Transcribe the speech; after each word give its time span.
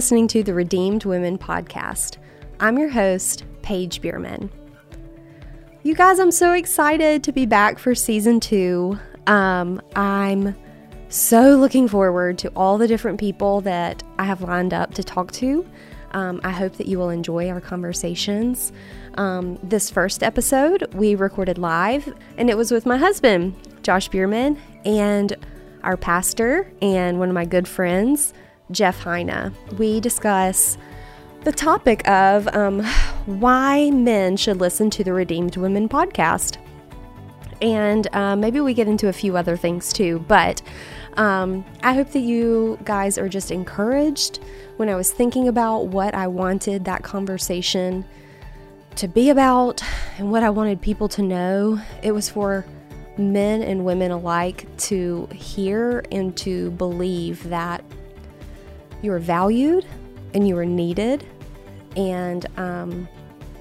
listening 0.00 0.26
to 0.26 0.42
the 0.42 0.54
Redeemed 0.54 1.04
Women 1.04 1.36
podcast. 1.36 2.16
I'm 2.58 2.78
your 2.78 2.88
host, 2.88 3.44
Paige 3.60 4.00
Bierman. 4.00 4.50
You 5.82 5.94
guys, 5.94 6.18
I'm 6.18 6.30
so 6.30 6.54
excited 6.54 7.22
to 7.24 7.32
be 7.32 7.44
back 7.44 7.78
for 7.78 7.94
season 7.94 8.40
two. 8.40 8.98
Um, 9.26 9.82
I'm 9.94 10.56
so 11.10 11.54
looking 11.56 11.86
forward 11.86 12.38
to 12.38 12.48
all 12.56 12.78
the 12.78 12.88
different 12.88 13.20
people 13.20 13.60
that 13.60 14.02
I 14.18 14.24
have 14.24 14.40
lined 14.40 14.72
up 14.72 14.94
to 14.94 15.04
talk 15.04 15.32
to. 15.32 15.68
Um, 16.12 16.40
I 16.44 16.50
hope 16.50 16.78
that 16.78 16.86
you 16.86 16.98
will 16.98 17.10
enjoy 17.10 17.50
our 17.50 17.60
conversations. 17.60 18.72
Um, 19.18 19.58
this 19.62 19.90
first 19.90 20.22
episode 20.22 20.94
we 20.94 21.14
recorded 21.14 21.58
live, 21.58 22.10
and 22.38 22.48
it 22.48 22.56
was 22.56 22.72
with 22.72 22.86
my 22.86 22.96
husband, 22.96 23.54
Josh 23.82 24.08
Bierman, 24.08 24.58
and 24.86 25.36
our 25.82 25.98
pastor, 25.98 26.72
and 26.80 27.18
one 27.18 27.28
of 27.28 27.34
my 27.34 27.44
good 27.44 27.68
friends, 27.68 28.32
Jeff 28.70 29.00
Heine. 29.00 29.52
We 29.78 30.00
discuss 30.00 30.78
the 31.44 31.52
topic 31.52 32.06
of 32.08 32.48
um, 32.48 32.84
why 33.26 33.90
men 33.90 34.36
should 34.36 34.58
listen 34.58 34.90
to 34.90 35.04
the 35.04 35.12
Redeemed 35.12 35.56
Women 35.56 35.88
podcast. 35.88 36.58
And 37.62 38.06
uh, 38.14 38.36
maybe 38.36 38.60
we 38.60 38.74
get 38.74 38.88
into 38.88 39.08
a 39.08 39.12
few 39.12 39.36
other 39.36 39.56
things 39.56 39.92
too. 39.92 40.24
But 40.28 40.62
um, 41.14 41.64
I 41.82 41.94
hope 41.94 42.10
that 42.10 42.20
you 42.20 42.78
guys 42.84 43.18
are 43.18 43.28
just 43.28 43.50
encouraged. 43.50 44.40
When 44.76 44.88
I 44.88 44.94
was 44.94 45.10
thinking 45.10 45.48
about 45.48 45.88
what 45.88 46.14
I 46.14 46.26
wanted 46.26 46.84
that 46.86 47.02
conversation 47.02 48.04
to 48.96 49.08
be 49.08 49.30
about 49.30 49.82
and 50.18 50.30
what 50.30 50.42
I 50.42 50.50
wanted 50.50 50.80
people 50.80 51.08
to 51.08 51.22
know, 51.22 51.80
it 52.02 52.12
was 52.12 52.28
for 52.28 52.64
men 53.18 53.62
and 53.62 53.84
women 53.84 54.10
alike 54.10 54.66
to 54.76 55.28
hear 55.34 56.02
and 56.10 56.36
to 56.38 56.70
believe 56.72 57.48
that 57.50 57.84
you 59.02 59.12
are 59.12 59.18
valued 59.18 59.86
and 60.34 60.46
you 60.46 60.56
are 60.58 60.64
needed, 60.64 61.26
and 61.96 62.46
um, 62.56 63.08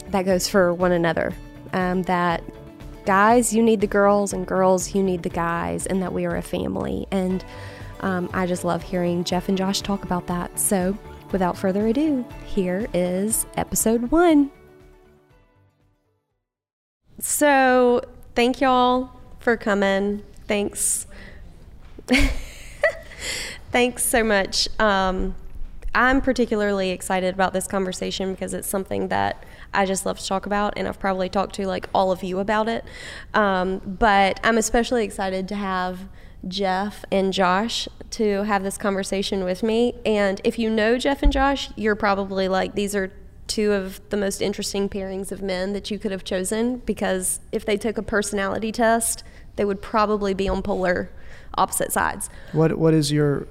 that 0.09 0.25
goes 0.25 0.47
for 0.47 0.73
one 0.73 0.91
another. 0.91 1.33
Um, 1.73 2.03
that 2.03 2.43
guys, 3.05 3.53
you 3.53 3.63
need 3.63 3.81
the 3.81 3.87
girls, 3.87 4.33
and 4.33 4.45
girls, 4.45 4.93
you 4.93 5.01
need 5.03 5.23
the 5.23 5.29
guys, 5.29 5.85
and 5.85 6.01
that 6.01 6.13
we 6.13 6.25
are 6.25 6.35
a 6.35 6.41
family. 6.41 7.07
And 7.11 7.43
um, 8.01 8.29
I 8.33 8.45
just 8.45 8.63
love 8.63 8.83
hearing 8.83 9.23
Jeff 9.23 9.49
and 9.49 9.57
Josh 9.57 9.81
talk 9.81 10.03
about 10.03 10.27
that. 10.27 10.59
So, 10.59 10.97
without 11.31 11.57
further 11.57 11.87
ado, 11.87 12.25
here 12.45 12.87
is 12.93 13.45
episode 13.57 14.11
one. 14.11 14.51
So, 17.19 18.01
thank 18.35 18.61
y'all 18.61 19.11
for 19.39 19.57
coming. 19.57 20.23
Thanks. 20.47 21.07
Thanks 23.71 24.03
so 24.03 24.23
much. 24.23 24.67
Um, 24.79 25.35
I'm 25.93 26.21
particularly 26.21 26.91
excited 26.91 27.33
about 27.33 27.53
this 27.53 27.67
conversation 27.67 28.33
because 28.33 28.53
it's 28.53 28.67
something 28.67 29.07
that 29.09 29.43
I 29.73 29.85
just 29.85 30.05
love 30.05 30.19
to 30.19 30.27
talk 30.27 30.45
about, 30.45 30.73
and 30.77 30.87
I've 30.87 30.99
probably 30.99 31.29
talked 31.29 31.55
to 31.55 31.67
like 31.67 31.87
all 31.93 32.11
of 32.11 32.23
you 32.23 32.39
about 32.39 32.67
it. 32.67 32.83
Um, 33.33 33.79
but 33.79 34.39
I'm 34.43 34.57
especially 34.57 35.03
excited 35.03 35.47
to 35.49 35.55
have 35.55 36.01
Jeff 36.47 37.03
and 37.11 37.33
Josh 37.33 37.87
to 38.11 38.43
have 38.43 38.63
this 38.63 38.77
conversation 38.77 39.43
with 39.43 39.61
me. 39.61 39.95
And 40.05 40.41
if 40.43 40.57
you 40.57 40.69
know 40.69 40.97
Jeff 40.97 41.21
and 41.21 41.31
Josh, 41.31 41.69
you're 41.75 41.95
probably 41.95 42.47
like, 42.47 42.75
these 42.75 42.95
are 42.95 43.11
two 43.47 43.73
of 43.73 43.99
the 44.09 44.17
most 44.17 44.41
interesting 44.41 44.87
pairings 44.89 45.31
of 45.31 45.41
men 45.41 45.73
that 45.73 45.89
you 45.91 45.99
could 45.99 46.11
have 46.11 46.23
chosen 46.23 46.77
because 46.77 47.39
if 47.51 47.65
they 47.65 47.77
took 47.77 47.97
a 47.97 48.03
personality 48.03 48.71
test, 48.71 49.23
they 49.55 49.65
would 49.65 49.81
probably 49.81 50.33
be 50.33 50.47
on 50.47 50.61
polar 50.61 51.11
opposite 51.55 51.91
sides. 51.91 52.29
What 52.53 52.77
What 52.77 52.93
is 52.93 53.11
your 53.11 53.47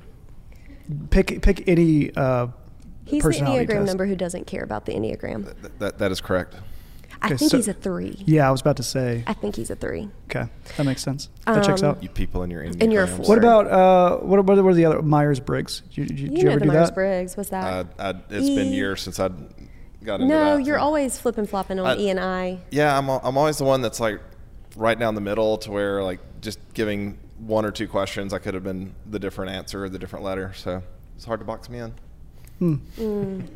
pick 1.10 1.40
pick 1.42 1.68
any 1.68 2.14
uh, 2.16 2.48
He's 3.04 3.22
the 3.22 3.28
personality 3.28 3.66
Enneagram 3.66 3.68
test. 3.80 3.86
number 3.86 4.06
who 4.06 4.16
doesn't 4.16 4.46
care 4.46 4.62
about 4.62 4.84
the 4.86 4.92
Enneagram. 4.92 5.44
That, 5.62 5.78
that, 5.78 5.98
that 5.98 6.12
is 6.12 6.20
correct. 6.20 6.54
I 7.20 7.26
Okay, 7.28 7.36
think 7.36 7.50
so- 7.50 7.56
he's 7.56 7.66
a 7.68 7.72
three. 7.72 8.22
Yeah, 8.26 8.46
I 8.46 8.52
was 8.52 8.60
about 8.60 8.76
to 8.76 8.82
say. 8.84 9.24
I 9.26 9.32
think 9.32 9.56
he's 9.56 9.70
a 9.70 9.74
three. 9.76 10.08
Okay, 10.30 10.48
that 10.76 10.84
makes 10.84 11.02
sense. 11.02 11.30
That 11.46 11.64
checks 11.64 11.82
Um, 11.82 11.90
out. 11.90 12.02
You 12.02 12.08
people 12.10 12.42
in 12.44 12.50
your 12.50 12.62
Enneagrams. 12.62 12.82
And 12.82 12.92
you're 12.92 13.04
a 13.04 13.08
What 13.08 13.38
about 13.38 13.66
uh, 13.66 14.18
what, 14.18 14.44
what 14.44 14.58
are 14.58 14.74
the 14.74 14.84
other 14.84 15.02
Myers 15.02 15.40
Briggs? 15.40 15.80
Did 15.88 15.96
you, 15.96 16.04
did 16.06 16.18
you, 16.20 16.26
You 16.30 16.36
you 16.36 16.44
know 16.44 16.50
ever 16.52 16.60
the 16.60 16.66
do 16.66 16.72
Myers 16.72 16.88
that? 16.88 16.94
Briggs. 16.94 17.36
What's 17.36 17.48
that? 17.50 17.64
Uh, 17.64 17.84
I, 17.98 18.10
it's 18.30 18.48
been 18.50 18.68
E. 18.68 18.74
years 18.76 19.02
since 19.02 19.18
I 19.18 19.28
got 20.04 20.20
into 20.20 20.26
no, 20.26 20.56
that. 20.58 20.64
you're 20.66 20.78
so- 20.78 20.84
always 20.84 21.18
flipping 21.18 21.46
flopping 21.46 21.80
on 21.80 21.86
I- 21.86 21.96
E 21.96 22.10
and 22.10 22.20
I. 22.20 22.58
Yeah, 22.70 22.96
I'm, 22.96 23.08
I'm 23.08 23.36
always 23.36 23.56
the 23.58 23.64
one 23.64 23.80
that's 23.82 23.98
like 24.00 24.20
right 24.76 24.98
down 24.98 25.14
the 25.16 25.20
middle 25.20 25.58
to 25.58 25.70
where 25.72 26.04
like 26.04 26.20
just 26.40 26.60
giving 26.74 27.18
one 27.38 27.64
or 27.64 27.70
two 27.70 27.88
questions, 27.88 28.32
I 28.32 28.38
could 28.38 28.54
have 28.54 28.64
been 28.64 28.94
the 29.08 29.18
different 29.18 29.52
answer 29.52 29.84
or 29.84 29.88
the 29.88 29.98
different 29.98 30.24
letter. 30.24 30.52
So 30.54 30.82
it's 31.16 31.24
hard 31.24 31.40
to 31.40 31.46
box 31.46 31.68
me 31.70 31.78
in. 31.78 31.94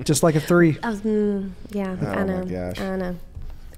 Just 0.04 0.22
like 0.22 0.34
a 0.36 0.40
three. 0.40 0.78
I 0.82 0.90
was, 0.90 1.00
mm, 1.00 1.50
yeah, 1.70 1.96
Oh 2.00 2.06
I 2.06 2.14
my 2.16 2.24
know. 2.24 2.44
gosh. 2.44 2.80
I 2.80 2.96
know. 2.96 3.16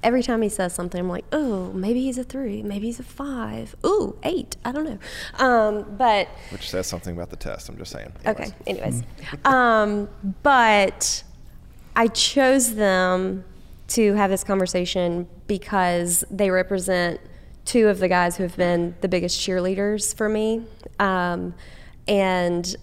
Every 0.02 0.22
time 0.22 0.42
he 0.42 0.50
says 0.50 0.74
something, 0.74 1.00
I'm 1.00 1.08
like, 1.08 1.24
oh, 1.32 1.72
maybe 1.72 2.02
he's 2.02 2.18
a 2.18 2.24
three, 2.24 2.62
maybe 2.62 2.86
he's 2.88 3.00
a 3.00 3.04
five, 3.04 3.74
ooh, 3.86 4.18
eight. 4.22 4.54
I 4.62 4.70
don't 4.72 4.84
know. 4.84 4.98
Um, 5.42 5.96
but 5.96 6.28
Which 6.50 6.68
says 6.68 6.86
something 6.86 7.16
about 7.16 7.30
the 7.30 7.36
test. 7.36 7.70
I'm 7.70 7.78
just 7.78 7.90
saying. 7.90 8.12
Okay, 8.26 8.50
Anyways. 8.66 9.02
anyways. 9.16 9.44
um, 9.46 10.10
but 10.42 11.22
I 11.96 12.08
chose 12.08 12.74
them 12.74 13.44
to 13.88 14.12
have 14.12 14.28
this 14.30 14.44
conversation 14.44 15.26
because 15.46 16.22
they 16.30 16.50
represent 16.50 17.18
two 17.64 17.88
of 17.88 17.98
the 17.98 18.08
guys 18.08 18.36
who 18.36 18.42
have 18.42 18.56
been 18.56 18.94
the 19.00 19.08
biggest 19.08 19.40
cheerleaders 19.40 20.14
for 20.14 20.28
me. 20.28 20.64
Um, 20.98 21.54
and 22.06 22.76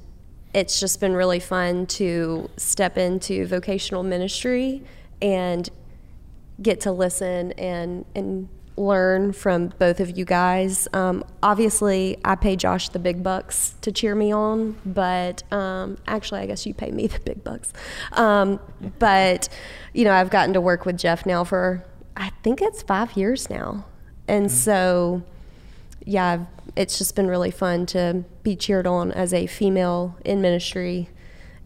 it's 0.54 0.80
just 0.80 1.00
been 1.00 1.14
really 1.14 1.40
fun 1.40 1.86
to 1.86 2.50
step 2.58 2.98
into 2.98 3.46
vocational 3.46 4.04
ministry 4.04 4.84
and 5.22 5.70
get 6.62 6.82
to 6.82 6.92
listen 6.92 7.52
and 7.54 8.06
and 8.16 8.50
learn 8.78 9.34
from 9.34 9.68
both 9.80 10.00
of 10.00 10.18
you 10.18 10.26
guys. 10.26 10.88
Um, 10.94 11.24
obviously, 11.44 12.18
I 12.24 12.36
pay 12.36 12.56
Josh 12.56 12.90
the 12.90 13.00
big 13.00 13.22
bucks 13.22 13.76
to 13.82 13.92
cheer 13.92 14.16
me 14.16 14.34
on, 14.34 14.78
but 14.86 15.44
um, 15.52 15.98
actually, 16.08 16.42
I 16.42 16.46
guess 16.48 16.66
you 16.66 16.74
pay 16.74 16.92
me 16.92 17.08
the 17.08 17.20
big 17.20 17.44
bucks. 17.44 17.74
Um, 18.14 18.60
but 19.00 19.50
you 19.94 20.04
know, 20.04 20.14
I've 20.14 20.30
gotten 20.30 20.54
to 20.54 20.62
work 20.62 20.86
with 20.86 20.98
Jeff 20.98 21.26
now 21.26 21.44
for 21.44 21.86
I 22.16 22.32
think 22.44 22.62
it's 22.62 22.82
five 22.82 23.16
years 23.16 23.50
now, 23.50 23.86
and 24.28 24.52
so 24.52 25.24
yeah, 26.06 26.46
it's 26.76 26.98
just 26.98 27.16
been 27.16 27.28
really 27.28 27.52
fun 27.52 27.86
to 27.88 28.24
be 28.44 28.56
cheered 28.56 28.88
on 28.88 29.12
as 29.12 29.34
a 29.34 29.48
female 29.48 30.18
in 30.26 30.42
ministry. 30.42 31.10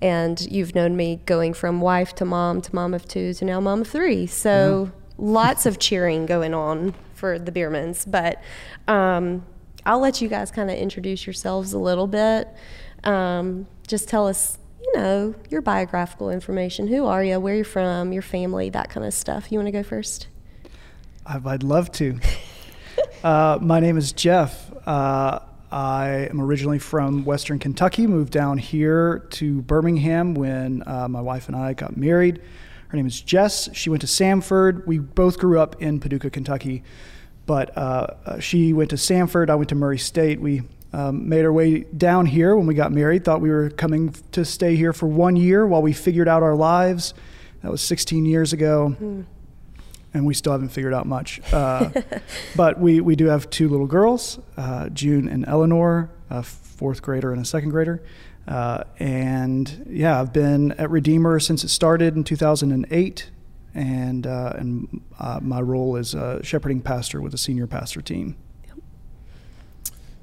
And 0.01 0.39
you've 0.51 0.75
known 0.75 0.95
me 0.95 1.21
going 1.25 1.53
from 1.53 1.81
wife 1.81 2.13
to 2.15 2.25
mom 2.25 2.61
to 2.61 2.75
mom 2.75 2.93
of 2.93 3.07
two 3.07 3.33
to 3.35 3.45
now 3.45 3.59
mom 3.59 3.81
of 3.81 3.87
three. 3.87 4.27
So 4.27 4.91
lots 5.17 5.65
of 5.65 5.79
cheering 5.79 6.25
going 6.25 6.53
on 6.53 6.93
for 7.13 7.39
the 7.39 7.51
Biermans. 7.51 8.09
But 8.09 8.41
um, 8.91 9.45
I'll 9.85 9.99
let 9.99 10.21
you 10.21 10.27
guys 10.27 10.51
kind 10.51 10.69
of 10.69 10.77
introduce 10.77 11.25
yourselves 11.25 11.73
a 11.73 11.79
little 11.79 12.07
bit. 12.07 12.49
Um, 13.03 13.67
just 13.87 14.09
tell 14.09 14.27
us, 14.27 14.57
you 14.83 14.93
know, 14.97 15.35
your 15.49 15.61
biographical 15.61 16.29
information. 16.29 16.87
Who 16.87 17.05
are 17.05 17.23
you? 17.23 17.39
Where 17.39 17.55
you're 17.55 17.63
from? 17.63 18.11
Your 18.11 18.21
family? 18.21 18.69
That 18.69 18.89
kind 18.89 19.05
of 19.05 19.13
stuff. 19.13 19.51
You 19.51 19.59
want 19.59 19.67
to 19.67 19.71
go 19.71 19.83
first? 19.83 20.27
I'd 21.25 21.63
love 21.63 21.91
to. 21.93 22.19
uh, 23.23 23.57
my 23.59 23.79
name 23.79 23.97
is 23.97 24.11
Jeff. 24.11 24.71
Uh, 24.87 25.39
I 25.71 26.27
am 26.29 26.39
originally 26.39 26.77
from 26.77 27.25
Western 27.25 27.57
Kentucky, 27.57 28.05
moved 28.05 28.31
down 28.31 28.59
here 28.59 29.25
to 29.31 29.63
Birmingham 29.63 30.35
when 30.35 30.83
uh, 30.85 31.07
my 31.07 31.21
wife 31.21 31.47
and 31.47 31.55
I 31.57 31.73
got 31.73 31.97
married. 31.97 32.41
Her 32.89 32.97
name 32.97 33.07
is 33.07 33.19
Jess. 33.19 33.69
She 33.73 33.89
went 33.89 34.01
to 34.01 34.07
Samford. 34.07 34.85
We 34.85 34.99
both 34.99 35.39
grew 35.39 35.59
up 35.59 35.81
in 35.81 35.99
Paducah, 35.99 36.29
Kentucky, 36.29 36.83
but 37.47 37.75
uh, 37.75 38.07
uh, 38.25 38.39
she 38.39 38.71
went 38.73 38.91
to 38.91 38.95
Samford. 38.95 39.49
I 39.49 39.55
went 39.55 39.69
to 39.69 39.75
Murray 39.75 39.97
State. 39.97 40.39
We 40.39 40.61
um, 40.93 41.27
made 41.27 41.43
our 41.43 41.51
way 41.51 41.79
down 41.97 42.27
here 42.27 42.55
when 42.55 42.67
we 42.67 42.75
got 42.75 42.91
married. 42.91 43.25
Thought 43.25 43.41
we 43.41 43.49
were 43.49 43.71
coming 43.71 44.15
to 44.31 44.45
stay 44.45 44.75
here 44.75 44.93
for 44.93 45.07
one 45.07 45.35
year 45.35 45.65
while 45.65 45.81
we 45.81 45.91
figured 45.91 46.27
out 46.27 46.43
our 46.43 46.55
lives. 46.55 47.15
That 47.63 47.71
was 47.71 47.81
16 47.81 48.27
years 48.27 48.53
ago 48.53 49.25
and 50.15 50.25
we 50.25 50.33
still 50.33 50.53
haven't 50.53 50.69
figured 50.69 50.93
out 50.93 51.05
much. 51.05 51.41
Uh, 51.53 51.89
but 52.55 52.79
we, 52.79 53.01
we 53.01 53.17
do 53.17 53.25
have 53.25 53.49
two 53.49 53.67
little 53.67 53.85
girls, 53.85 54.39
uh, 54.55 54.87
June 54.89 55.27
and 55.27 55.45
Eleanor, 55.45 56.09
a 56.29 56.41
fourth 56.41 57.01
grader 57.01 57.33
and 57.33 57.41
a 57.41 57.45
second 57.45 57.69
grader. 57.69 58.01
Uh, 58.47 58.85
and 58.97 59.85
yeah, 59.89 60.19
I've 60.19 60.31
been 60.31 60.71
at 60.73 60.89
Redeemer 60.89 61.39
since 61.41 61.65
it 61.65 61.69
started 61.69 62.15
in 62.15 62.23
2008. 62.23 63.29
And, 63.73 64.25
uh, 64.25 64.53
and 64.55 65.01
uh, 65.19 65.39
my 65.41 65.59
role 65.59 65.97
is 65.97 66.15
uh, 66.15 66.41
shepherding 66.41 66.81
pastor 66.81 67.21
with 67.21 67.33
a 67.33 67.37
senior 67.37 67.67
pastor 67.67 68.01
team. 68.01 68.37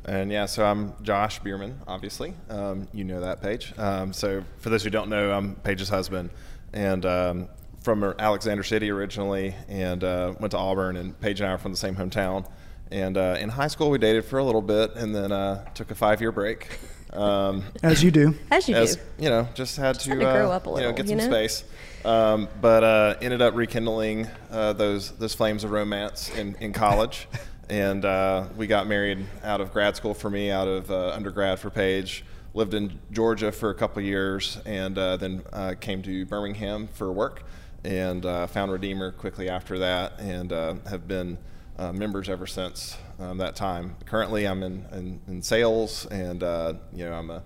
And 0.07 0.33
yeah, 0.33 0.47
so 0.47 0.65
I'm 0.65 0.95
Josh 1.03 1.39
Bierman, 1.41 1.79
obviously. 1.87 2.33
Um, 2.49 2.89
you 2.95 3.05
know 3.05 3.21
that, 3.21 3.43
Paige. 3.43 3.75
Um, 3.77 4.15
so 4.15 4.43
for 4.59 4.71
those 4.71 4.83
who 4.83 4.91
don't 4.91 5.11
know, 5.11 5.33
I'm 5.33 5.55
Paige's 5.57 5.91
husband, 5.91 6.31
and 6.73 7.07
um, 7.07 7.49
from 7.83 8.03
Alexander 8.19 8.63
City 8.63 8.91
originally, 8.91 9.55
and 9.69 10.05
uh, 10.05 10.35
went 10.39 10.53
to 10.53 10.59
Auburn. 10.59 10.97
And 10.97 11.19
Paige 11.21 11.41
and 11.41 11.51
I 11.51 11.55
are 11.55 11.59
from 11.59 11.73
the 11.73 11.79
same 11.79 11.97
hometown. 11.97 12.47
And 12.91 13.17
uh, 13.17 13.37
in 13.41 13.49
high 13.49 13.69
school, 13.69 13.91
we 13.91 13.99
dated 13.99 14.25
for 14.25 14.39
a 14.39 14.45
little 14.45 14.63
bit, 14.63 14.95
and 14.97 15.15
then 15.15 15.33
uh, 15.33 15.65
took 15.73 15.91
a 15.91 15.95
five-year 15.95 16.33
break. 16.33 16.69
Um, 17.13 17.65
As 17.83 18.03
you 18.03 18.11
do. 18.11 18.35
As 18.51 18.69
you 18.69 18.75
as 18.75 18.97
do. 18.97 19.03
you 19.19 19.31
know, 19.31 19.47
just 19.55 19.77
had 19.77 19.99
to, 20.01 20.11
had 20.11 20.19
to 20.19 20.25
grow 20.25 20.51
uh, 20.51 20.57
up 20.57 20.67
a 20.67 20.71
you 20.71 20.77
know 20.77 20.77
little, 20.77 20.93
get 20.93 21.07
you 21.07 21.19
some 21.19 21.31
know? 21.31 21.37
space. 21.37 21.65
Um, 22.05 22.49
but 22.61 22.83
uh, 22.83 23.15
ended 23.21 23.43
up 23.43 23.55
rekindling 23.55 24.29
uh, 24.51 24.73
those 24.73 25.13
those 25.13 25.35
flames 25.35 25.63
of 25.63 25.71
romance 25.71 26.31
in, 26.37 26.57
in 26.57 26.73
college, 26.73 27.29
and 27.69 28.05
uh, 28.05 28.47
we 28.57 28.67
got 28.67 28.87
married 28.87 29.27
out 29.45 29.61
of 29.61 29.73
grad 29.73 29.97
school 29.97 30.15
for 30.15 30.31
me, 30.31 30.51
out 30.51 30.69
of 30.69 30.91
uh, 30.91 31.11
undergrad 31.11 31.59
for 31.59 31.71
Paige. 31.71 32.25
Lived 32.55 32.75
in 32.75 32.99
Georgia 33.11 33.51
for 33.51 33.71
a 33.71 33.75
couple 33.75 34.03
years, 34.03 34.59
and 34.67 34.99
uh, 34.99 35.17
then 35.17 35.43
uh, 35.53 35.75
came 35.81 36.03
to 36.03 36.27
Birmingham 36.27 36.87
for 36.89 37.11
work, 37.11 37.45
and 37.85 38.25
uh, 38.25 38.47
found 38.47 38.73
Redeemer 38.73 39.13
quickly 39.13 39.49
after 39.49 39.79
that, 39.79 40.19
and 40.21 40.53
uh, 40.53 40.75
have 40.89 41.09
been 41.09 41.39
uh, 41.79 41.93
members 41.93 42.29
ever 42.29 42.47
since 42.47 42.97
um, 43.19 43.39
that 43.39 43.57
time. 43.57 43.97
Currently, 44.05 44.47
I'm 44.47 44.63
in, 44.63 44.87
in, 44.93 45.21
in 45.27 45.43
sales, 45.43 46.07
and 46.07 46.43
uh, 46.43 46.75
you 46.93 47.05
know 47.05 47.13
I'm 47.13 47.31
a 47.31 47.43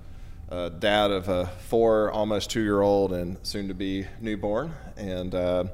uh, 0.50 0.68
dad 0.68 1.10
of 1.10 1.28
a 1.28 1.46
four, 1.46 2.10
almost 2.12 2.50
two-year-old, 2.50 3.12
and 3.12 3.38
soon-to-be 3.42 4.06
newborn. 4.20 4.72
And 4.96 5.34
uh, 5.34 5.64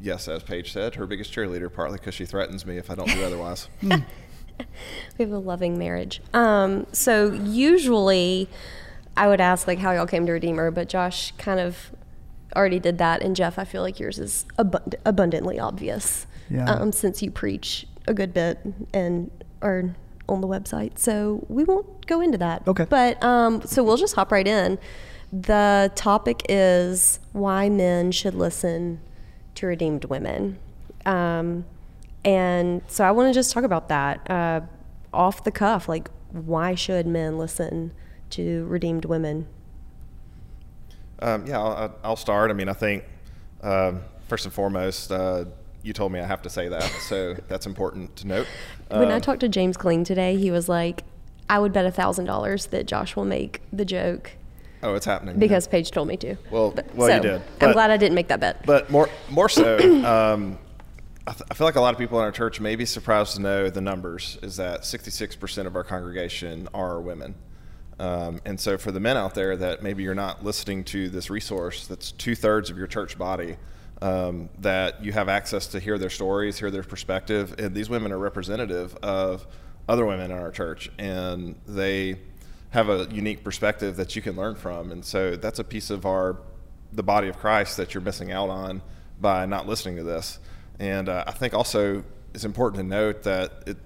yes, 0.00 0.28
as 0.28 0.42
Paige 0.42 0.72
said, 0.72 0.94
her 0.94 1.06
biggest 1.06 1.32
cheerleader, 1.32 1.72
partly 1.72 1.98
because 1.98 2.14
she 2.14 2.24
threatens 2.24 2.64
me 2.64 2.78
if 2.78 2.90
I 2.90 2.94
don't 2.94 3.10
do 3.10 3.24
otherwise. 3.24 3.68
We 5.18 5.24
have 5.24 5.32
a 5.32 5.38
loving 5.38 5.78
marriage. 5.78 6.20
Um, 6.32 6.86
so 6.92 7.32
usually 7.32 8.48
I 9.16 9.28
would 9.28 9.40
ask 9.40 9.66
like 9.66 9.78
how 9.78 9.92
y'all 9.92 10.06
came 10.06 10.26
to 10.26 10.32
Redeemer, 10.32 10.70
but 10.70 10.88
Josh 10.88 11.32
kind 11.38 11.60
of 11.60 11.92
already 12.56 12.78
did 12.78 12.98
that. 12.98 13.22
And 13.22 13.34
Jeff, 13.36 13.58
I 13.58 13.64
feel 13.64 13.82
like 13.82 13.98
yours 14.00 14.18
is 14.18 14.46
abund- 14.58 14.94
abundantly 15.04 15.58
obvious 15.58 16.26
Yeah. 16.50 16.70
um, 16.70 16.92
since 16.92 17.22
you 17.22 17.30
preach 17.30 17.86
a 18.06 18.14
good 18.14 18.32
bit 18.32 18.58
and 18.94 19.30
are 19.62 19.94
on 20.28 20.40
the 20.40 20.48
website. 20.48 20.98
So 20.98 21.44
we 21.48 21.64
won't 21.64 22.06
go 22.06 22.20
into 22.20 22.38
that. 22.38 22.66
Okay. 22.66 22.86
But 22.88 23.22
um, 23.22 23.62
so 23.62 23.82
we'll 23.82 23.96
just 23.96 24.14
hop 24.14 24.32
right 24.32 24.46
in. 24.46 24.78
The 25.32 25.92
topic 25.94 26.42
is 26.48 27.20
why 27.32 27.68
men 27.68 28.12
should 28.12 28.34
listen 28.34 29.00
to 29.56 29.66
redeemed 29.66 30.06
women. 30.06 30.58
Um, 31.04 31.64
and 32.24 32.82
so 32.88 33.04
I 33.04 33.10
want 33.10 33.28
to 33.28 33.34
just 33.34 33.52
talk 33.52 33.64
about 33.64 33.88
that 33.88 34.30
uh, 34.30 34.60
off 35.12 35.44
the 35.44 35.50
cuff. 35.50 35.88
Like, 35.88 36.10
why 36.32 36.74
should 36.74 37.06
men 37.06 37.38
listen 37.38 37.92
to 38.30 38.64
redeemed 38.66 39.04
women? 39.04 39.46
Um, 41.20 41.46
yeah, 41.46 41.58
I'll, 41.60 41.94
I'll 42.04 42.16
start. 42.16 42.50
I 42.50 42.54
mean, 42.54 42.68
I 42.68 42.72
think 42.72 43.04
um, 43.62 44.00
first 44.28 44.44
and 44.44 44.52
foremost, 44.54 45.10
uh, 45.10 45.44
you 45.82 45.92
told 45.92 46.12
me 46.12 46.20
I 46.20 46.26
have 46.26 46.42
to 46.42 46.50
say 46.50 46.68
that, 46.68 46.82
so 47.08 47.34
that's 47.48 47.66
important 47.66 48.14
to 48.16 48.26
note. 48.26 48.46
when 48.88 49.10
I 49.10 49.14
Um, 49.16 49.20
talked 49.20 49.40
to 49.40 49.48
James 49.48 49.76
Kling 49.76 50.04
today, 50.04 50.36
he 50.36 50.50
was 50.50 50.68
like, 50.68 51.04
I 51.50 51.58
would 51.58 51.72
bet 51.72 51.86
a 51.86 51.90
thousand 51.90 52.26
dollars 52.26 52.66
that 52.66 52.86
Josh 52.86 53.16
will 53.16 53.24
make 53.24 53.62
the 53.72 53.84
joke 53.84 54.32
oh, 54.82 54.94
it's 54.94 55.06
happening 55.06 55.34
yeah. 55.36 55.40
because 55.40 55.66
Paige 55.66 55.90
told 55.90 56.06
me 56.08 56.16
to. 56.18 56.36
Well- 56.50 56.70
But- 56.72 56.94
well, 56.94 57.08
you 57.08 57.16
so, 57.16 57.22
did, 57.22 57.42
I'm 57.60 57.72
glad 57.72 57.90
I 57.90 57.96
didn't 57.96 58.14
make 58.14 58.28
that 58.28 58.40
bet. 58.40 58.64
But 58.66 58.90
more, 58.90 59.08
more 59.30 59.48
so, 59.48 59.76
um, 60.04 60.58
I, 61.26 61.32
th- 61.32 61.42
I 61.50 61.54
feel 61.54 61.66
like 61.66 61.76
a 61.76 61.80
lot 61.80 61.94
of 61.94 61.98
people 61.98 62.18
in 62.18 62.24
our 62.24 62.32
church 62.32 62.60
may 62.60 62.76
be 62.76 62.84
surprised 62.84 63.34
to 63.36 63.40
know 63.42 63.70
the 63.70 63.80
numbers 63.80 64.38
is 64.42 64.56
that 64.56 64.82
66% 64.82 65.66
of 65.66 65.74
our 65.74 65.84
congregation 65.84 66.68
are 66.74 67.00
women. 67.00 67.34
Um, 67.98 68.40
and 68.44 68.58
so, 68.58 68.78
for 68.78 68.92
the 68.92 69.00
men 69.00 69.16
out 69.16 69.34
there 69.34 69.56
that 69.56 69.82
maybe 69.82 70.02
you're 70.02 70.14
not 70.14 70.44
listening 70.44 70.84
to 70.84 71.08
this 71.08 71.30
resource, 71.30 71.86
that's 71.86 72.12
two 72.12 72.34
thirds 72.34 72.70
of 72.70 72.78
your 72.78 72.86
church 72.86 73.18
body, 73.18 73.56
um, 74.00 74.48
that 74.60 75.04
you 75.04 75.12
have 75.12 75.28
access 75.28 75.66
to 75.68 75.80
hear 75.80 75.98
their 75.98 76.10
stories, 76.10 76.58
hear 76.58 76.70
their 76.70 76.84
perspective. 76.84 77.54
And 77.58 77.74
these 77.74 77.90
women 77.90 78.12
are 78.12 78.18
representative 78.18 78.96
of 79.02 79.46
other 79.88 80.06
women 80.06 80.30
in 80.30 80.38
our 80.38 80.52
church, 80.52 80.90
and 80.98 81.56
they 81.66 82.20
have 82.70 82.88
a 82.88 83.08
unique 83.10 83.42
perspective 83.42 83.96
that 83.96 84.14
you 84.14 84.22
can 84.22 84.36
learn 84.36 84.54
from. 84.54 84.92
And 84.92 85.04
so, 85.04 85.34
that's 85.34 85.58
a 85.58 85.64
piece 85.64 85.90
of 85.90 86.06
our 86.06 86.38
the 86.92 87.02
body 87.02 87.28
of 87.28 87.38
Christ 87.38 87.76
that 87.76 87.94
you're 87.94 88.02
missing 88.02 88.32
out 88.32 88.48
on 88.48 88.82
by 89.20 89.46
not 89.46 89.66
listening 89.66 89.96
to 89.96 90.02
this. 90.02 90.38
And 90.78 91.08
uh, 91.08 91.24
I 91.26 91.32
think 91.32 91.54
also 91.54 92.04
it's 92.34 92.44
important 92.44 92.82
to 92.82 92.88
note 92.88 93.24
that 93.24 93.64
it, 93.66 93.76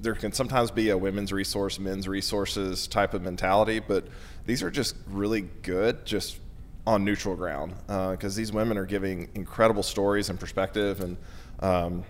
there 0.00 0.14
can 0.14 0.32
sometimes 0.32 0.70
be 0.70 0.90
a 0.90 0.98
women's 0.98 1.32
resource, 1.32 1.78
men's 1.78 2.08
resources 2.08 2.86
type 2.86 3.14
of 3.14 3.22
mentality, 3.22 3.80
but 3.80 4.06
these 4.46 4.62
are 4.62 4.70
just 4.70 4.96
really 5.06 5.42
good, 5.62 6.04
just 6.06 6.38
on 6.86 7.04
neutral 7.04 7.36
ground, 7.36 7.74
because 7.86 8.34
these 8.34 8.52
women 8.52 8.78
are 8.78 8.86
giving 8.86 9.28
incredible 9.34 9.82
stories 9.82 10.30
and 10.30 10.40
perspective, 10.40 11.00
and 11.00 11.16
um, 11.60 12.04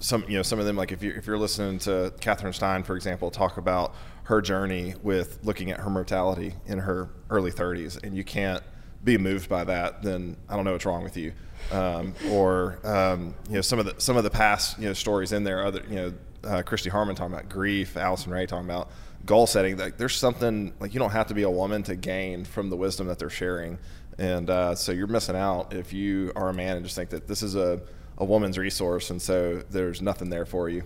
some 0.00 0.24
you 0.28 0.36
know 0.36 0.42
some 0.42 0.58
of 0.58 0.66
them 0.66 0.76
like 0.76 0.92
if 0.92 1.02
you 1.02 1.12
if 1.12 1.26
you're 1.26 1.38
listening 1.38 1.78
to 1.80 2.12
Catherine 2.20 2.52
Stein, 2.52 2.82
for 2.82 2.96
example, 2.96 3.30
talk 3.30 3.56
about 3.56 3.94
her 4.24 4.40
journey 4.40 4.94
with 5.02 5.38
looking 5.42 5.70
at 5.70 5.80
her 5.80 5.90
mortality 5.90 6.54
in 6.66 6.78
her 6.78 7.08
early 7.30 7.50
30s, 7.50 8.02
and 8.02 8.16
you 8.16 8.24
can't 8.24 8.62
be 9.04 9.16
moved 9.16 9.48
by 9.48 9.64
that, 9.64 10.02
then 10.02 10.36
I 10.48 10.56
don't 10.56 10.64
know 10.64 10.72
what's 10.72 10.84
wrong 10.84 11.02
with 11.02 11.16
you. 11.16 11.32
Um, 11.72 12.14
or 12.30 12.78
um, 12.84 13.34
you 13.48 13.56
know 13.56 13.60
some 13.60 13.78
of 13.78 13.84
the 13.84 14.00
some 14.00 14.16
of 14.16 14.24
the 14.24 14.30
past 14.30 14.78
you 14.78 14.86
know 14.86 14.92
stories 14.92 15.32
in 15.32 15.44
there, 15.44 15.64
other 15.64 15.82
you 15.88 15.96
know 15.96 16.12
uh, 16.44 16.62
Christy 16.62 16.90
Harmon 16.90 17.14
talking 17.14 17.34
about 17.34 17.48
grief, 17.48 17.96
Allison 17.96 18.32
Ray 18.32 18.46
talking 18.46 18.64
about 18.66 18.90
goal 19.26 19.46
setting. 19.46 19.76
Like 19.76 19.96
there's 19.96 20.16
something 20.16 20.72
like 20.80 20.94
you 20.94 21.00
don't 21.00 21.10
have 21.10 21.28
to 21.28 21.34
be 21.34 21.42
a 21.42 21.50
woman 21.50 21.82
to 21.84 21.96
gain 21.96 22.44
from 22.44 22.70
the 22.70 22.76
wisdom 22.76 23.06
that 23.08 23.18
they're 23.18 23.30
sharing, 23.30 23.78
and 24.18 24.48
uh, 24.50 24.74
so 24.74 24.92
you're 24.92 25.06
missing 25.06 25.36
out 25.36 25.72
if 25.74 25.92
you 25.92 26.32
are 26.36 26.48
a 26.48 26.54
man 26.54 26.76
and 26.76 26.84
just 26.84 26.96
think 26.96 27.10
that 27.10 27.26
this 27.26 27.42
is 27.42 27.54
a 27.54 27.80
a 28.18 28.24
woman's 28.24 28.58
resource, 28.58 29.10
and 29.10 29.20
so 29.22 29.62
there's 29.70 30.02
nothing 30.02 30.30
there 30.30 30.46
for 30.46 30.68
you. 30.68 30.82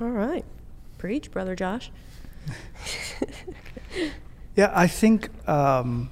All 0.00 0.08
right. 0.08 0.44
Preach, 0.98 1.30
Brother 1.30 1.54
Josh. 1.54 1.90
Yeah, 4.56 4.70
I 4.72 4.86
think 4.86 5.30
um, 5.48 6.10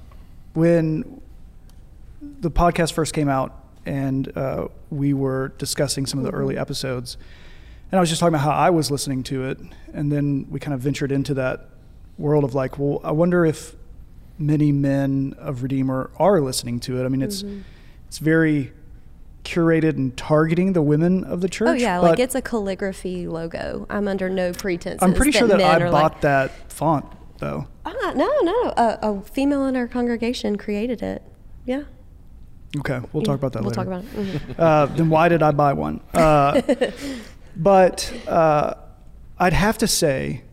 when 0.53 1.21
the 2.21 2.51
podcast 2.51 2.91
first 2.91 3.13
came 3.13 3.29
out 3.29 3.57
and 3.85 4.35
uh, 4.37 4.67
we 4.89 5.13
were 5.13 5.53
discussing 5.57 6.05
some 6.05 6.19
of 6.19 6.25
the 6.25 6.31
early 6.31 6.57
episodes, 6.57 7.17
and 7.93 7.99
I 7.99 8.01
was 8.01 8.09
just 8.09 8.19
talking 8.21 8.33
about 8.33 8.43
how 8.43 8.49
I 8.49 8.71
was 8.71 8.89
listening 8.89 9.21
to 9.25 9.43
it, 9.49 9.59
and 9.93 10.11
then 10.11 10.47
we 10.49 10.59
kind 10.59 10.73
of 10.73 10.79
ventured 10.79 11.11
into 11.11 11.35
that 11.35 11.69
world 12.17 12.43
of 12.43 12.55
like, 12.55 12.79
well, 12.79 12.99
I 13.03 13.11
wonder 13.11 13.45
if 13.45 13.75
many 14.39 14.71
men 14.71 15.35
of 15.37 15.61
Redeemer 15.61 16.09
are 16.17 16.41
listening 16.41 16.79
to 16.79 16.99
it. 16.99 17.05
I 17.05 17.07
mean, 17.07 17.21
it's 17.21 17.43
it's 18.07 18.17
very 18.17 18.73
curated 19.43 19.91
and 19.97 20.17
targeting 20.17 20.73
the 20.73 20.81
women 20.81 21.23
of 21.23 21.41
the 21.41 21.47
church. 21.47 21.67
oh 21.69 21.73
yeah, 21.73 21.99
like 21.99 22.17
it's 22.17 22.33
a 22.33 22.41
calligraphy 22.41 23.27
logo. 23.27 23.85
I'm 23.91 24.07
under 24.07 24.27
no 24.27 24.53
pretense. 24.53 25.03
I'm 25.03 25.13
pretty 25.13 25.31
sure 25.31 25.47
that 25.47 25.61
I 25.61 25.77
bought 25.91 26.13
like, 26.13 26.21
that 26.21 26.71
font 26.73 27.05
though. 27.37 27.67
Ah, 27.85 28.13
no, 28.15 28.27
no, 28.41 28.73
a, 28.75 28.97
a 29.03 29.21
female 29.21 29.67
in 29.67 29.75
our 29.75 29.87
congregation 29.87 30.55
created 30.55 31.03
it. 31.03 31.21
Yeah. 31.63 31.83
Okay, 32.79 32.99
we'll 33.13 33.21
talk 33.21 33.35
about 33.35 33.53
that 33.53 33.61
We'll 33.61 33.69
later. 33.69 33.75
talk 33.83 33.85
about 33.85 34.03
it. 34.03 34.15
Mhm. 34.15 34.55
uh, 34.59 34.85
then 34.87 35.09
why 35.11 35.29
did 35.29 35.43
I 35.43 35.51
buy 35.51 35.73
one? 35.73 35.99
But 37.55 38.11
uh, 38.27 38.75
I'd 39.37 39.53
have 39.53 39.77
to 39.79 39.87
say 39.87 40.43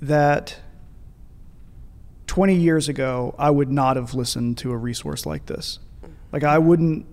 that 0.00 0.58
20 2.26 2.54
years 2.54 2.88
ago, 2.88 3.34
I 3.38 3.50
would 3.50 3.70
not 3.70 3.96
have 3.96 4.14
listened 4.14 4.58
to 4.58 4.70
a 4.70 4.76
resource 4.76 5.26
like 5.26 5.46
this. 5.46 5.78
Like, 6.32 6.44
I 6.44 6.58
wouldn't, 6.58 7.06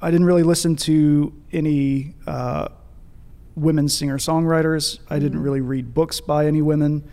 I 0.00 0.10
didn't 0.10 0.26
really 0.26 0.42
listen 0.42 0.76
to 0.76 1.32
any 1.52 2.14
uh, 2.26 2.68
women 3.56 3.88
singer 3.88 4.18
songwriters. 4.18 4.98
I 5.10 5.18
didn't 5.18 5.42
really 5.42 5.60
read 5.60 5.94
books 5.94 6.20
by 6.20 6.46
any 6.46 6.62
women. 6.62 7.08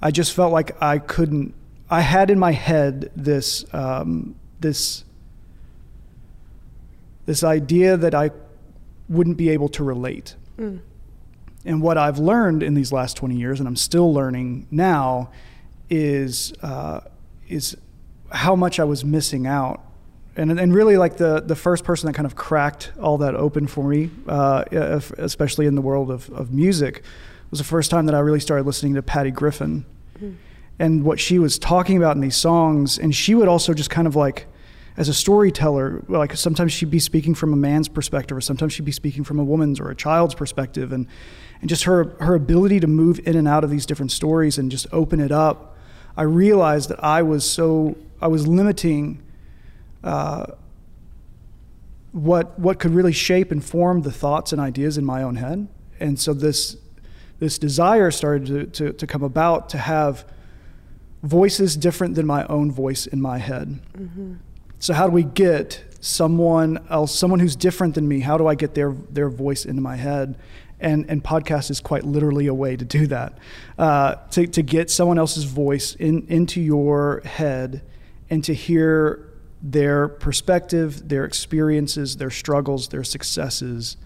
I 0.00 0.10
just 0.10 0.32
felt 0.34 0.52
like 0.52 0.80
I 0.80 0.98
couldn't, 0.98 1.54
I 1.90 2.00
had 2.02 2.30
in 2.30 2.38
my 2.38 2.52
head 2.52 3.10
this, 3.16 3.64
um, 3.74 4.36
this, 4.60 5.04
this 7.26 7.42
idea 7.42 7.96
that 7.96 8.14
I 8.14 8.30
wouldn't 9.08 9.36
be 9.36 9.48
able 9.50 9.68
to 9.70 9.84
relate. 9.84 10.36
And 11.64 11.82
what 11.82 11.98
I've 11.98 12.18
learned 12.18 12.62
in 12.62 12.74
these 12.74 12.92
last 12.92 13.16
20 13.16 13.36
years, 13.36 13.60
and 13.60 13.68
I'm 13.68 13.76
still 13.76 14.12
learning 14.12 14.66
now, 14.70 15.30
is 15.90 16.52
uh, 16.62 17.00
is 17.48 17.76
how 18.30 18.54
much 18.54 18.78
I 18.78 18.84
was 18.84 19.04
missing 19.04 19.46
out. 19.46 19.84
And, 20.36 20.58
and 20.58 20.72
really, 20.72 20.96
like 20.96 21.16
the, 21.16 21.40
the 21.40 21.56
first 21.56 21.84
person 21.84 22.06
that 22.06 22.14
kind 22.14 22.24
of 22.24 22.36
cracked 22.36 22.92
all 23.00 23.18
that 23.18 23.34
open 23.34 23.66
for 23.66 23.88
me, 23.88 24.10
uh, 24.28 24.64
especially 25.18 25.66
in 25.66 25.74
the 25.74 25.82
world 25.82 26.10
of, 26.10 26.30
of 26.30 26.52
music, 26.52 27.02
was 27.50 27.58
the 27.58 27.64
first 27.64 27.90
time 27.90 28.06
that 28.06 28.14
I 28.14 28.20
really 28.20 28.40
started 28.40 28.64
listening 28.64 28.94
to 28.94 29.02
Patty 29.02 29.32
Griffin 29.32 29.84
and 30.78 31.04
what 31.04 31.20
she 31.20 31.38
was 31.38 31.58
talking 31.58 31.96
about 31.96 32.14
in 32.14 32.22
these 32.22 32.36
songs. 32.36 32.96
And 32.96 33.14
she 33.14 33.34
would 33.34 33.48
also 33.48 33.74
just 33.74 33.90
kind 33.90 34.06
of 34.06 34.16
like, 34.16 34.46
as 34.96 35.08
a 35.08 35.14
storyteller, 35.14 36.02
like 36.08 36.36
sometimes 36.36 36.72
she'd 36.72 36.90
be 36.90 37.00
speaking 37.00 37.34
from 37.34 37.52
a 37.52 37.56
man's 37.56 37.88
perspective, 37.88 38.36
or 38.36 38.40
sometimes 38.40 38.72
she'd 38.72 38.84
be 38.84 38.92
speaking 38.92 39.24
from 39.24 39.38
a 39.38 39.44
woman's 39.44 39.80
or 39.80 39.90
a 39.90 39.96
child's 39.96 40.34
perspective, 40.34 40.92
and 40.92 41.06
and 41.60 41.68
just 41.68 41.84
her 41.84 42.16
her 42.20 42.34
ability 42.34 42.80
to 42.80 42.86
move 42.86 43.20
in 43.26 43.36
and 43.36 43.46
out 43.46 43.64
of 43.64 43.70
these 43.70 43.86
different 43.86 44.12
stories 44.12 44.58
and 44.58 44.70
just 44.70 44.86
open 44.92 45.20
it 45.20 45.32
up. 45.32 45.76
I 46.16 46.22
realized 46.22 46.88
that 46.90 47.02
I 47.04 47.22
was 47.22 47.48
so 47.48 47.96
I 48.20 48.28
was 48.28 48.46
limiting. 48.46 49.22
Uh, 50.02 50.46
what 52.12 52.58
what 52.58 52.80
could 52.80 52.92
really 52.92 53.12
shape 53.12 53.52
and 53.52 53.64
form 53.64 54.02
the 54.02 54.10
thoughts 54.10 54.52
and 54.52 54.60
ideas 54.60 54.98
in 54.98 55.04
my 55.04 55.22
own 55.22 55.36
head, 55.36 55.68
and 56.00 56.18
so 56.18 56.34
this 56.34 56.76
this 57.38 57.58
desire 57.58 58.10
started 58.10 58.46
to, 58.46 58.66
to, 58.66 58.92
to 58.92 59.06
come 59.06 59.22
about 59.22 59.70
to 59.70 59.78
have 59.78 60.26
voices 61.22 61.76
different 61.76 62.14
than 62.14 62.26
my 62.26 62.44
own 62.46 62.70
voice 62.70 63.06
in 63.06 63.20
my 63.20 63.38
head. 63.38 63.80
So 64.78 64.92
how 64.94 65.06
do 65.06 65.12
we 65.12 65.24
get 65.24 65.84
someone 66.00 66.84
else, 66.90 67.14
someone 67.14 67.40
who's 67.40 67.56
different 67.56 67.94
than 67.94 68.06
me? 68.08 68.20
How 68.20 68.38
do 68.38 68.46
I 68.46 68.54
get 68.54 68.74
their 68.74 68.92
their 69.10 69.28
voice 69.30 69.64
into 69.64 69.80
my 69.80 69.96
head? 69.96 70.36
And 70.80 71.04
and 71.10 71.22
podcast 71.22 71.70
is 71.70 71.80
quite 71.80 72.04
literally 72.04 72.46
a 72.46 72.54
way 72.54 72.76
to 72.76 72.84
do 72.84 73.06
that. 73.08 73.36
Uh, 73.78 74.14
to 74.30 74.46
to 74.46 74.62
get 74.62 74.90
someone 74.90 75.18
else's 75.18 75.44
voice 75.44 75.94
in 75.94 76.26
into 76.28 76.60
your 76.60 77.20
head, 77.24 77.82
and 78.30 78.42
to 78.44 78.54
hear 78.54 79.26
their 79.62 80.08
perspective, 80.08 81.08
their 81.08 81.24
experiences, 81.24 82.16
their 82.16 82.30
struggles, 82.30 82.88
their 82.88 83.04
successes, 83.04 83.98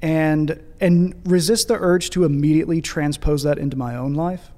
and 0.00 0.60
and 0.80 1.14
resist 1.24 1.68
the 1.68 1.74
urge 1.78 2.10
to 2.10 2.24
immediately 2.24 2.80
transpose 2.80 3.42
that 3.42 3.58
into 3.58 3.76
my 3.76 3.94
own 3.96 4.14
life 4.14 4.50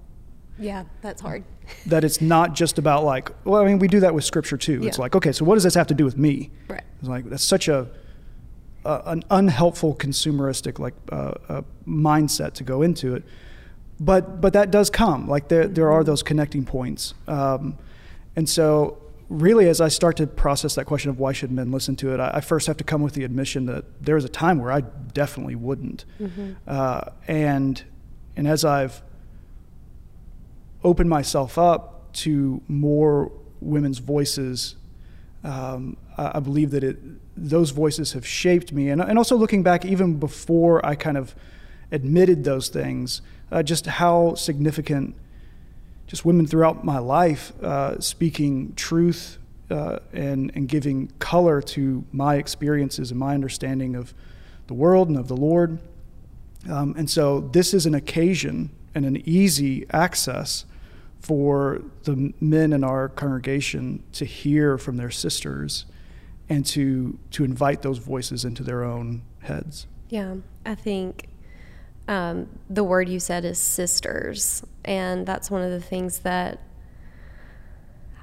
Yeah, 0.58 0.84
that's 1.02 1.20
hard. 1.20 1.44
that 1.86 2.04
it's 2.04 2.20
not 2.20 2.54
just 2.54 2.78
about 2.78 3.04
like 3.04 3.30
well 3.44 3.60
i 3.62 3.64
mean 3.64 3.78
we 3.78 3.88
do 3.88 3.98
that 4.00 4.14
with 4.14 4.22
scripture 4.22 4.58
too 4.58 4.82
it's 4.86 4.98
like 4.98 5.16
okay 5.16 5.32
so 5.32 5.44
what 5.46 5.54
does 5.54 5.62
this 5.64 5.74
have 5.74 5.86
to 5.86 5.94
do 5.94 6.04
with 6.04 6.16
me 6.18 6.50
Right. 6.68 6.82
it's 7.00 7.08
like 7.08 7.24
that's 7.24 7.42
such 7.42 7.68
a, 7.68 7.88
a 8.84 9.02
an 9.06 9.24
unhelpful 9.30 9.94
consumeristic 9.94 10.78
like 10.78 10.94
uh, 11.10 11.34
uh, 11.48 11.62
mindset 11.86 12.54
to 12.54 12.64
go 12.64 12.82
into 12.82 13.14
it. 13.14 13.24
But 14.00 14.40
but 14.40 14.52
that 14.52 14.70
does 14.70 14.90
come 14.90 15.28
like 15.28 15.48
there 15.48 15.66
there 15.68 15.90
are 15.92 16.04
those 16.04 16.22
connecting 16.22 16.64
points. 16.64 17.14
Um, 17.26 17.78
and 18.36 18.48
so 18.48 18.98
really 19.30 19.70
as 19.70 19.80
i 19.80 19.88
start 19.88 20.18
to 20.18 20.26
process 20.26 20.74
that 20.74 20.84
question 20.84 21.08
of 21.08 21.18
why 21.18 21.32
should 21.32 21.50
men 21.50 21.72
listen 21.72 21.96
to 21.96 22.12
it 22.12 22.20
i, 22.20 22.32
I 22.34 22.40
first 22.42 22.66
have 22.66 22.76
to 22.76 22.84
come 22.84 23.00
with 23.00 23.14
the 23.14 23.24
admission 23.24 23.64
that 23.66 23.86
there 24.04 24.16
was 24.16 24.24
a 24.26 24.28
time 24.28 24.58
where 24.58 24.70
i 24.70 24.82
definitely 24.82 25.54
wouldn't. 25.54 26.04
Uh, 26.66 27.10
and 27.26 27.82
and 28.36 28.46
as 28.46 28.66
i've 28.66 29.02
opened 30.84 31.08
myself 31.08 31.56
up 31.56 32.12
to 32.12 32.60
more 32.68 33.32
women's 33.60 33.98
voices, 33.98 34.76
um, 35.42 35.96
I, 36.16 36.32
I 36.34 36.40
believe 36.40 36.70
that 36.70 36.84
it 36.84 36.98
those 37.36 37.70
voices 37.70 38.12
have 38.12 38.26
shaped 38.26 38.72
me, 38.72 38.88
and 38.90 39.00
and 39.00 39.18
also 39.18 39.36
looking 39.36 39.62
back 39.62 39.84
even 39.84 40.18
before 40.18 40.84
I 40.84 40.94
kind 40.94 41.16
of 41.16 41.34
admitted 41.90 42.44
those 42.44 42.68
things, 42.68 43.22
uh, 43.50 43.62
just 43.62 43.86
how 43.86 44.34
significant 44.34 45.14
just 46.06 46.24
women 46.24 46.46
throughout 46.46 46.84
my 46.84 46.98
life 46.98 47.52
uh, 47.62 47.98
speaking 48.00 48.74
truth 48.74 49.38
uh, 49.70 49.98
and 50.12 50.52
and 50.54 50.68
giving 50.68 51.08
color 51.18 51.60
to 51.60 52.04
my 52.12 52.36
experiences 52.36 53.10
and 53.10 53.18
my 53.18 53.34
understanding 53.34 53.96
of 53.96 54.14
the 54.66 54.74
world 54.74 55.08
and 55.08 55.18
of 55.18 55.28
the 55.28 55.36
Lord. 55.36 55.78
Um, 56.70 56.94
and 56.96 57.10
so 57.10 57.40
this 57.40 57.74
is 57.74 57.84
an 57.84 57.94
occasion 57.94 58.70
and 58.94 59.04
an 59.04 59.22
easy 59.28 59.86
access 59.90 60.64
for 61.20 61.82
the 62.04 62.32
men 62.40 62.72
in 62.72 62.84
our 62.84 63.08
congregation 63.08 64.02
to 64.12 64.24
hear 64.24 64.78
from 64.78 64.96
their 64.96 65.10
sisters 65.10 65.86
and 66.48 66.64
to 66.66 67.18
to 67.30 67.44
invite 67.44 67.82
those 67.82 67.98
voices 67.98 68.44
into 68.44 68.62
their 68.62 68.84
own 68.84 69.22
heads. 69.40 69.86
Yeah, 70.08 70.36
I 70.64 70.74
think 70.74 71.28
um, 72.06 72.48
the 72.68 72.84
word 72.84 73.08
you 73.08 73.18
said 73.18 73.44
is 73.44 73.58
sisters, 73.58 74.62
and 74.84 75.26
that's 75.26 75.50
one 75.50 75.62
of 75.62 75.70
the 75.70 75.80
things 75.80 76.20
that 76.20 76.60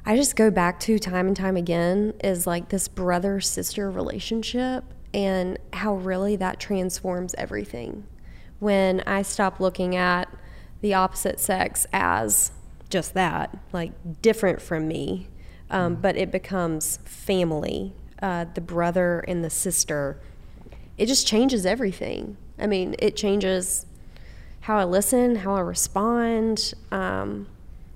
I 0.05 0.15
just 0.15 0.35
go 0.35 0.49
back 0.49 0.79
to 0.81 0.97
time 0.97 1.27
and 1.27 1.35
time 1.35 1.57
again 1.57 2.13
is 2.23 2.47
like 2.47 2.69
this 2.69 2.87
brother 2.87 3.39
sister 3.39 3.89
relationship 3.89 4.83
and 5.13 5.59
how 5.73 5.95
really 5.95 6.35
that 6.37 6.59
transforms 6.59 7.35
everything. 7.37 8.05
When 8.59 9.01
I 9.01 9.21
stop 9.21 9.59
looking 9.59 9.95
at 9.95 10.27
the 10.81 10.93
opposite 10.93 11.39
sex 11.39 11.85
as 11.93 12.51
just 12.89 13.13
that, 13.13 13.55
like 13.73 13.91
different 14.21 14.61
from 14.61 14.87
me, 14.87 15.27
um, 15.69 15.95
but 15.95 16.17
it 16.17 16.31
becomes 16.31 16.97
family, 17.05 17.93
uh, 18.21 18.45
the 18.53 18.61
brother 18.61 19.19
and 19.27 19.43
the 19.43 19.49
sister. 19.49 20.17
It 20.97 21.07
just 21.07 21.25
changes 21.25 21.65
everything. 21.65 22.37
I 22.59 22.67
mean, 22.67 22.95
it 22.99 23.15
changes 23.15 23.85
how 24.61 24.77
I 24.77 24.83
listen, 24.83 25.37
how 25.37 25.55
I 25.55 25.61
respond, 25.61 26.73
um, 26.91 27.47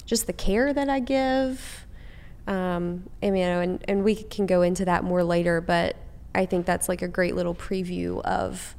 just 0.05 0.25
the 0.27 0.33
care 0.33 0.73
that 0.73 0.89
I 0.89 0.99
give. 0.99 1.85
Um, 2.47 3.09
and, 3.21 3.37
you 3.37 3.45
know, 3.45 3.61
and, 3.61 3.83
and 3.87 4.03
we 4.03 4.15
can 4.15 4.45
go 4.45 4.61
into 4.61 4.85
that 4.85 5.03
more 5.03 5.23
later, 5.23 5.61
but 5.61 5.95
I 6.33 6.45
think 6.45 6.65
that's 6.65 6.89
like 6.89 7.01
a 7.01 7.07
great 7.07 7.35
little 7.35 7.55
preview 7.55 8.21
of 8.21 8.75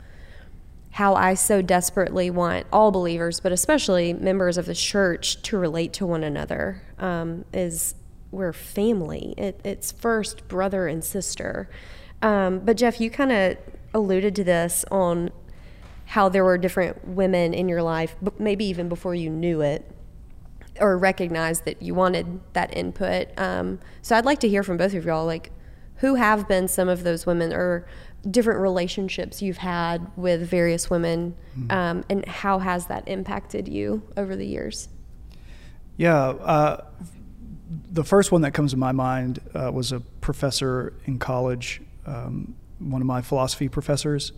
how 0.91 1.15
I 1.15 1.35
so 1.35 1.63
desperately 1.63 2.31
want 2.31 2.67
all 2.73 2.91
believers, 2.91 3.39
but 3.41 3.53
especially 3.53 4.13
members 4.13 4.57
of 4.57 4.67
the 4.67 4.75
church, 4.75 5.43
to 5.43 5.59
relate 5.59 5.93
to 5.95 6.07
one 6.07 6.25
another. 6.25 6.83
Um, 6.99 7.45
is 7.53 7.95
we're 8.37 8.53
family. 8.53 9.35
It, 9.37 9.61
it's 9.65 9.91
first 9.91 10.47
brother 10.49 10.87
and 10.87 11.03
sister. 11.03 11.69
Um, 12.23 12.61
but 12.61 12.77
Jeff, 12.77 13.01
you 13.01 13.11
kind 13.11 13.33
of 13.33 13.57
alluded 13.93 14.37
to 14.37 14.45
this 14.45 14.85
on 14.91 15.31
how 16.07 16.29
there 16.29 16.45
were 16.45 16.57
different 16.57 17.07
women 17.07 17.53
in 17.53 17.69
your 17.69 17.83
life, 17.83 18.15
but 18.23 18.39
maybe 18.39 18.65
even 18.67 18.89
before 18.89 19.15
you 19.15 19.29
knew 19.29 19.61
it 19.61 19.91
or 20.81 20.97
recognized 20.97 21.65
that 21.65 21.83
you 21.83 21.95
wanted 21.95 22.41
that 22.53 22.77
input. 22.77 23.29
Um, 23.39 23.81
so 24.03 24.15
I'd 24.15 24.25
like 24.25 24.39
to 24.41 24.49
hear 24.49 24.63
from 24.63 24.77
both 24.77 24.95
of 24.95 25.05
y'all, 25.05 25.27
like 25.27 25.51
who 25.97 26.15
have 26.15 26.47
been 26.47 26.69
some 26.69 26.89
of 26.89 27.03
those 27.03 27.27
women 27.27 27.53
or 27.53 27.87
different 28.31 28.61
relationships 28.61 29.41
you've 29.41 29.59
had 29.59 30.11
with 30.17 30.49
various 30.49 30.91
women, 30.91 31.35
um, 31.71 32.05
and 32.11 32.27
how 32.27 32.59
has 32.59 32.87
that 32.87 33.07
impacted 33.09 33.69
you 33.69 34.03
over 34.17 34.37
the 34.37 34.47
years? 34.47 34.89
Yeah, 35.97 36.15
uh, 36.15 36.85
the 37.69 38.05
first 38.05 38.33
one 38.33 38.43
that 38.43 38.53
comes 38.53 38.73
to 38.73 38.77
my 38.77 38.93
mind 38.93 39.41
uh, 39.55 39.71
was 39.73 39.93
a 39.93 40.01
professor 40.21 40.93
in 41.05 41.19
college, 41.19 41.81
um, 42.07 42.55
one 42.79 43.01
of 43.01 43.07
my 43.07 43.23
philosophy 43.23 43.69
professors. 43.69 44.33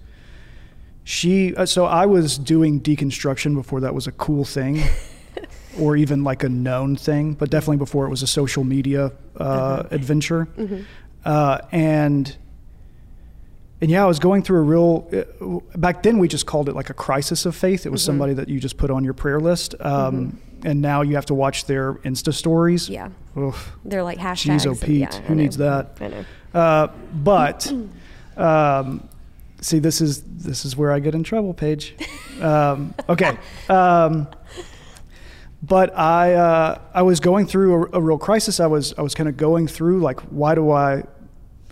She, 1.04 1.54
uh, 1.54 1.66
so 1.66 1.85
I 1.87 2.06
was 2.06 2.38
doing 2.38 2.80
deconstruction 2.80 3.54
before 3.54 3.80
that 3.80 3.94
was 3.94 4.06
a 4.06 4.12
cool 4.12 4.44
thing, 4.44 4.82
or 5.78 5.97
even 5.97 6.25
like 6.25 6.42
a 6.42 6.49
known 6.49 6.97
thing, 6.97 7.35
but 7.35 7.50
definitely 7.50 7.78
before 7.78 8.06
it 8.06 8.11
was 8.11 8.23
a 8.23 8.26
social 8.26 8.64
media 8.64 9.12
uh, 9.37 9.85
adventure. 9.90 10.49
Uh, 11.25 11.58
and 11.73 12.37
and 13.80 13.90
yeah, 13.90 14.02
I 14.02 14.06
was 14.06 14.18
going 14.18 14.42
through 14.42 14.58
a 14.58 14.62
real. 14.62 15.08
Uh, 15.12 15.78
back 15.78 16.02
then, 16.02 16.18
we 16.18 16.26
just 16.26 16.47
called 16.47 16.68
it 16.68 16.75
like 16.75 16.90
a 16.90 16.94
crisis 16.94 17.47
of 17.47 17.54
faith. 17.54 17.87
It 17.87 17.90
was 17.90 18.02
somebody 18.02 18.32
that 18.35 18.49
you 18.49 18.58
just 18.58 18.76
put 18.76 18.90
on 18.90 19.04
your 19.04 19.14
prayer 19.14 19.38
list, 19.40 19.75
um, 19.80 20.40
and 20.64 20.80
now 20.80 21.02
you 21.02 21.14
have 21.14 21.26
to 21.26 21.34
watch 21.34 21.64
their 21.66 21.94
Insta 21.94 22.32
stories. 22.32 22.88
Yeah, 22.88 23.10
Oof. 23.36 23.72
they're 23.84 24.02
like 24.02 24.18
hashtags. 24.18 24.60
Jeez, 24.60 24.66
oh 24.66 24.74
Pete, 24.74 25.00
yeah, 25.00 25.20
who 25.22 25.34
needs 25.34 25.56
that? 25.58 25.96
I 26.00 26.08
know. 26.08 26.24
Uh, 26.54 26.86
but 27.14 27.72
um, 28.36 29.08
see, 29.60 29.78
this 29.78 30.00
is 30.00 30.22
this 30.22 30.64
is 30.64 30.76
where 30.76 30.92
I 30.92 30.98
get 30.98 31.14
in 31.14 31.22
trouble, 31.22 31.54
Paige. 31.54 31.94
Um, 32.38 32.94
okay. 33.08 33.36
Um, 33.68 34.28
but 35.60 35.96
I 35.98 36.34
uh, 36.34 36.80
I 36.94 37.02
was 37.02 37.18
going 37.18 37.46
through 37.46 37.86
a, 37.92 37.98
a 37.98 38.00
real 38.00 38.16
crisis. 38.16 38.60
I 38.60 38.68
was 38.68 38.94
I 38.96 39.02
was 39.02 39.16
kind 39.16 39.28
of 39.28 39.36
going 39.36 39.66
through 39.66 40.00
like, 40.02 40.20
why 40.20 40.54
do 40.54 40.70
I 40.70 41.02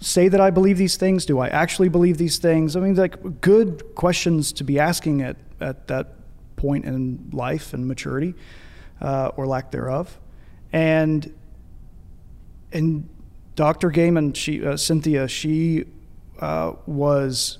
say 0.00 0.28
that 0.28 0.40
I 0.40 0.50
believe 0.50 0.76
these 0.76 0.96
things? 0.96 1.24
Do 1.24 1.38
I 1.38 1.48
actually 1.48 1.88
believe 1.88 2.18
these 2.18 2.38
things? 2.38 2.74
I 2.74 2.80
mean, 2.80 2.96
like 2.96 3.40
good 3.40 3.94
questions 3.94 4.52
to 4.54 4.64
be 4.64 4.80
asking 4.80 5.22
at 5.22 5.36
at 5.60 5.86
that 5.86 6.14
point 6.56 6.84
in 6.84 7.28
life 7.32 7.72
and 7.72 7.86
maturity, 7.86 8.34
uh, 9.00 9.30
or 9.36 9.46
lack 9.46 9.70
thereof, 9.70 10.18
and 10.72 11.32
and 12.72 13.08
Dr. 13.56 13.90
Gaiman, 13.90 14.36
she 14.36 14.64
uh, 14.64 14.76
Cynthia, 14.76 15.26
she 15.28 15.86
uh, 16.40 16.74
was 16.86 17.58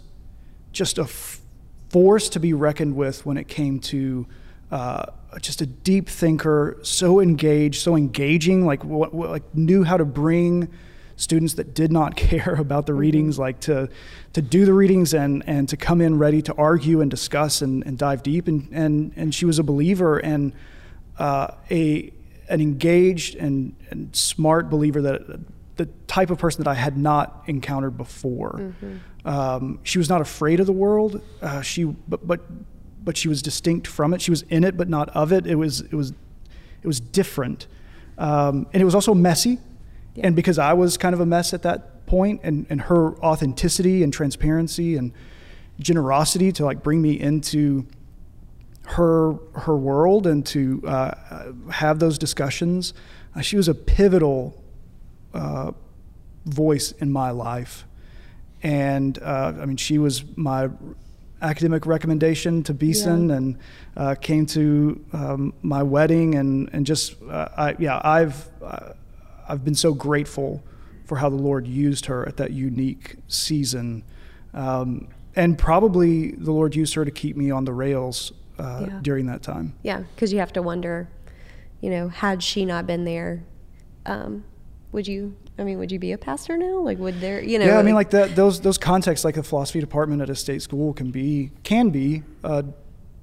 just 0.73 0.99
a 0.99 1.03
f- 1.03 1.41
force 1.89 2.29
to 2.29 2.41
be 2.41 2.53
reckoned 2.53 2.95
with 2.95 3.25
when 3.25 3.39
it 3.39 3.49
came 3.49 3.81
to 3.81 4.27
uh, 4.71 5.07
just 5.41 5.63
a 5.63 5.67
deep 5.67 6.09
thinker, 6.09 6.79
so 6.83 7.21
engaged, 7.21 7.81
so 7.81 7.97
engaging, 7.97 8.67
like 8.67 8.85
what, 8.85 9.15
what, 9.15 9.31
like 9.31 9.55
knew 9.55 9.85
how 9.85 9.97
to 9.97 10.05
bring 10.05 10.69
students 11.17 11.55
that 11.55 11.75
did 11.75 11.91
not 11.91 12.15
care 12.17 12.55
about 12.59 12.87
the 12.87 12.95
readings, 12.95 13.39
like 13.39 13.61
to 13.61 13.89
to 14.35 14.43
do 14.43 14.67
the 14.67 14.75
readings 14.75 15.15
and 15.15 15.43
and 15.47 15.69
to 15.69 15.77
come 15.77 16.01
in 16.01 16.19
ready 16.19 16.43
to 16.43 16.55
argue 16.57 17.01
and 17.01 17.11
discuss 17.11 17.63
and, 17.63 17.87
and 17.87 17.97
dive 17.97 18.23
deep, 18.23 18.49
and 18.49 18.69
and 18.73 19.13
and 19.17 19.35
she 19.35 19.45
was 19.45 19.59
a 19.59 19.63
believer 19.63 20.19
and 20.19 20.53
uh, 21.19 21.49
a 21.71 22.13
an 22.49 22.61
engaged 22.61 23.35
and, 23.35 23.75
and 23.91 24.15
smart 24.15 24.71
believer 24.71 25.03
that 25.03 25.41
the 25.77 25.87
type 26.07 26.31
of 26.31 26.39
person 26.39 26.63
that 26.65 26.71
I 26.71 26.75
had 26.75 26.97
not 26.97 27.43
encountered 27.47 27.97
before. 27.97 28.75
Um, 29.25 29.81
she 29.83 29.99
was 29.99 30.09
not 30.09 30.21
afraid 30.21 30.61
of 30.61 30.67
the 30.67 30.73
world. 30.73 31.21
Uh, 31.43 31.61
she 31.61 31.85
but 31.85 32.27
but 32.27 32.41
but 33.05 33.17
she 33.17 33.29
was 33.29 33.43
distinct 33.43 33.87
from 33.87 34.15
it. 34.15 34.21
She 34.21 34.31
was 34.31 34.43
in 34.43 34.65
it 34.65 34.77
but 34.77 34.89
not 34.89 35.09
of 35.11 35.33
it. 35.33 35.47
It 35.47 35.57
was 35.57 35.81
it 35.81 35.95
was 35.95 36.11
it 36.83 36.87
was 36.87 37.01
different, 37.01 37.67
um, 38.19 38.67
and 38.73 38.81
it 38.81 38.85
was 38.85 38.95
also 38.95 39.15
messy. 39.15 39.59
And 40.19 40.35
because 40.35 40.59
I 40.59 40.73
was 40.73 40.97
kind 40.97 41.15
of 41.15 41.21
a 41.21 41.27
mess 41.27 41.53
at 41.53 41.63
that 41.63 42.07
point, 42.07 42.41
and 42.43 42.67
and 42.71 42.81
her 42.83 43.17
authenticity 43.19 44.03
and 44.03 44.13
transparency 44.13 44.97
and 44.97 45.13
generosity 45.79 46.53
to 46.53 46.65
like 46.65 46.83
bring 46.83 47.03
me 47.03 47.21
into 47.21 47.87
her 48.87 49.35
her 49.55 49.77
world 49.77 50.27
and 50.27 50.47
to 50.47 50.83
uh, 50.87 51.53
have 51.71 51.99
those 51.99 52.19
discussions. 52.19 52.95
Uh, 53.35 53.41
she 53.41 53.57
was 53.57 53.69
a 53.69 53.75
pivotal 53.75 54.63
uh, 55.35 55.73
voice 56.45 56.93
in 56.93 57.11
my 57.11 57.31
life, 57.31 57.85
and 58.63 59.19
uh, 59.23 59.53
I 59.61 59.67
mean, 59.67 59.77
she 59.77 59.99
was 59.99 60.25
my 60.37 60.71
academic 61.43 61.85
recommendation 61.85 62.63
to 62.63 62.73
Beeson 62.73 63.29
Yeah. 63.29 63.37
and 63.37 63.59
uh, 63.97 64.15
came 64.15 64.47
to 64.47 65.05
um, 65.13 65.53
my 65.63 65.83
wedding 65.83 66.37
and 66.37 66.71
and 66.73 66.87
just 66.87 67.17
uh, 67.29 67.49
I, 67.57 67.77
yeah 67.79 68.01
I've 68.03 68.49
uh, 68.63 68.93
I've 69.49 69.65
been 69.65 69.75
so 69.75 69.93
grateful 69.95 70.63
for 71.05 71.17
how 71.17 71.29
the 71.29 71.37
Lord 71.37 71.67
used 71.67 72.07
her 72.07 72.27
at 72.27 72.37
that 72.39 72.53
unique 72.53 73.17
season, 73.29 74.03
um, 74.55 75.09
and 75.35 75.59
probably 75.59 76.33
the 76.33 76.53
Lord 76.53 76.75
used 76.75 76.95
her 76.95 77.05
to 77.05 77.11
keep 77.11 77.37
me 77.37 77.51
on 77.51 77.65
the 77.65 77.73
rails 77.73 78.33
uh, 78.59 78.87
Yeah. 78.89 78.99
during 79.03 79.27
that 79.27 79.43
time. 79.43 79.75
Yeah, 79.83 80.01
because 80.15 80.33
you 80.33 80.39
have 80.39 80.53
to 80.55 80.63
wonder, 80.63 81.09
you 81.81 81.91
know, 81.91 82.09
had 82.09 82.43
she 82.43 82.65
not 82.65 82.87
been 82.87 83.05
there, 83.05 83.45
um, 84.07 84.45
would 84.93 85.07
you? 85.07 85.37
I 85.59 85.65
mean, 85.65 85.79
would 85.79 85.91
you 85.91 85.99
be 85.99 86.13
a 86.13 86.19
pastor 86.19 86.57
now? 86.57 86.81
Like, 86.81 86.99
would 86.99 87.21
there, 87.21 87.43
you 87.43 87.59
know? 87.59 87.65
yeah, 87.67 87.79
I 87.79 87.83
mean, 87.83 87.95
like 87.95 88.11
that. 88.11 88.37
Those 88.37 88.61
those 88.61 88.79
contexts, 88.79 89.25
like 89.25 89.35
the 89.35 89.43
philosophy 89.43 89.81
department 89.81 90.21
at 90.23 90.31
a 90.31 90.35
state 90.35 90.63
school, 90.63 90.93
can 90.93 91.11
be 91.11 91.51
can 91.63 91.91
be 91.91 92.23
a 92.45 92.65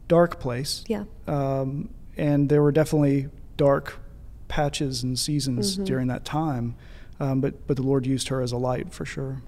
dark 0.08 0.40
place. 0.40 0.84
yeah, 0.88 1.04
um, 1.28 1.90
and 2.18 2.50
there 2.50 2.62
were 2.62 2.72
definitely 2.72 3.28
dark 3.58 4.00
patches 4.48 5.04
and 5.04 5.18
seasons 5.18 5.74
Mm-hmm. 5.76 5.84
during 5.86 6.08
that 6.08 6.26
time. 6.26 6.76
Um, 7.20 7.40
but 7.42 7.66
but 7.68 7.78
the 7.78 7.84
Lord 7.84 8.06
used 8.06 8.28
her 8.30 8.42
as 8.42 8.52
a 8.52 8.58
light 8.58 8.94
for 8.94 9.06
sure. 9.06 9.42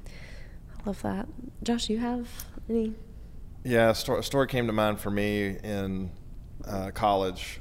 I 0.79 0.83
love 0.85 1.01
that. 1.01 1.27
Josh, 1.63 1.89
you 1.89 1.97
have 1.99 2.45
any? 2.69 2.93
Yeah, 3.65 3.89
a 3.89 3.95
sto- 3.95 4.17
a 4.19 4.23
story 4.23 4.47
came 4.47 4.67
to 4.67 4.73
mind 4.73 4.99
for 4.99 5.09
me 5.09 5.57
in 5.63 6.11
uh, 6.65 6.91
college. 6.91 7.59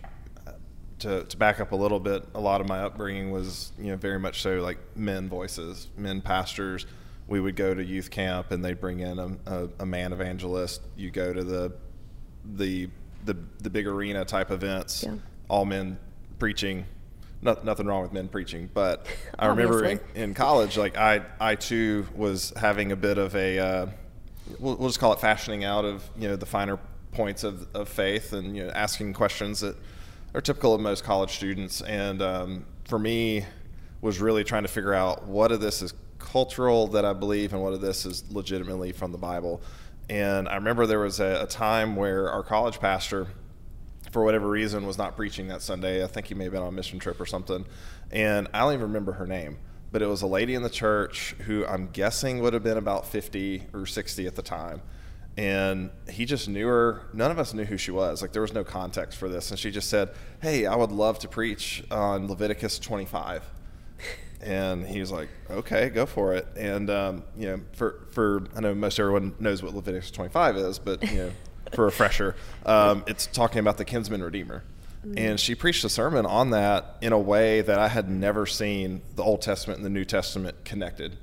To, 1.00 1.24
to 1.24 1.36
back 1.36 1.60
up 1.60 1.72
a 1.72 1.76
little 1.76 1.98
bit, 2.00 2.24
a 2.34 2.40
lot 2.40 2.60
of 2.62 2.68
my 2.68 2.80
upbringing 2.80 3.30
was, 3.30 3.72
you 3.78 3.90
know, 3.90 3.96
very 3.96 4.18
much 4.18 4.40
so 4.40 4.60
like 4.62 4.78
men 4.96 5.28
voices, 5.28 5.88
men 5.98 6.20
pastors. 6.22 6.86
We 7.26 7.40
would 7.40 7.56
go 7.56 7.74
to 7.74 7.82
youth 7.84 8.10
camp, 8.10 8.50
and 8.52 8.64
they'd 8.64 8.80
bring 8.80 9.00
in 9.00 9.18
a, 9.18 9.36
a, 9.46 9.68
a 9.80 9.86
man 9.86 10.12
evangelist. 10.12 10.82
You 10.96 11.10
go 11.10 11.32
to 11.32 11.42
the 11.42 11.72
the 12.54 12.88
the, 13.24 13.36
the 13.62 13.70
big 13.70 13.86
arena 13.86 14.24
type 14.26 14.50
events, 14.50 15.02
Yeah. 15.06 15.14
all 15.48 15.64
men 15.64 15.98
preaching. 16.38 16.84
No, 17.42 17.58
nothing 17.64 17.86
wrong 17.86 18.02
with 18.02 18.12
men 18.12 18.28
preaching, 18.28 18.68
but 18.72 19.06
I 19.38 19.46
remember 19.46 19.84
in, 19.84 20.00
in 20.14 20.34
college, 20.34 20.76
like 20.78 20.96
I 20.96 21.22
I 21.40 21.54
too 21.56 22.06
was 22.14 22.52
having 22.56 22.92
a 22.92 22.96
bit 22.96 23.18
of 23.18 23.34
a 23.34 23.58
uh, 23.58 23.86
we'll, 24.58 24.76
we'll 24.76 24.88
just 24.88 25.00
call 25.00 25.12
it 25.12 25.20
fashioning 25.20 25.64
out 25.64 25.84
of 25.84 26.08
you 26.16 26.28
know 26.28 26.36
the 26.36 26.46
finer 26.46 26.78
points 27.12 27.44
of, 27.44 27.66
of 27.74 27.88
faith 27.88 28.32
and 28.32 28.56
you 28.56 28.64
know 28.64 28.70
asking 28.70 29.12
questions 29.12 29.60
that 29.60 29.76
are 30.34 30.40
typical 30.40 30.74
of 30.74 30.80
most 30.80 31.04
college 31.04 31.30
students 31.30 31.80
and 31.82 32.20
um, 32.20 32.64
for 32.84 32.98
me 32.98 33.44
was 34.00 34.20
really 34.20 34.44
trying 34.44 34.62
to 34.62 34.68
figure 34.68 34.94
out 34.94 35.26
what 35.26 35.52
of 35.52 35.60
this 35.60 35.80
is 35.80 35.94
cultural 36.18 36.86
that 36.88 37.04
I 37.04 37.12
believe 37.12 37.52
and 37.52 37.62
what 37.62 37.72
of 37.72 37.80
this 37.80 38.04
is 38.04 38.24
legitimately 38.30 38.92
from 38.92 39.12
the 39.12 39.18
Bible 39.18 39.62
and 40.10 40.48
I 40.48 40.56
remember 40.56 40.86
there 40.86 41.00
was 41.00 41.20
a, 41.20 41.42
a 41.42 41.46
time 41.46 41.96
where 41.96 42.30
our 42.30 42.42
college 42.42 42.80
pastor 42.80 43.28
for 44.10 44.22
whatever 44.22 44.48
reason 44.48 44.86
was 44.86 44.96
not 44.96 45.16
preaching 45.16 45.48
that 45.48 45.60
Sunday. 45.60 46.04
I 46.04 46.06
think 46.06 46.26
he 46.28 46.34
may 46.34 46.44
have 46.44 46.52
been 46.52 46.62
on 46.62 46.68
a 46.68 46.72
mission 46.72 47.00
trip 47.00 47.20
or 47.20 47.26
something. 47.26 47.66
And 48.12 48.48
I 48.54 48.60
don't 48.60 48.74
even 48.74 48.86
remember 48.86 49.12
her 49.12 49.26
name, 49.26 49.58
but 49.94 50.02
it 50.02 50.06
was 50.06 50.22
a 50.22 50.26
lady 50.26 50.56
in 50.56 50.64
the 50.64 50.68
church 50.68 51.36
who 51.46 51.64
I'm 51.64 51.86
guessing 51.86 52.40
would 52.40 52.52
have 52.52 52.64
been 52.64 52.78
about 52.78 53.06
50 53.06 53.68
or 53.72 53.86
60 53.86 54.26
at 54.26 54.34
the 54.34 54.42
time. 54.42 54.82
And 55.36 55.90
he 56.10 56.24
just 56.24 56.48
knew 56.48 56.66
her. 56.66 57.02
None 57.12 57.30
of 57.30 57.38
us 57.38 57.54
knew 57.54 57.62
who 57.62 57.76
she 57.76 57.92
was. 57.92 58.20
Like 58.20 58.32
there 58.32 58.42
was 58.42 58.52
no 58.52 58.64
context 58.64 59.16
for 59.16 59.28
this. 59.28 59.52
And 59.52 59.58
she 59.58 59.70
just 59.70 59.88
said, 59.88 60.10
Hey, 60.42 60.66
I 60.66 60.74
would 60.74 60.90
love 60.90 61.20
to 61.20 61.28
preach 61.28 61.84
on 61.92 62.26
Leviticus 62.26 62.80
25 62.80 63.44
and 64.40 64.84
he 64.84 64.98
was 64.98 65.12
like, 65.12 65.28
"Okay, 65.48 65.88
go 65.88 66.04
for 66.04 66.34
it." 66.34 66.46
And 66.54 66.90
um, 66.90 67.22
you 67.34 67.46
know, 67.46 67.60
for 67.72 68.04
for 68.10 68.42
I 68.54 68.60
know 68.60 68.74
most 68.74 68.98
everyone 68.98 69.34
knows 69.38 69.62
what 69.62 69.74
Leviticus 69.74 70.10
25 70.10 70.56
is, 70.56 70.78
but 70.78 71.02
you 71.10 71.16
know, 71.16 71.30
for 71.72 71.82
a 71.82 71.84
refresher, 71.86 72.36
um, 72.66 73.04
it's 73.06 73.26
talking 73.26 73.60
about 73.60 73.78
the 73.78 73.86
kinsman 73.86 74.22
redeemer. 74.22 74.62
And 75.16 75.38
she 75.38 75.54
preached 75.54 75.84
a 75.84 75.88
sermon 75.88 76.24
on 76.24 76.50
that 76.50 76.96
in 77.02 77.12
a 77.12 77.18
way 77.18 77.60
that 77.60 77.78
I 77.78 77.88
had 77.88 78.08
never 78.08 78.46
seen 78.46 79.02
the 79.16 79.22
Old 79.22 79.42
Testament 79.42 79.78
and 79.78 79.84
the 79.84 79.90
New 79.90 80.04
Testament 80.04 80.64
connected, 80.64 81.18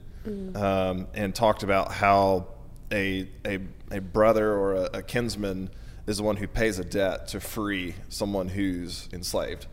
um, 0.56 1.08
and 1.14 1.34
talked 1.34 1.64
about 1.64 1.92
how 1.92 2.48
a 2.92 3.28
a, 3.46 3.60
a 3.90 4.00
brother 4.00 4.54
or 4.54 4.74
a, 4.76 4.90
a 4.94 5.02
kinsman 5.02 5.70
is 6.06 6.18
the 6.18 6.24
one 6.24 6.38
who 6.38 6.48
pays 6.48 6.78
a 6.78 6.84
debt 6.84 7.28
to 7.30 7.40
free 7.40 7.96
someone 8.10 8.50
who's 8.50 9.10
enslaved, 9.12 9.66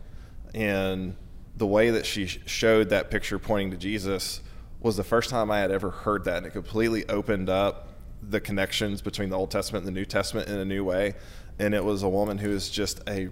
and 0.53 1.15
the 1.55 1.67
way 1.67 1.91
that 1.91 2.05
she 2.05 2.25
showed 2.25 2.89
that 2.89 3.11
picture 3.11 3.37
pointing 3.37 3.71
to 3.71 3.77
Jesus 3.77 4.41
was 4.79 4.97
the 4.97 5.03
first 5.03 5.29
time 5.29 5.51
I 5.51 5.59
had 5.59 5.71
ever 5.71 5.91
heard 5.91 6.23
that, 6.23 6.37
and 6.37 6.45
it 6.45 6.53
completely 6.53 7.07
opened 7.09 7.49
up 7.49 7.89
the 8.21 8.39
connections 8.39 9.01
between 9.01 9.29
the 9.29 9.37
Old 9.37 9.51
Testament 9.51 9.85
and 9.85 9.95
the 9.95 9.99
New 9.99 10.05
Testament 10.05 10.47
in 10.49 10.57
a 10.57 10.65
new 10.65 10.83
way. 10.83 11.13
And 11.57 11.73
it 11.73 11.83
was 11.83 12.03
a 12.03 12.09
woman 12.09 12.37
who 12.37 12.49
is 12.49 12.69
just 12.69 13.01
a 13.07 13.29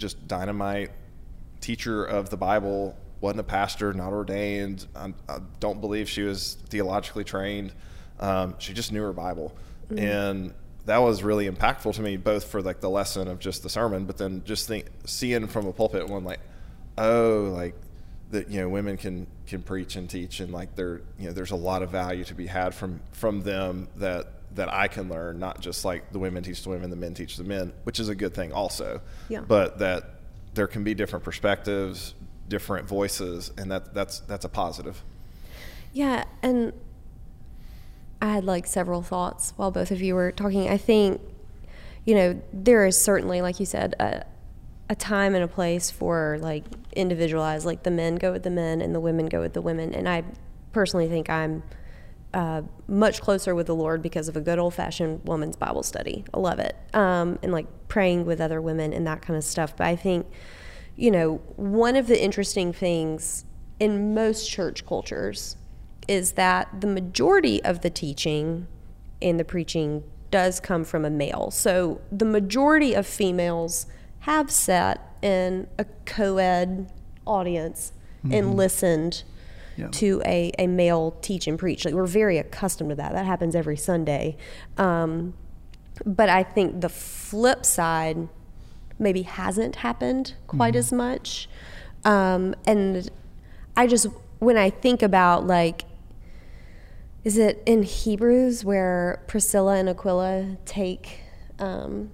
just 0.00 0.26
dynamite 0.26 0.90
teacher 1.60 2.04
of 2.04 2.30
the 2.30 2.36
Bible, 2.36 2.96
wasn't 3.20 3.40
a 3.40 3.44
pastor, 3.44 3.92
not 3.92 4.12
ordained. 4.12 4.86
I, 4.96 5.12
I 5.28 5.38
don't 5.60 5.80
believe 5.80 6.08
she 6.08 6.22
was 6.22 6.56
theologically 6.68 7.22
trained. 7.22 7.72
Um, 8.18 8.56
she 8.58 8.72
just 8.72 8.92
knew 8.92 9.02
her 9.02 9.12
Bible, 9.12 9.54
and 9.96 10.52
that 10.86 10.98
was 10.98 11.22
really 11.22 11.48
impactful 11.48 11.94
to 11.94 12.02
me, 12.02 12.16
both 12.16 12.44
for 12.44 12.60
like 12.62 12.80
the 12.80 12.90
lesson 12.90 13.28
of 13.28 13.38
just 13.38 13.62
the 13.62 13.68
sermon, 13.68 14.06
but 14.06 14.16
then 14.16 14.42
just 14.44 14.66
think 14.66 14.86
seeing 15.04 15.46
from 15.46 15.66
a 15.66 15.72
pulpit 15.72 16.08
one 16.08 16.24
like, 16.24 16.40
oh, 16.98 17.50
like 17.54 17.74
that 18.30 18.50
you 18.50 18.60
know 18.60 18.68
women 18.68 18.96
can 18.96 19.26
can 19.46 19.62
preach 19.62 19.96
and 19.96 20.08
teach, 20.08 20.40
and 20.40 20.52
like 20.52 20.74
there 20.76 21.02
you 21.18 21.26
know 21.26 21.32
there's 21.32 21.50
a 21.50 21.56
lot 21.56 21.82
of 21.82 21.90
value 21.90 22.24
to 22.24 22.34
be 22.34 22.46
had 22.46 22.74
from 22.74 23.00
from 23.12 23.40
them 23.42 23.88
that 23.96 24.32
that 24.54 24.72
I 24.72 24.88
can 24.88 25.08
learn, 25.08 25.38
not 25.38 25.60
just 25.60 25.84
like 25.84 26.12
the 26.12 26.18
women 26.18 26.42
teach 26.42 26.62
the 26.62 26.70
women, 26.70 26.90
the 26.90 26.96
men 26.96 27.14
teach 27.14 27.36
the 27.36 27.44
men, 27.44 27.72
which 27.84 28.00
is 28.00 28.08
a 28.08 28.14
good 28.14 28.34
thing 28.34 28.52
also. 28.52 29.00
Yeah. 29.28 29.40
But 29.40 29.78
that 29.78 30.20
there 30.54 30.66
can 30.66 30.82
be 30.82 30.94
different 30.94 31.24
perspectives, 31.24 32.14
different 32.48 32.88
voices, 32.88 33.52
and 33.56 33.70
that 33.70 33.94
that's 33.94 34.20
that's 34.20 34.44
a 34.44 34.48
positive. 34.48 35.02
Yeah, 35.92 36.24
and 36.42 36.72
I 38.22 38.32
had 38.32 38.44
like 38.44 38.66
several 38.66 39.02
thoughts 39.02 39.54
while 39.56 39.70
both 39.70 39.90
of 39.90 40.02
you 40.02 40.14
were 40.14 40.30
talking. 40.32 40.68
I 40.68 40.76
think, 40.76 41.20
you 42.04 42.14
know, 42.14 42.40
there 42.52 42.86
is 42.86 43.00
certainly, 43.00 43.40
like 43.40 43.58
you 43.58 43.66
said, 43.66 43.94
a, 43.98 44.24
a 44.88 44.94
time 44.94 45.34
and 45.34 45.42
a 45.42 45.48
place 45.48 45.90
for 45.90 46.38
like 46.40 46.64
individualized, 46.94 47.64
like 47.64 47.82
the 47.82 47.90
men 47.90 48.16
go 48.16 48.32
with 48.32 48.42
the 48.42 48.50
men 48.50 48.80
and 48.80 48.94
the 48.94 49.00
women 49.00 49.26
go 49.26 49.40
with 49.40 49.54
the 49.54 49.62
women. 49.62 49.94
And 49.94 50.08
I 50.08 50.24
personally 50.72 51.08
think 51.08 51.30
I'm 51.30 51.62
uh, 52.32 52.62
much 52.86 53.20
closer 53.20 53.54
with 53.54 53.66
the 53.66 53.74
Lord 53.74 54.02
because 54.02 54.28
of 54.28 54.36
a 54.36 54.40
good 54.40 54.58
old 54.58 54.74
fashioned 54.74 55.20
woman's 55.24 55.56
Bible 55.56 55.82
study. 55.82 56.24
I 56.32 56.38
love 56.38 56.58
it. 56.58 56.76
Um, 56.94 57.38
and 57.42 57.52
like 57.52 57.66
praying 57.88 58.26
with 58.26 58.40
other 58.40 58.60
women 58.60 58.92
and 58.92 59.06
that 59.06 59.22
kind 59.22 59.36
of 59.36 59.44
stuff. 59.44 59.76
But 59.76 59.86
I 59.86 59.96
think, 59.96 60.26
you 60.96 61.10
know, 61.10 61.36
one 61.56 61.96
of 61.96 62.06
the 62.06 62.22
interesting 62.22 62.72
things 62.72 63.44
in 63.78 64.14
most 64.14 64.48
church 64.48 64.86
cultures 64.86 65.56
is 66.06 66.32
that 66.32 66.80
the 66.80 66.86
majority 66.86 67.62
of 67.64 67.80
the 67.80 67.90
teaching 67.90 68.66
and 69.22 69.38
the 69.38 69.44
preaching 69.44 70.04
does 70.30 70.60
come 70.60 70.84
from 70.84 71.04
a 71.04 71.10
male. 71.10 71.50
So 71.50 72.00
the 72.12 72.24
majority 72.24 72.94
of 72.94 73.06
females 73.06 73.86
have 74.20 74.50
sat 74.50 75.14
in 75.22 75.66
a 75.78 75.86
co 76.06 76.38
ed 76.38 76.92
audience 77.26 77.92
and 78.30 78.54
listened 78.54 79.22
Yeah. 79.76 79.88
to 79.92 80.22
a, 80.26 80.52
a 80.58 80.66
male 80.66 81.16
teach 81.22 81.46
and 81.46 81.58
preach. 81.58 81.84
Like 81.84 81.94
we're 81.94 82.06
very 82.06 82.38
accustomed 82.38 82.90
to 82.90 82.96
that. 82.96 83.12
That 83.12 83.24
happens 83.24 83.54
every 83.54 83.76
Sunday. 83.76 84.36
Um, 84.76 85.34
but 86.04 86.28
I 86.28 86.42
think 86.42 86.80
the 86.80 86.88
flip 86.88 87.64
side 87.64 88.28
maybe 88.98 89.22
hasn't 89.22 89.76
happened 89.76 90.34
quite 90.46 90.76
as 90.76 90.92
much. 90.92 91.48
Um, 92.04 92.54
and 92.66 93.10
I 93.76 93.86
just, 93.86 94.06
when 94.38 94.56
I 94.56 94.70
think 94.70 95.02
about 95.02 95.46
like, 95.46 95.84
is 97.24 97.36
it 97.36 97.62
in 97.66 97.82
Hebrews 97.82 98.64
where 98.64 99.22
Priscilla 99.26 99.76
and 99.76 99.88
Aquila 99.88 100.56
take, 100.64 101.20
um, 101.58 102.10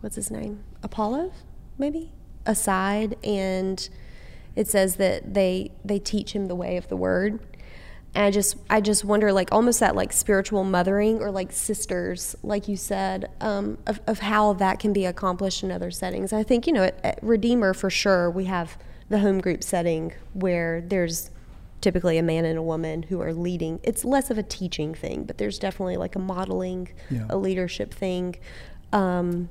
what's 0.00 0.16
his 0.16 0.30
name? 0.30 0.64
Apollo, 0.82 1.32
maybe? 1.78 2.12
Aside 2.46 3.16
and 3.24 3.88
it 4.56 4.66
says 4.68 4.96
that 4.96 5.34
they 5.34 5.72
they 5.84 5.98
teach 5.98 6.32
him 6.32 6.46
the 6.46 6.54
way 6.54 6.76
of 6.76 6.88
the 6.88 6.96
word. 6.96 7.40
And 8.14 8.24
I 8.24 8.30
just 8.30 8.56
I 8.70 8.80
just 8.80 9.04
wonder 9.04 9.32
like 9.32 9.50
almost 9.52 9.80
that 9.80 9.94
like 9.94 10.12
spiritual 10.12 10.64
mothering 10.64 11.20
or 11.20 11.30
like 11.30 11.52
sisters, 11.52 12.34
like 12.42 12.66
you 12.66 12.76
said, 12.76 13.30
um, 13.40 13.78
of, 13.86 14.00
of 14.06 14.20
how 14.20 14.54
that 14.54 14.80
can 14.80 14.92
be 14.92 15.04
accomplished 15.04 15.62
in 15.62 15.70
other 15.70 15.90
settings. 15.90 16.32
I 16.32 16.42
think, 16.42 16.66
you 16.66 16.72
know, 16.72 16.84
at, 16.84 16.98
at 17.04 17.18
Redeemer 17.22 17.74
for 17.74 17.90
sure 17.90 18.30
we 18.30 18.44
have 18.46 18.78
the 19.10 19.18
home 19.20 19.40
group 19.40 19.62
setting 19.62 20.14
where 20.32 20.80
there's 20.80 21.30
typically 21.80 22.18
a 22.18 22.22
man 22.22 22.44
and 22.44 22.58
a 22.58 22.62
woman 22.62 23.04
who 23.04 23.20
are 23.20 23.32
leading. 23.32 23.78
It's 23.84 24.04
less 24.04 24.30
of 24.30 24.38
a 24.38 24.42
teaching 24.42 24.94
thing, 24.94 25.24
but 25.24 25.38
there's 25.38 25.58
definitely 25.58 25.96
like 25.96 26.16
a 26.16 26.18
modeling, 26.18 26.88
Yeah. 27.10 27.26
a 27.30 27.36
leadership 27.36 27.94
thing. 27.94 28.36
Um, 28.92 29.48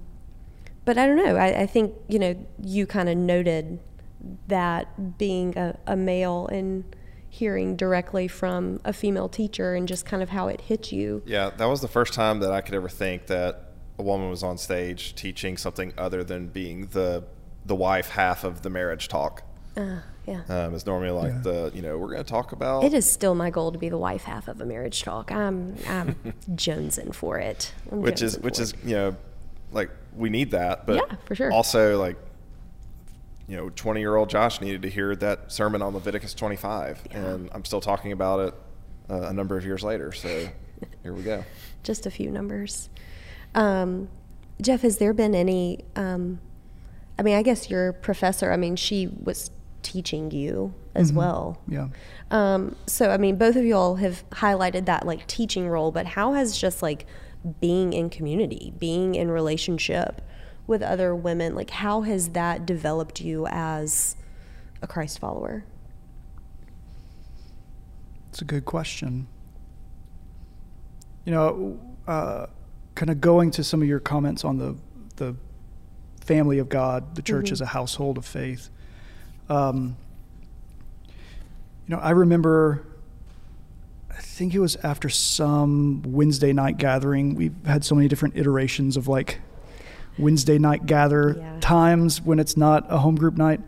but 0.83 0.97
I 0.97 1.05
don't 1.05 1.17
know. 1.17 1.35
I, 1.37 1.61
I 1.61 1.65
think 1.67 1.93
you 2.07 2.17
know 2.19 2.35
you 2.61 2.85
kind 2.87 3.07
of 3.07 3.17
noted 3.17 3.79
that 4.47 5.17
being 5.17 5.57
a, 5.57 5.77
a 5.87 5.95
male 5.95 6.47
and 6.47 6.83
hearing 7.29 7.75
directly 7.75 8.27
from 8.27 8.79
a 8.85 8.93
female 8.93 9.29
teacher 9.29 9.75
and 9.75 9.87
just 9.87 10.05
kind 10.05 10.23
of 10.23 10.29
how 10.29 10.47
it 10.47 10.61
hit 10.61 10.91
you. 10.91 11.21
Yeah, 11.25 11.51
that 11.57 11.65
was 11.65 11.81
the 11.81 11.87
first 11.87 12.13
time 12.13 12.39
that 12.39 12.51
I 12.51 12.61
could 12.61 12.73
ever 12.75 12.89
think 12.89 13.27
that 13.27 13.71
a 13.99 14.03
woman 14.03 14.29
was 14.29 14.43
on 14.43 14.57
stage 14.57 15.13
teaching 15.15 15.57
something 15.57 15.93
other 15.97 16.23
than 16.23 16.47
being 16.47 16.87
the 16.87 17.23
the 17.65 17.75
wife 17.75 18.09
half 18.11 18.43
of 18.45 18.61
the 18.61 18.69
marriage 18.69 19.07
talk. 19.09 19.43
Uh, 19.75 19.97
yeah. 20.25 20.41
Um, 20.49 20.73
it's 20.73 20.85
normally 20.85 21.11
like 21.11 21.33
Yeah. 21.33 21.41
the 21.41 21.71
you 21.75 21.81
know 21.81 21.97
we're 21.97 22.07
going 22.11 22.23
to 22.23 22.29
talk 22.29 22.51
about 22.53 22.83
It 22.85 22.93
is 22.93 23.09
still 23.09 23.35
my 23.35 23.49
goal 23.49 23.71
to 23.71 23.77
be 23.77 23.89
the 23.89 23.97
wife 23.97 24.23
half 24.23 24.47
of 24.47 24.59
a 24.61 24.65
marriage 24.65 25.03
talk. 25.03 25.31
I'm 25.31 25.75
I'm 25.87 26.15
jonesing 26.51 27.13
for 27.13 27.37
it. 27.39 27.73
I'm 27.91 28.01
which 28.01 28.21
is 28.21 28.39
which 28.39 28.59
is 28.59 28.71
it. 28.73 28.79
you 28.85 28.95
know 28.95 29.15
like 29.71 29.89
we 30.15 30.29
need 30.29 30.51
that 30.51 30.87
but 30.87 30.95
Yeah, 30.95 31.15
for 31.25 31.35
sure. 31.35 31.51
also 31.51 31.99
like 31.99 32.17
you 33.47 33.55
know 33.55 33.69
20 33.69 33.99
year 33.99 34.15
old 34.15 34.29
josh 34.29 34.61
needed 34.61 34.81
to 34.81 34.89
hear 34.89 35.15
that 35.15 35.51
sermon 35.51 35.81
on 35.81 35.93
leviticus 35.93 36.33
25 36.33 37.07
and 37.11 37.49
i'm 37.53 37.63
still 37.65 37.81
talking 37.81 38.11
about 38.11 38.39
it 38.39 38.53
uh, 39.09 39.27
a 39.27 39.33
number 39.33 39.57
of 39.57 39.65
years 39.65 39.83
later 39.83 40.11
so 40.11 40.49
here 41.03 41.13
we 41.13 41.23
go 41.23 41.43
just 41.87 42.05
a 42.05 42.11
few 42.11 42.29
numbers. 42.29 42.89
Um, 43.55 44.09
Jeff, 44.61 44.81
has 44.81 44.97
there 44.97 45.13
been 45.13 45.33
any? 45.33 45.85
Um, 45.95 46.39
I 47.17 47.23
mean, 47.23 47.35
I 47.35 47.41
guess 47.41 47.69
your 47.69 47.93
professor. 47.93 48.51
I 48.51 48.57
mean, 48.57 48.75
she 48.75 49.07
was 49.07 49.49
teaching 49.81 50.29
you 50.29 50.73
as 50.93 51.13
well. 51.13 51.61
Yeah. 51.67 51.87
Um, 52.29 52.75
so, 52.85 53.09
I 53.09 53.17
mean, 53.17 53.37
both 53.37 53.55
of 53.55 53.63
y'all 53.63 53.95
have 53.95 54.29
highlighted 54.31 54.85
that 54.85 55.05
like 55.05 55.25
teaching 55.27 55.69
role, 55.69 55.91
but 55.91 56.05
how 56.05 56.33
has 56.33 56.57
just 56.57 56.83
like 56.83 57.05
being 57.61 57.93
in 57.93 58.09
community, 58.09 58.73
being 58.77 59.15
in 59.15 59.31
relationship 59.31 60.21
with 60.67 60.81
other 60.81 61.15
women, 61.15 61.55
like 61.55 61.69
how 61.69 62.01
has 62.01 62.29
that 62.29 62.65
developed 62.65 63.21
you 63.21 63.47
as 63.47 64.17
a 64.81 64.87
Christ 64.87 65.17
follower? 65.17 65.63
It's 68.29 68.41
a 68.41 68.45
good 68.45 68.65
question. 68.65 69.27
You 71.25 71.31
know, 71.31 71.79
uh, 72.07 72.47
kind 72.95 73.09
of 73.09 73.21
going 73.21 73.51
to 73.51 73.63
some 73.63 73.81
of 73.81 73.87
your 73.87 73.99
comments 73.99 74.43
on 74.43 74.57
the 74.57 74.75
the 75.15 75.35
family 76.21 76.59
of 76.59 76.69
God, 76.69 77.15
the 77.15 77.21
church 77.21 77.51
as 77.51 77.61
a 77.61 77.65
household 77.65 78.17
of 78.17 78.25
faith. 78.25 78.69
Um, 79.49 79.95
you 81.07 81.95
know, 81.95 81.99
I 81.99 82.11
remember. 82.11 82.83
I 84.09 84.19
think 84.19 84.55
it 84.55 84.59
was 84.59 84.75
after 84.77 85.09
some 85.09 86.01
Wednesday 86.03 86.51
night 86.51 86.77
gathering. 86.77 87.35
We've 87.35 87.55
had 87.65 87.85
so 87.85 87.93
many 87.95 88.07
different 88.07 88.35
iterations 88.35 88.97
of 88.97 89.07
like 89.07 89.39
Wednesday 90.17 90.57
night 90.57 90.85
gather 90.85 91.35
Yeah. 91.37 91.57
times 91.59 92.21
when 92.21 92.39
it's 92.39 92.57
not 92.57 92.85
a 92.89 92.97
home 92.99 93.15
group 93.15 93.37
night. 93.37 93.61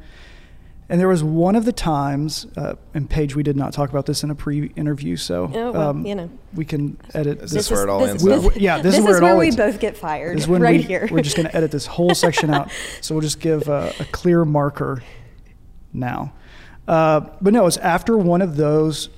And 0.92 1.00
there 1.00 1.08
was 1.08 1.24
one 1.24 1.56
of 1.56 1.66
the 1.66 1.72
times, 1.72 2.48
uh, 2.58 2.74
and 2.96 3.08
Paige, 3.08 3.36
we 3.36 3.44
did 3.44 3.56
not 3.56 3.74
talk 3.74 3.92
about 3.92 4.08
this 4.08 4.24
in 4.24 4.32
a 4.32 4.36
pre-interview, 4.36 5.18
so 5.18 5.46
um, 5.46 5.54
Oh, 5.56 5.72
well, 5.72 5.98
you 6.00 6.16
know. 6.16 6.30
we 6.56 6.66
can 6.66 6.98
edit. 7.14 7.42
Is 7.44 7.52
this 7.52 7.70
where 7.70 7.84
it 7.84 7.90
all 7.90 8.04
ends 8.04 8.24
We- 8.24 8.34
up? 8.34 8.56
we- 8.56 8.60
yeah, 8.62 8.82
this, 8.82 8.98
is 8.98 9.04
where 9.04 9.18
it 9.18 9.22
where 9.22 9.34
all 9.34 9.38
we 9.38 9.46
ends. 9.48 9.56
both 9.56 9.80
get 9.80 9.96
fired. 9.96 10.36
This 10.38 10.46
is 10.46 10.50
when 10.50 10.64
right 10.64 10.78
we, 10.78 10.82
here. 10.82 11.08
We're 11.12 11.22
just 11.22 11.36
going 11.36 11.48
to 11.48 11.56
edit 11.56 11.70
this 11.70 11.86
whole 11.86 12.16
section 12.16 12.50
out. 12.50 12.72
So 13.02 13.14
we'll 13.14 13.22
just 13.22 13.40
give 13.40 13.68
a, 13.68 13.94
a 14.00 14.06
clear 14.06 14.46
marker 14.46 15.04
now. 15.94 16.34
Uh, 16.88 17.20
but 17.40 17.54
no, 17.54 17.68
it's 17.68 17.78
after 17.78 18.18
one 18.18 18.42
of 18.42 18.56
those 18.56 19.10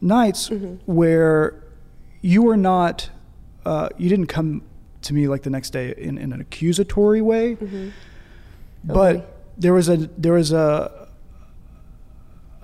nights 0.00 0.48
Mm-hmm. 0.48 0.76
where 0.90 1.62
you 2.22 2.40
were 2.42 2.56
not, 2.56 3.10
uh, 3.66 3.90
you 3.98 4.08
didn't 4.08 4.28
come 4.28 4.62
to 5.02 5.14
me 5.14 5.28
like 5.28 5.42
the 5.42 5.50
next 5.50 5.70
day 5.70 5.94
in, 5.96 6.18
in 6.18 6.32
an 6.32 6.40
accusatory 6.40 7.20
way, 7.20 7.54
Mm-hmm. 7.56 7.88
but 8.84 9.16
Okay. 9.16 9.24
there 9.58 9.72
was 9.72 9.88
a 9.88 9.96
there 9.96 10.32
was 10.34 10.52
a 10.52 11.08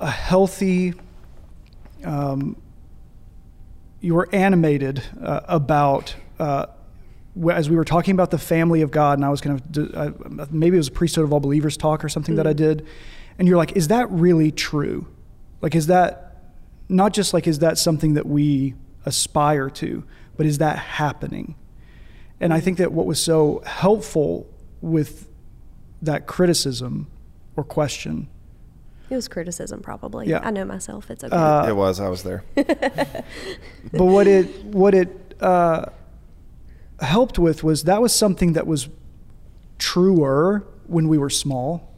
a 0.00 0.10
healthy 0.10 0.94
um, 2.04 2.56
you 4.00 4.14
were 4.14 4.28
animated 4.32 5.02
uh, 5.22 5.40
about 5.48 6.14
uh, 6.38 6.66
as 7.50 7.70
we 7.70 7.76
were 7.76 7.84
talking 7.84 8.12
about 8.12 8.30
the 8.30 8.38
family 8.38 8.82
of 8.82 8.90
God, 8.90 9.18
and 9.18 9.24
I 9.24 9.28
was 9.30 9.40
kind 9.40 9.60
of 9.96 10.52
maybe 10.52 10.76
it 10.76 10.78
was 10.78 10.88
a 10.88 10.92
priesthood 10.92 11.24
of 11.24 11.32
all 11.32 11.40
believers 11.40 11.76
talk 11.76 12.04
or 12.04 12.08
something 12.08 12.36
that 12.36 12.46
I 12.46 12.52
did, 12.52 12.86
and 13.38 13.48
you're 13.48 13.56
like, 13.56 13.72
is 13.72 13.88
that 13.88 14.10
really 14.10 14.50
true? 14.52 15.06
Like, 15.62 15.74
is 15.74 15.86
that 15.86 16.36
not 16.88 17.12
just 17.14 17.32
like 17.32 17.46
is 17.46 17.60
that 17.60 17.78
something 17.78 18.14
that 18.14 18.26
we 18.26 18.74
aspire 19.06 19.70
to, 19.70 20.04
but 20.36 20.46
is 20.46 20.58
that 20.58 20.78
happening? 20.78 21.54
And 22.44 22.52
I 22.52 22.60
think 22.60 22.76
that 22.76 22.92
what 22.92 23.06
was 23.06 23.22
so 23.22 23.62
helpful 23.64 24.46
with 24.82 25.28
that 26.02 26.26
criticism 26.26 27.10
or 27.56 27.64
question 27.64 28.28
It 29.08 29.14
was 29.14 29.28
criticism, 29.28 29.80
probably. 29.80 30.28
Yeah. 30.28 30.40
I 30.42 30.50
know 30.50 30.66
myself. 30.66 31.10
It's 31.10 31.24
okay. 31.24 31.34
Uh, 31.34 31.68
it 31.68 31.74
was 31.74 32.00
i 32.00 32.08
was 32.08 32.22
there 32.22 32.44
but 32.54 34.04
what 34.04 34.26
it 34.26 34.64
what 34.66 34.94
it 34.94 35.34
uh, 35.40 35.86
helped 37.00 37.38
with 37.38 37.64
was 37.64 37.84
that 37.84 38.02
was 38.02 38.14
something 38.14 38.52
that 38.52 38.66
was 38.66 38.90
truer 39.78 40.66
when 40.86 41.08
we 41.08 41.16
were 41.16 41.30
small, 41.30 41.94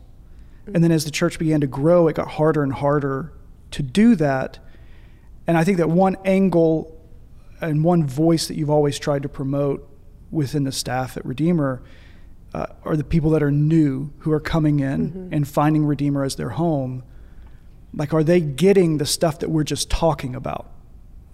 and 0.72 0.82
then 0.82 0.92
as 0.92 1.04
the 1.04 1.10
church 1.10 1.38
began 1.40 1.60
to 1.60 1.66
grow, 1.66 2.06
it 2.06 2.14
got 2.14 2.28
harder 2.28 2.62
and 2.62 2.72
harder 2.72 3.32
to 3.72 3.82
do 3.82 4.14
that. 4.14 4.60
And 5.46 5.56
I 5.56 5.64
think 5.64 5.78
that 5.78 5.90
one 5.90 6.16
angle 6.24 6.96
and 7.60 7.82
one 7.82 8.06
voice 8.06 8.46
that 8.46 8.54
you've 8.56 8.70
always 8.70 8.98
tried 8.98 9.22
to 9.22 9.28
promote 9.28 9.88
within 10.36 10.64
the 10.64 10.72
staff 10.72 11.16
at 11.16 11.24
Redeemer 11.24 11.82
uh, 12.54 12.66
are 12.84 12.96
the 12.96 13.04
people 13.04 13.30
that 13.30 13.42
are 13.42 13.50
new 13.50 14.12
who 14.20 14.30
are 14.30 14.40
coming 14.40 14.80
in 14.80 15.30
and 15.32 15.48
finding 15.48 15.84
Redeemer 15.84 16.22
as 16.22 16.36
their 16.36 16.50
home. 16.50 17.02
Like, 17.92 18.14
are 18.14 18.22
they 18.22 18.40
getting 18.40 18.98
the 18.98 19.06
stuff 19.06 19.40
that 19.40 19.50
we're 19.50 19.64
just 19.64 19.90
talking 19.90 20.34
about? 20.34 20.70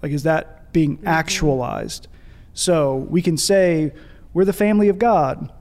Like, 0.02 0.12
is 0.12 0.22
that 0.22 0.72
being 0.72 1.00
actualized? 1.04 2.08
So 2.54 2.96
we 2.96 3.20
can 3.20 3.36
say 3.36 3.92
we're 4.32 4.44
the 4.44 4.52
family 4.52 4.88
of 4.88 4.98
God, 4.98 5.52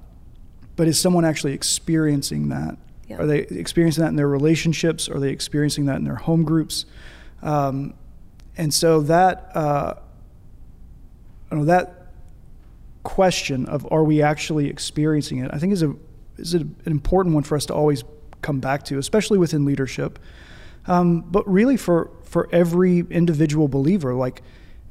but 0.75 0.87
is 0.87 0.99
someone 0.99 1.25
actually 1.25 1.53
experiencing 1.53 2.49
that? 2.49 2.77
Yeah. 3.07 3.17
Are 3.17 3.25
they 3.25 3.39
experiencing 3.39 4.03
that 4.03 4.09
in 4.09 4.15
their 4.15 4.29
relationships? 4.29 5.09
Are 5.09 5.19
they 5.19 5.29
experiencing 5.29 5.85
that 5.85 5.97
in 5.97 6.05
their 6.05 6.15
home 6.15 6.43
groups? 6.43 6.85
Um, 7.41 7.93
and 8.57 8.73
so 8.73 9.01
that, 9.01 9.51
uh, 9.55 9.95
you 11.51 11.57
know, 11.57 11.65
that 11.65 12.00
question 13.03 13.65
of 13.65 13.87
are 13.91 14.03
we 14.03 14.21
actually 14.21 14.67
experiencing 14.67 15.39
it, 15.39 15.51
I 15.53 15.57
think 15.57 15.73
is 15.73 15.83
a 15.83 15.95
is 16.37 16.53
an 16.53 16.75
important 16.85 17.35
one 17.35 17.43
for 17.43 17.55
us 17.55 17.65
to 17.67 17.73
always 17.73 18.03
come 18.41 18.59
back 18.59 18.83
to, 18.85 18.97
especially 18.97 19.37
within 19.37 19.65
leadership. 19.65 20.19
Um, 20.87 21.21
but 21.21 21.47
really 21.47 21.77
for 21.77 22.11
for 22.23 22.49
every 22.51 22.99
individual 23.09 23.67
believer, 23.67 24.13
like 24.13 24.41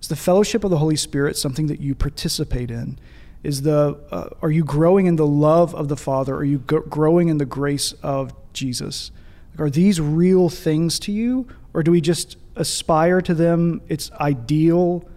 is 0.00 0.08
the 0.08 0.16
fellowship 0.16 0.64
of 0.64 0.70
the 0.70 0.78
Holy 0.78 0.96
Spirit 0.96 1.36
something 1.36 1.66
that 1.66 1.80
you 1.80 1.94
participate 1.94 2.70
in? 2.70 2.98
Is 3.42 3.62
the 3.62 3.98
uh, 4.10 4.28
are 4.42 4.50
you 4.50 4.64
growing 4.64 5.06
in 5.06 5.16
the 5.16 5.26
love 5.26 5.74
of 5.74 5.88
the 5.88 5.96
Father? 5.96 6.34
Are 6.34 6.44
you 6.44 6.58
growing 6.58 7.28
in 7.28 7.38
the 7.38 7.46
grace 7.46 7.92
of 8.02 8.34
Jesus? 8.52 9.10
Like, 9.52 9.60
are 9.60 9.70
these 9.70 10.00
real 10.00 10.48
things 10.48 10.98
to 11.00 11.12
you, 11.12 11.48
or 11.74 11.82
do 11.82 11.90
we 11.90 12.00
just 12.00 12.36
aspire 12.56 13.20
to 13.22 13.34
them? 13.34 13.80
It's 13.88 14.10
ideal. 14.12 15.08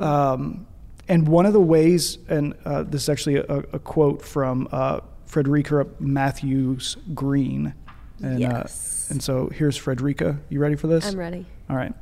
Um, 0.00 0.66
and 1.08 1.26
one 1.26 1.46
of 1.46 1.52
the 1.52 1.60
ways, 1.60 2.18
and 2.28 2.54
uh, 2.64 2.82
this 2.82 3.02
is 3.02 3.08
actually 3.08 3.36
a, 3.36 3.58
a 3.72 3.78
quote 3.78 4.22
from 4.22 4.68
uh, 4.70 5.00
Frederica 5.26 5.86
Matthews 5.98 6.96
Green. 7.14 7.74
And, 8.22 8.40
Yes. 8.40 9.08
Uh, 9.08 9.14
and 9.14 9.22
so 9.22 9.48
here's 9.48 9.76
Frederica. 9.76 10.38
You 10.48 10.60
ready 10.60 10.76
for 10.76 10.86
this? 10.86 11.06
I'm 11.06 11.18
ready. 11.18 11.46
All 11.70 11.76
right. 11.76 11.94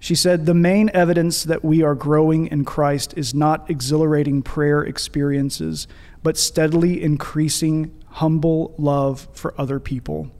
She 0.00 0.14
said, 0.14 0.46
The 0.46 0.54
main 0.54 0.90
evidence 0.94 1.44
that 1.44 1.64
we 1.64 1.82
are 1.82 1.94
growing 1.94 2.46
in 2.48 2.64
Christ 2.64 3.14
is 3.16 3.34
not 3.34 3.70
exhilarating 3.70 4.42
prayer 4.42 4.82
experiences, 4.82 5.86
but 6.22 6.36
steadily 6.36 7.02
increasing 7.02 7.94
humble 8.06 8.74
love 8.78 9.28
for 9.32 9.54
other 9.60 9.78
people. 9.78 10.30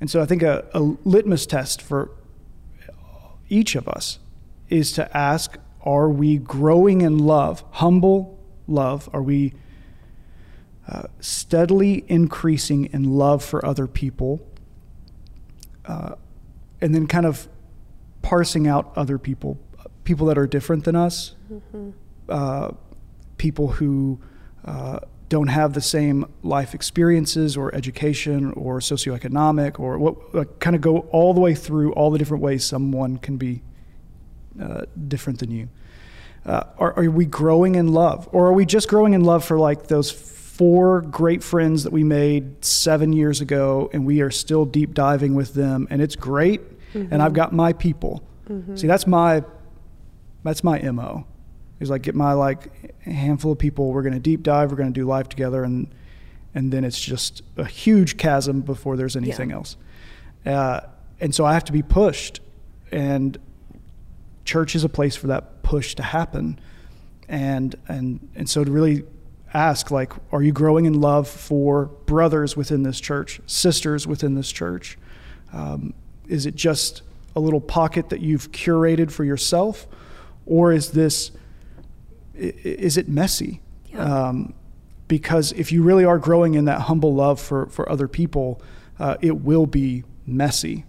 And 0.00 0.10
so 0.10 0.20
I 0.20 0.26
think 0.26 0.42
a, 0.42 0.66
a 0.74 0.80
litmus 0.80 1.46
test 1.46 1.80
for 1.80 2.10
each 3.48 3.76
of 3.76 3.86
us 3.86 4.18
is 4.72 4.92
to 4.92 5.16
ask 5.16 5.58
Are 5.82 6.08
we 6.08 6.38
growing 6.38 7.02
in 7.02 7.18
love, 7.18 7.62
humble 7.72 8.38
love? 8.66 9.08
Are 9.12 9.22
we 9.22 9.52
uh, 10.88 11.04
steadily 11.20 12.04
increasing 12.08 12.86
in 12.86 13.04
love 13.04 13.44
for 13.44 13.64
other 13.64 13.86
people? 13.86 14.40
Uh, 15.84 16.14
and 16.80 16.94
then 16.94 17.06
kind 17.06 17.26
of 17.26 17.48
parsing 18.22 18.66
out 18.66 18.92
other 18.96 19.18
people, 19.18 19.58
people 20.04 20.26
that 20.26 20.38
are 20.38 20.46
different 20.46 20.84
than 20.84 20.96
us, 20.96 21.34
uh, 22.28 22.70
people 23.36 23.68
who 23.68 24.20
uh, 24.64 25.00
don't 25.28 25.48
have 25.48 25.72
the 25.72 25.80
same 25.80 26.26
life 26.42 26.74
experiences 26.74 27.56
or 27.56 27.74
education 27.74 28.52
or 28.52 28.78
socioeconomic 28.80 29.80
or 29.80 29.98
what 29.98 30.34
like, 30.34 30.58
kind 30.60 30.76
of 30.76 30.82
go 30.82 31.00
all 31.10 31.34
the 31.34 31.40
way 31.40 31.54
through 31.54 31.92
all 31.94 32.10
the 32.10 32.18
different 32.18 32.42
ways 32.42 32.64
someone 32.64 33.16
can 33.16 33.36
be 33.36 33.62
uh, 34.60 34.82
different 35.08 35.38
than 35.40 35.50
you. 35.50 35.68
Uh, 36.44 36.64
are, 36.78 36.92
are 36.98 37.10
we 37.10 37.24
growing 37.24 37.76
in 37.76 37.88
love, 37.88 38.28
or 38.32 38.46
are 38.48 38.52
we 38.52 38.66
just 38.66 38.88
growing 38.88 39.12
in 39.14 39.22
love 39.22 39.44
for 39.44 39.58
like 39.58 39.86
those 39.86 40.10
four 40.10 41.00
great 41.02 41.42
friends 41.42 41.84
that 41.84 41.92
we 41.92 42.02
made 42.04 42.64
seven 42.64 43.12
years 43.12 43.40
ago, 43.40 43.88
and 43.92 44.04
we 44.04 44.20
are 44.20 44.30
still 44.30 44.64
deep 44.64 44.92
diving 44.92 45.34
with 45.34 45.54
them, 45.54 45.86
and 45.90 46.02
it's 46.02 46.16
great, 46.16 46.60
Mm-hmm. 46.92 47.10
and 47.10 47.22
I've 47.22 47.32
got 47.32 47.52
my 47.54 47.72
people. 47.72 48.22
See, 48.74 48.86
that's 48.86 49.06
my 49.06 49.44
that's 50.44 50.62
my 50.62 50.78
mo. 50.90 51.24
Is 51.80 51.88
like 51.88 52.02
get 52.02 52.14
my 52.14 52.34
like 52.34 53.00
handful 53.00 53.52
of 53.52 53.58
people. 53.58 53.92
We're 53.92 54.02
going 54.02 54.12
to 54.12 54.20
deep 54.20 54.42
dive. 54.42 54.70
We're 54.70 54.76
going 54.76 54.92
to 54.92 55.00
do 55.00 55.06
life 55.06 55.28
together, 55.30 55.64
and 55.64 55.88
and 56.54 56.70
then 56.70 56.84
it's 56.84 57.00
just 57.00 57.40
a 57.56 57.64
huge 57.64 58.18
chasm 58.18 58.60
before 58.60 58.98
there's 58.98 59.16
anything 59.16 59.48
Yeah. 59.50 59.56
else. 59.56 59.76
Uh, 60.44 60.80
and 61.18 61.34
so 61.34 61.46
I 61.46 61.54
have 61.54 61.64
to 61.64 61.72
be 61.72 61.80
pushed, 61.82 62.40
and 62.90 63.38
church 64.52 64.74
is 64.74 64.84
a 64.84 64.88
place 64.88 65.16
for 65.16 65.28
that 65.28 65.62
push 65.62 65.94
to 65.94 66.02
happen, 66.02 66.58
and 67.28 67.74
and 67.88 68.20
and 68.34 68.48
so 68.48 68.64
to 68.64 68.70
really 68.70 69.04
ask 69.54 69.90
like, 69.90 70.12
are 70.30 70.42
you 70.42 70.52
growing 70.52 70.86
in 70.86 71.00
love 71.00 71.28
for 71.28 71.86
brothers 72.06 72.56
within 72.56 72.82
this 72.82 73.00
church, 73.00 73.40
sisters 73.46 74.06
within 74.06 74.34
this 74.34 74.52
church? 74.52 74.98
Um, 75.52 75.94
is 76.28 76.46
it 76.46 76.54
just 76.54 77.02
a 77.34 77.40
little 77.40 77.60
pocket 77.60 78.08
that 78.10 78.20
you've 78.20 78.52
curated 78.52 79.10
for 79.10 79.24
yourself, 79.24 79.86
or 80.46 80.72
is 80.72 80.90
this 80.90 81.32
is 82.34 82.96
it 82.96 83.08
messy? 83.08 83.60
Yeah. 83.86 84.28
Um, 84.28 84.54
because 85.08 85.52
if 85.52 85.72
you 85.72 85.82
really 85.82 86.04
are 86.04 86.18
growing 86.18 86.54
in 86.54 86.64
that 86.64 86.80
humble 86.82 87.14
love 87.14 87.38
for, 87.38 87.66
for 87.66 87.86
other 87.92 88.08
people, 88.08 88.62
uh, 88.98 89.16
it 89.20 89.42
will 89.42 89.66
be 89.66 90.04
messy. 90.26 90.84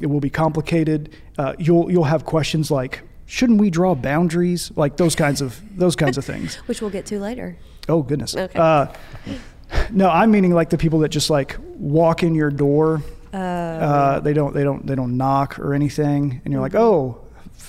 It 0.00 0.06
will 0.06 0.20
be 0.20 0.30
complicated. 0.30 1.14
Uh, 1.36 1.54
you'll 1.58 1.90
you'll 1.90 2.10
have 2.14 2.24
questions 2.24 2.70
like, 2.70 3.02
shouldn't 3.28 3.60
we 3.60 3.68
draw 3.70 3.94
boundaries? 3.94 4.72
Like 4.74 4.96
those 4.96 5.14
kinds 5.14 5.40
of 5.40 5.60
those 5.76 5.94
kinds 5.94 6.16
of 6.18 6.24
things. 6.24 6.56
Which 6.66 6.80
we'll 6.80 6.90
get 6.90 7.06
to 7.06 7.20
later. 7.20 7.56
Oh 7.88 8.02
goodness. 8.02 8.34
Okay. 8.34 8.58
Uh, 8.58 8.86
no, 9.90 10.08
I'm 10.10 10.30
meaning 10.30 10.52
like 10.52 10.70
the 10.70 10.78
people 10.78 11.00
that 11.00 11.10
just 11.10 11.30
like 11.30 11.56
walk 11.76 12.22
in 12.22 12.34
your 12.34 12.50
door. 12.50 13.02
Uh, 13.32 14.20
they 14.20 14.32
don't 14.32 14.54
they 14.54 14.64
don't 14.64 14.86
they 14.86 14.94
don't 14.94 15.16
knock 15.16 15.58
or 15.58 15.74
anything, 15.74 16.40
and 16.44 16.52
you're 16.52 16.62
like, 16.62 16.74
oh, 16.74 17.20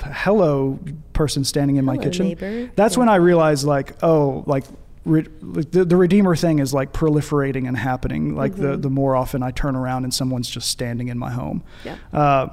hello, 0.03 0.79
person 1.13 1.43
standing 1.43 1.75
in 1.75 1.83
my 1.85 1.95
Mm-hmm. 1.95 2.03
Kitchen. 2.03 2.27
neighbor. 2.27 2.71
That's 2.75 2.95
Yeah. 2.95 2.99
when 2.99 3.09
I 3.09 3.15
realized 3.17 3.65
like, 3.65 4.01
oh, 4.01 4.43
like. 4.47 4.63
Re- 5.05 5.25
the, 5.41 5.85
the 5.85 5.95
redeemer 5.95 6.35
thing 6.35 6.59
is 6.59 6.73
like 6.73 6.91
proliferating 6.91 7.67
and 7.67 7.75
happening 7.75 8.35
like 8.35 8.53
the, 8.55 8.73
Mm-hmm. 8.73 8.81
the 8.81 8.89
more 8.89 9.15
often 9.15 9.41
i 9.41 9.49
turn 9.49 9.75
around 9.77 10.03
and 10.03 10.13
someone's 10.13 10.49
just 10.49 10.69
standing 10.69 11.07
in 11.07 11.17
my 11.17 11.31
home 11.31 11.63
Yeah. 11.85 11.95
uh, 12.13 12.49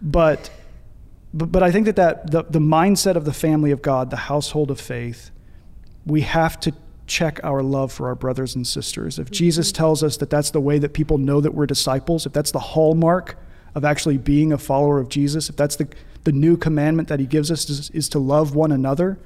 but, 0.00 0.48
but 1.32 1.52
but 1.52 1.62
I 1.62 1.70
think 1.70 1.86
that, 1.86 1.96
that 1.96 2.30
the, 2.30 2.42
the 2.44 2.58
mindset 2.58 3.16
of 3.16 3.24
the 3.24 3.32
family 3.32 3.70
of 3.70 3.82
God, 3.82 4.10
the 4.10 4.16
household 4.16 4.70
of 4.70 4.80
faith, 4.80 5.30
we 6.04 6.22
have 6.22 6.58
to 6.60 6.72
check 7.06 7.40
our 7.42 7.62
love 7.62 7.92
for 7.92 8.06
our 8.06 8.14
brothers 8.14 8.54
and 8.54 8.66
sisters. 8.66 9.18
If 9.18 9.30
Jesus 9.30 9.68
mm-hmm. 9.68 9.76
tells 9.76 10.02
us 10.02 10.16
that 10.18 10.30
that's 10.30 10.50
the 10.50 10.60
way 10.60 10.78
that 10.78 10.92
people 10.92 11.18
know 11.18 11.40
that 11.40 11.52
we're 11.52 11.66
disciples, 11.66 12.24
if 12.24 12.32
that's 12.32 12.52
the 12.52 12.60
hallmark 12.60 13.36
of 13.74 13.84
actually 13.84 14.16
being 14.16 14.52
a 14.52 14.58
follower 14.58 14.98
of 15.00 15.08
Jesus, 15.08 15.50
if 15.50 15.56
that's 15.56 15.76
the, 15.76 15.88
the 16.24 16.32
new 16.32 16.56
commandment 16.56 17.08
that 17.08 17.20
he 17.20 17.26
gives 17.26 17.50
us 17.50 17.68
is, 17.68 17.90
is 17.90 18.08
to 18.10 18.18
love 18.18 18.54
one 18.54 18.72
another, 18.72 19.18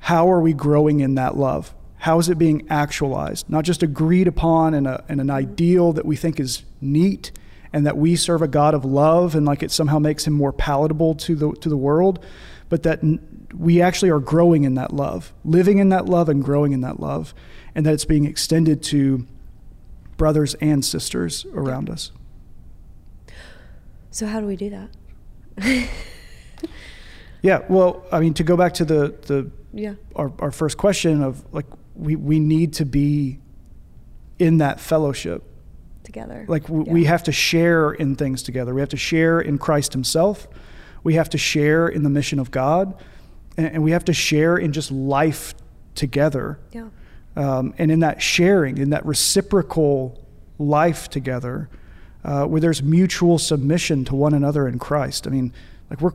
how 0.00 0.30
are 0.30 0.40
we 0.40 0.52
growing 0.52 1.00
in 1.00 1.14
that 1.14 1.36
love? 1.36 1.74
How 1.98 2.18
is 2.18 2.28
it 2.28 2.38
being 2.38 2.66
actualized? 2.68 3.48
Not 3.48 3.64
just 3.64 3.82
agreed 3.82 4.28
upon 4.28 4.74
and, 4.74 4.86
a, 4.86 5.04
and 5.08 5.20
an 5.20 5.28
mm-hmm. 5.28 5.36
ideal 5.36 5.92
that 5.92 6.04
we 6.04 6.16
think 6.16 6.40
is 6.40 6.62
neat 6.80 7.32
and 7.74 7.86
that 7.86 7.96
we 7.96 8.14
serve 8.14 8.40
a 8.40 8.46
God 8.46 8.72
of 8.72 8.84
love 8.84 9.34
and 9.34 9.44
like 9.44 9.64
it 9.64 9.72
somehow 9.72 9.98
makes 9.98 10.24
him 10.24 10.32
more 10.32 10.52
palatable 10.52 11.16
to 11.16 11.34
the, 11.34 11.52
to 11.54 11.68
the 11.68 11.76
world, 11.76 12.24
but 12.68 12.84
that 12.84 13.00
we 13.52 13.82
actually 13.82 14.10
are 14.10 14.20
growing 14.20 14.62
in 14.62 14.76
that 14.76 14.92
love, 14.92 15.34
living 15.44 15.78
in 15.78 15.88
that 15.88 16.06
love 16.06 16.28
and 16.28 16.44
growing 16.44 16.70
in 16.70 16.82
that 16.82 17.00
love, 17.00 17.34
and 17.74 17.84
that 17.84 17.92
it's 17.92 18.04
being 18.04 18.26
extended 18.26 18.80
to 18.84 19.26
brothers 20.16 20.54
and 20.60 20.84
sisters 20.84 21.46
around 21.52 21.90
us. 21.90 22.12
So 24.12 24.26
how 24.26 24.38
do 24.38 24.46
we 24.46 24.54
do 24.54 24.70
that? 24.70 25.88
Yeah, 27.42 27.60
well, 27.68 28.06
I 28.10 28.20
mean, 28.20 28.32
to 28.34 28.42
go 28.42 28.56
back 28.56 28.72
to 28.74 28.86
the, 28.86 29.14
the 29.26 29.50
Yeah. 29.74 29.96
our, 30.16 30.32
our 30.38 30.50
first 30.50 30.78
question 30.78 31.22
of 31.22 31.44
like 31.52 31.66
we, 31.94 32.16
we 32.16 32.40
need 32.40 32.72
to 32.74 32.86
be 32.86 33.38
in 34.38 34.56
that 34.58 34.80
fellowship 34.80 35.42
Together. 36.04 36.44
like 36.48 36.64
w 36.64 36.84
we 36.84 37.04
have 37.04 37.22
to 37.24 37.32
share 37.32 37.90
in 37.92 38.14
things 38.14 38.42
together. 38.42 38.74
We 38.74 38.80
have 38.80 38.90
to 38.90 38.96
share 38.96 39.40
in 39.40 39.58
christ 39.58 39.92
himself. 39.92 40.46
We 41.02 41.14
have 41.14 41.30
to 41.30 41.38
share 41.38 41.88
in 41.88 42.02
the 42.02 42.10
mission 42.10 42.38
of 42.38 42.50
god. 42.50 42.94
And, 43.56 43.66
and 43.66 43.82
we 43.82 43.92
have 43.92 44.04
to 44.04 44.12
share 44.12 44.56
in 44.56 44.72
just 44.72 44.90
life 44.90 45.54
together. 45.94 46.58
Yeah. 46.72 46.88
um, 47.36 47.74
and 47.78 47.90
in 47.90 48.00
that 48.00 48.20
sharing 48.20 48.78
in 48.78 48.90
that 48.90 49.04
reciprocal 49.06 50.20
life 50.58 51.08
together 51.08 51.68
uh, 52.24 52.44
where 52.46 52.60
there's 52.60 52.82
mutual 52.82 53.38
submission 53.38 54.04
to 54.04 54.14
one 54.14 54.34
another 54.34 54.68
in 54.68 54.78
christ. 54.78 55.26
I 55.26 55.30
mean 55.30 55.52
like 55.90 56.00
we're 56.00 56.12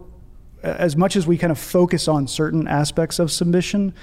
as 0.62 0.96
much 0.96 1.16
as 1.16 1.26
we 1.26 1.38
kind 1.38 1.52
of 1.52 1.60
focus 1.60 2.08
on 2.08 2.28
certain 2.28 2.68
aspects 2.68 3.18
of 3.20 3.32
submission 3.32 3.94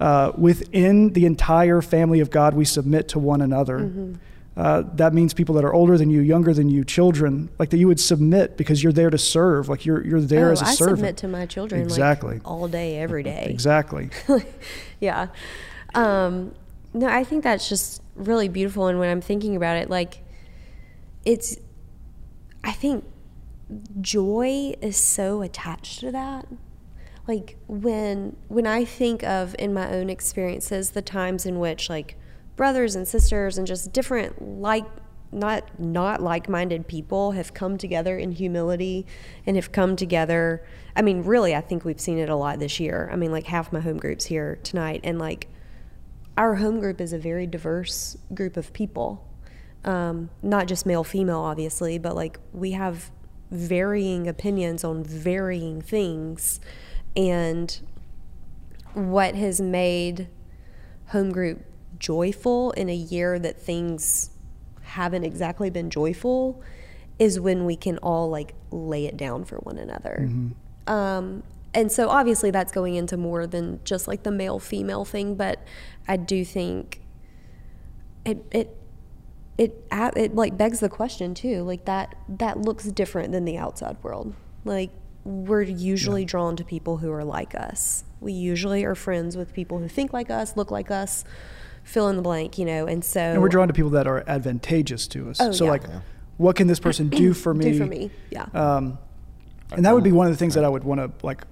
uh, 0.00 0.32
within 0.36 1.12
the 1.12 1.24
entire 1.26 1.82
family 1.82 2.20
of 2.20 2.30
god 2.30 2.54
we 2.54 2.64
submit 2.64 3.08
to 3.08 3.18
one 3.18 3.42
another. 3.42 3.80
Mm-hmm. 3.80 4.14
Uh, 4.56 4.82
that 4.94 5.12
means 5.12 5.34
people 5.34 5.54
that 5.54 5.64
are 5.64 5.74
older 5.74 5.98
than 5.98 6.08
you 6.08 6.20
younger 6.20 6.54
than 6.54 6.68
you 6.70 6.84
children 6.84 7.50
like 7.58 7.70
that 7.70 7.76
you 7.76 7.86
would 7.86 8.00
submit 8.00 8.56
because 8.56 8.82
you're 8.82 8.92
there 8.92 9.10
to 9.10 9.18
serve 9.18 9.68
like 9.68 9.84
you're, 9.84 10.04
you're 10.06 10.20
there 10.20 10.48
oh, 10.48 10.52
as 10.52 10.62
a 10.62 10.66
I 10.66 10.74
servant 10.74 10.98
I 10.98 11.00
submit 11.00 11.16
to 11.18 11.28
my 11.28 11.46
children 11.46 11.82
Exactly. 11.82 12.34
like 12.34 12.48
all 12.48 12.66
day, 12.66 12.98
every 12.98 13.22
day. 13.34 13.46
exactly 13.50 14.10
yeah. 15.00 15.28
Um, 15.94 16.54
no, 16.96 17.08
I 17.08 17.24
think 17.24 17.44
that's 17.44 17.68
just 17.68 18.02
really 18.14 18.48
beautiful. 18.48 18.86
And 18.86 18.98
when 18.98 19.10
I'm 19.10 19.20
thinking 19.20 19.54
about 19.54 19.76
it, 19.76 19.90
like, 19.90 20.22
it's, 21.24 21.58
I 22.64 22.72
think 22.72 23.04
joy 24.00 24.74
is 24.80 24.96
so 24.96 25.42
attached 25.42 26.00
to 26.00 26.10
that. 26.12 26.46
Like 27.28 27.56
when 27.66 28.36
when 28.46 28.68
I 28.68 28.84
think 28.84 29.24
of 29.24 29.56
in 29.58 29.74
my 29.74 29.90
own 29.92 30.08
experiences 30.08 30.92
the 30.92 31.02
times 31.02 31.44
in 31.44 31.58
which 31.58 31.90
like 31.90 32.16
brothers 32.56 32.96
and 32.96 33.06
sisters 33.06 33.58
and 33.58 33.66
just 33.66 33.92
different 33.92 34.60
like 34.60 34.86
not 35.32 35.78
not 35.78 36.22
like-minded 36.22 36.86
people 36.88 37.32
have 37.32 37.52
come 37.52 37.76
together 37.76 38.16
in 38.16 38.32
humility 38.32 39.06
and 39.44 39.56
have 39.56 39.72
come 39.72 39.96
together. 39.96 40.64
I 40.94 41.02
mean, 41.02 41.22
really, 41.22 41.54
I 41.54 41.60
think 41.60 41.84
we've 41.84 42.00
seen 42.00 42.18
it 42.18 42.28
a 42.28 42.36
lot 42.36 42.58
this 42.58 42.80
year. 42.80 43.08
I 43.12 43.16
mean, 43.16 43.32
like 43.32 43.46
half 43.46 43.72
my 43.72 43.80
home 43.80 43.98
groups 43.98 44.26
here 44.26 44.58
tonight, 44.62 45.00
and 45.04 45.18
like 45.18 45.48
our 46.36 46.56
home 46.56 46.80
group 46.80 47.00
is 47.00 47.12
a 47.12 47.18
very 47.18 47.46
diverse 47.46 48.16
group 48.34 48.56
of 48.56 48.72
people. 48.72 49.26
Um, 49.84 50.30
not 50.42 50.66
just 50.66 50.86
male, 50.86 51.04
female, 51.04 51.40
obviously, 51.40 51.98
but 51.98 52.14
like 52.16 52.38
we 52.52 52.72
have 52.72 53.10
varying 53.50 54.26
opinions 54.26 54.84
on 54.84 55.04
varying 55.04 55.80
things. 55.80 56.60
And 57.16 57.78
what 58.94 59.34
has 59.34 59.60
made 59.60 60.28
home 61.08 61.30
group 61.30 61.64
joyful 61.98 62.72
in 62.72 62.88
a 62.88 62.94
year 62.94 63.38
that 63.38 63.60
things 63.60 64.30
haven't 64.82 65.24
exactly 65.24 65.70
been 65.70 65.90
joyful 65.90 66.62
is 67.18 67.40
when 67.40 67.64
we 67.64 67.76
can 67.76 67.98
all 67.98 68.28
like 68.28 68.54
lay 68.70 69.06
it 69.06 69.16
down 69.16 69.44
for 69.44 69.56
one 69.56 69.78
another. 69.78 70.28
Um, 70.86 71.42
and 71.74 71.90
so 71.90 72.08
obviously 72.08 72.50
that's 72.50 72.72
going 72.72 72.94
into 72.94 73.16
more 73.16 73.46
than 73.46 73.80
just 73.84 74.08
like 74.08 74.22
the 74.22 74.30
male 74.30 74.58
female 74.58 75.04
thing, 75.04 75.34
but 75.34 75.62
I 76.08 76.16
do 76.16 76.44
think 76.44 77.02
it 78.24 78.44
it 78.50 78.76
it 79.58 79.84
it 79.90 80.34
like 80.34 80.56
begs 80.56 80.80
the 80.80 80.88
question 80.88 81.34
too. 81.34 81.62
Like 81.62 81.84
that 81.84 82.14
that 82.28 82.58
looks 82.58 82.84
different 82.84 83.32
than 83.32 83.44
the 83.44 83.58
outside 83.58 83.96
world. 84.02 84.34
Like 84.64 84.90
we're 85.24 85.62
usually 85.62 86.24
drawn 86.24 86.56
to 86.56 86.64
people 86.64 86.98
who 86.98 87.10
are 87.12 87.24
like 87.24 87.54
us. 87.54 88.04
We 88.20 88.32
usually 88.32 88.84
are 88.84 88.94
friends 88.94 89.36
with 89.36 89.52
people 89.52 89.78
who 89.78 89.88
think 89.88 90.12
like 90.12 90.30
us, 90.30 90.56
look 90.56 90.70
like 90.70 90.90
us, 90.90 91.24
fill 91.86 92.08
in 92.08 92.16
the 92.16 92.22
blank, 92.22 92.58
you 92.58 92.64
know. 92.66 92.86
And 92.86 93.02
so 93.04 93.20
and 93.20 93.40
we're 93.40 93.48
drawn 93.48 93.68
to 93.68 93.74
people 93.74 93.90
that 93.92 94.06
are 94.06 94.22
advantageous 94.28 95.06
to 95.08 95.30
us 95.30 95.40
Oh, 95.40 95.52
so 95.52 95.64
yeah. 95.64 95.70
like 95.70 95.82
what 96.36 96.54
can 96.56 96.66
this 96.66 96.78
person 96.80 97.08
do 97.08 97.32
for 97.42 97.54
me 97.54 97.72
do 97.72 97.78
for 97.78 97.86
me. 97.86 98.10
Yeah. 98.30 98.46
Um, 98.52 98.98
and 99.72 99.84
that 99.86 99.94
would 99.94 100.04
be 100.04 100.12
one 100.12 100.26
of 100.26 100.32
the 100.32 100.36
things 100.36 100.54
that 100.54 100.64
I 100.64 100.68
would 100.68 100.84
want 100.84 101.00
to 101.00 101.26
like 101.26 101.44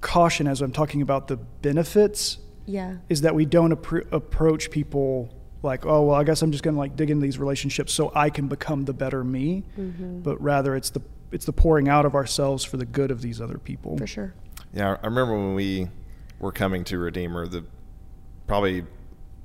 caution 0.00 0.46
as 0.46 0.60
I'm 0.62 0.72
talking 0.72 1.02
about 1.02 1.28
the 1.28 1.36
benefits 1.36 2.38
yeah. 2.66 2.96
is 3.08 3.22
that 3.22 3.34
we 3.34 3.44
don't 3.44 3.72
appro- 3.72 4.10
approach 4.12 4.70
people 4.70 5.34
like, 5.62 5.84
oh, 5.84 6.02
well, 6.02 6.14
I 6.16 6.22
guess 6.24 6.40
I'm 6.42 6.52
just 6.52 6.62
going 6.62 6.74
to 6.74 6.78
like 6.78 6.94
dig 6.94 7.10
into 7.10 7.22
these 7.22 7.38
relationships 7.38 7.92
so 7.92 8.12
I 8.14 8.30
can 8.30 8.46
become 8.48 8.84
the 8.84 8.92
better 8.94 9.24
me, 9.24 9.64
Mm-hmm. 9.76 10.20
but 10.20 10.40
rather 10.40 10.76
it's 10.76 10.90
the 10.90 11.02
it's 11.32 11.44
the 11.44 11.52
pouring 11.52 11.88
out 11.90 12.06
of 12.06 12.14
ourselves 12.14 12.64
for 12.64 12.76
the 12.78 12.86
good 12.86 13.10
of 13.10 13.20
these 13.20 13.40
other 13.40 13.58
people. 13.58 13.98
For 13.98 14.06
sure. 14.06 14.34
Yeah, 14.72 14.96
I 15.02 15.06
remember 15.06 15.34
when 15.36 15.54
we 15.54 15.88
were 16.38 16.52
coming 16.52 16.84
to 16.84 16.98
Redeemer, 16.98 17.46
the 17.46 17.64
probably 18.46 18.84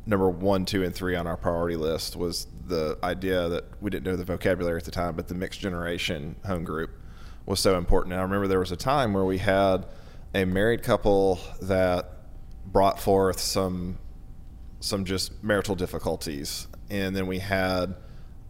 number 0.05 0.29
one, 0.29 0.65
two, 0.65 0.83
and 0.83 0.93
three 0.93 1.15
on 1.15 1.27
our 1.27 1.37
priority 1.37 1.75
list 1.75 2.15
was 2.15 2.47
the 2.67 2.97
idea 3.03 3.47
that 3.49 3.65
we 3.81 3.89
didn't 3.89 4.05
know 4.05 4.15
the 4.15 4.25
vocabulary 4.25 4.77
at 4.77 4.85
the 4.85 4.91
time, 4.91 5.15
but 5.15 5.27
the 5.27 5.35
mixed 5.35 5.59
generation 5.59 6.35
home 6.45 6.63
group 6.63 6.91
was 7.45 7.59
so 7.59 7.77
important. 7.77 8.13
And 8.13 8.19
I 8.19 8.23
remember 8.23 8.47
there 8.47 8.59
was 8.59 8.71
a 8.71 8.77
time 8.77 9.13
where 9.13 9.25
we 9.25 9.37
had 9.37 9.85
a 10.33 10.45
married 10.45 10.83
couple 10.83 11.39
that 11.61 12.09
brought 12.65 12.99
forth 12.99 13.39
some 13.39 13.99
some 14.79 15.05
just 15.05 15.41
marital 15.41 15.75
difficulties, 15.75 16.67
and 16.89 17.15
then 17.15 17.25
we 17.25 17.39
had 17.39 17.95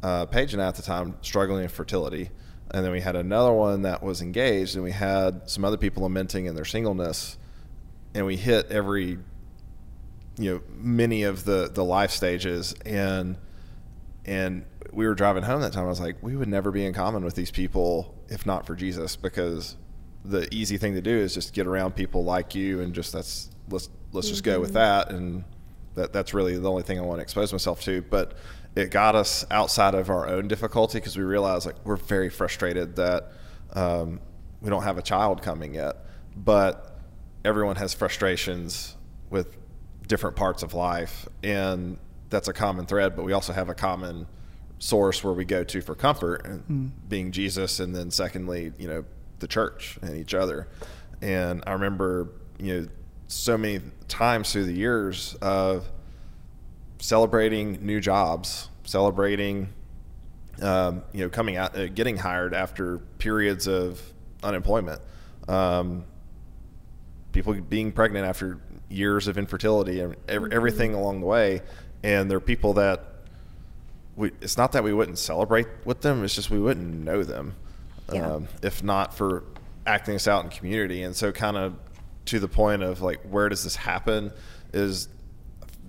uh, 0.02 0.26
Paige 0.26 0.54
and 0.54 0.64
I 0.64 0.68
at 0.68 0.76
the 0.76 0.82
time 0.82 1.16
struggling 1.22 1.62
in 1.62 1.70
fertility, 1.70 2.32
and 2.72 2.84
then 2.84 2.92
we 2.92 3.02
had 3.02 3.16
another 3.16 3.54
one 3.54 3.84
that 3.84 4.02
was 4.02 4.20
engaged, 4.20 4.74
and 4.74 4.84
we 4.84 4.92
had 4.92 5.48
some 5.48 5.64
other 5.64 5.78
people 5.78 6.02
lamenting 6.04 6.48
in 6.48 6.56
their 6.56 6.66
singleness, 6.66 7.38
and 8.16 8.26
we 8.26 8.36
hit 8.36 8.72
every 8.72 9.20
you 10.38 10.52
know 10.52 10.62
many 10.76 11.24
of 11.24 11.46
the 11.46 11.70
the 11.74 11.84
life 11.84 12.12
stages 12.12 12.74
and 12.86 13.38
and 14.26 14.66
we 14.92 15.06
were 15.08 15.16
driving 15.16 15.44
home 15.44 15.62
that 15.62 15.74
time. 15.74 15.86
I 15.86 15.90
was 15.90 16.00
like, 16.00 16.18
we 16.22 16.36
would 16.36 16.48
never 16.48 16.72
be 16.72 16.86
in 16.86 16.94
common 16.94 17.26
with 17.26 17.36
these 17.36 17.52
people 17.52 18.16
if 18.30 18.46
not 18.46 18.66
for 18.66 18.76
Jesus, 18.76 19.16
because 19.16 19.76
the 20.24 20.48
easy 20.54 20.78
thing 20.78 20.94
to 20.94 21.02
do 21.02 21.12
is 21.12 21.34
just 21.34 21.54
get 21.54 21.68
around 21.68 21.96
people 21.96 22.24
like 22.24 22.56
you 22.56 22.80
and 22.82 22.94
just 22.94 23.12
that's 23.12 23.50
let's 23.70 23.90
let's 24.12 24.30
just 24.30 24.44
go 24.44 24.60
with 24.60 24.70
Mm-hmm. 24.70 24.76
that 24.76 25.12
and 25.12 25.44
that 25.96 26.14
that's 26.14 26.34
really 26.34 26.58
the 26.58 26.70
only 26.70 26.84
thing 26.84 26.98
I 27.00 27.02
want 27.02 27.20
to 27.20 27.24
expose 27.24 27.52
myself 27.52 27.82
to. 27.84 28.02
But 28.02 28.34
it 28.76 28.90
got 28.90 29.16
us 29.16 29.46
outside 29.52 29.94
of 29.94 30.10
our 30.10 30.28
own 30.28 30.48
difficulty 30.48 31.00
because 31.00 31.18
we 31.18 31.24
realized 31.24 31.66
like 31.66 31.76
we're 31.84 31.96
very 31.98 32.30
frustrated 32.30 32.96
that 32.96 33.32
um, 33.74 34.20
we 34.62 34.70
don't 34.70 34.84
have 34.84 34.98
a 34.98 35.02
child 35.04 35.42
coming 35.42 35.76
yet, 35.76 35.98
but 36.36 36.98
everyone 37.44 37.76
has 37.76 37.94
frustrations 37.94 38.96
with 39.30 39.58
different 40.14 40.36
parts 40.36 40.62
of 40.62 40.76
life 40.76 41.28
and 41.42 41.98
that's 42.30 42.48
a 42.48 42.54
common 42.54 42.86
thread 42.86 43.16
but 43.16 43.26
we 43.26 43.34
also 43.34 43.52
have 43.52 43.68
a 43.68 43.74
common 43.74 44.28
source 44.78 45.24
where 45.24 45.34
we 45.34 45.44
go 45.44 45.64
to 45.64 45.82
for 45.82 45.96
comfort 45.96 46.46
and 46.46 47.10
being 47.10 47.32
jesus 47.32 47.80
and 47.80 47.96
then 47.96 48.12
secondly 48.12 48.72
you 48.78 48.88
know 48.88 49.04
the 49.40 49.48
church 49.48 49.98
and 50.04 50.16
each 50.16 50.36
other. 50.36 50.68
And 51.24 51.64
i 51.66 51.72
remember 51.72 52.30
you 52.60 52.82
know 52.82 52.88
so 53.26 53.58
many 53.58 53.82
times 54.08 54.52
through 54.52 54.66
the 54.66 54.74
years 54.74 55.34
of 55.42 55.90
celebrating 57.00 57.84
new 57.84 58.00
jobs 58.00 58.70
celebrating 58.84 59.68
um, 60.62 61.02
you 61.12 61.22
know 61.24 61.30
coming 61.30 61.58
out 61.58 61.76
uh, 61.76 61.88
getting 61.88 62.18
hired 62.18 62.54
after 62.54 63.00
periods 63.18 63.68
of 63.68 64.00
unemployment 64.44 65.02
um, 65.48 66.06
people 67.32 67.56
being 67.56 67.92
pregnant 67.92 68.28
after 68.28 68.60
years 68.94 69.28
of 69.28 69.38
infertility 69.38 70.00
and 70.00 70.16
ev- 70.28 70.52
everything 70.52 70.94
along 70.94 71.20
the 71.20 71.26
way. 71.26 71.62
And 72.04 72.30
there 72.30 72.38
are 72.38 72.42
people 72.42 72.74
that 72.74 73.06
we, 74.16 74.32
it's 74.42 74.58
not 74.58 74.74
that 74.74 74.84
we 74.84 74.94
wouldn't 74.94 75.18
celebrate 75.18 75.68
with 75.86 76.02
them, 76.02 76.24
it's 76.24 76.36
just 76.36 76.50
we 76.52 76.60
wouldn't 76.60 77.04
know 77.04 77.24
them 77.24 77.56
Yeah. 78.12 78.34
um, 78.34 78.48
if 78.62 78.84
not 78.84 79.14
for 79.16 79.44
acting 79.88 80.14
this 80.16 80.28
out 80.28 80.44
in 80.44 80.50
community. 80.52 81.04
And 81.04 81.16
so, 81.16 81.32
kind 81.32 81.58
of 81.58 81.76
to 82.26 82.40
the 82.40 82.48
point 82.48 82.84
of 82.84 83.02
like, 83.02 83.22
where 83.24 83.50
does 83.50 83.64
this 83.64 83.76
happen? 83.76 84.32
Is 84.74 85.08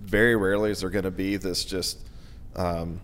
very 0.01 0.35
rarely 0.35 0.71
is 0.71 0.81
there 0.81 0.89
going 0.89 1.05
to 1.05 1.11
be 1.11 1.37
this 1.37 1.65
just, 1.65 1.99
um, 2.55 3.01